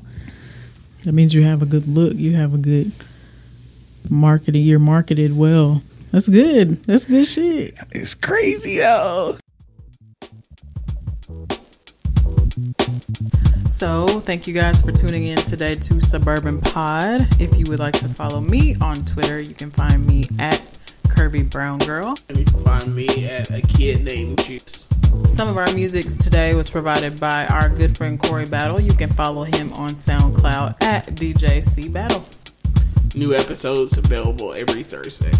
that 1.04 1.12
means 1.12 1.32
you 1.32 1.42
have 1.42 1.62
a 1.62 1.64
good 1.64 1.86
look. 1.86 2.14
You 2.16 2.34
have 2.34 2.52
a 2.52 2.58
good 2.58 2.92
marketing. 4.10 4.64
You're 4.64 4.78
marketed 4.78 5.34
well. 5.34 5.80
That's 6.12 6.28
good. 6.28 6.82
That's 6.84 7.06
good 7.06 7.26
shit. 7.26 7.72
It's 7.92 8.14
crazy 8.14 8.76
though. 8.76 9.38
So, 13.70 14.06
thank 14.06 14.46
you 14.46 14.52
guys 14.52 14.82
for 14.82 14.92
tuning 14.92 15.28
in 15.28 15.38
today 15.38 15.74
to 15.76 16.00
Suburban 16.02 16.60
Pod. 16.60 17.22
If 17.40 17.56
you 17.56 17.64
would 17.68 17.78
like 17.78 17.98
to 18.00 18.08
follow 18.08 18.42
me 18.42 18.76
on 18.82 18.96
Twitter, 19.06 19.40
you 19.40 19.54
can 19.54 19.70
find 19.70 20.06
me 20.06 20.24
at 20.38 20.62
Kirby 21.08 21.44
Brown 21.44 21.78
Girl. 21.78 22.14
You 22.28 22.44
can 22.44 22.64
find 22.64 22.94
me 22.94 23.26
at 23.26 23.50
a 23.50 23.62
kid 23.62 24.04
named 24.04 24.44
Juice. 24.44 24.86
Some 25.26 25.48
of 25.48 25.56
our 25.56 25.72
music 25.74 26.06
today 26.18 26.54
was 26.54 26.70
provided 26.70 27.20
by 27.20 27.46
our 27.46 27.68
good 27.68 27.96
friend 27.96 28.18
Corey 28.18 28.46
Battle. 28.46 28.80
You 28.80 28.92
can 28.92 29.10
follow 29.10 29.44
him 29.44 29.72
on 29.74 29.90
SoundCloud 29.90 30.82
at 30.82 31.06
DJC 31.08 31.92
Battle. 31.92 32.24
New 33.14 33.34
episodes 33.34 33.98
available 33.98 34.52
every 34.54 34.82
Thursday. 34.82 35.32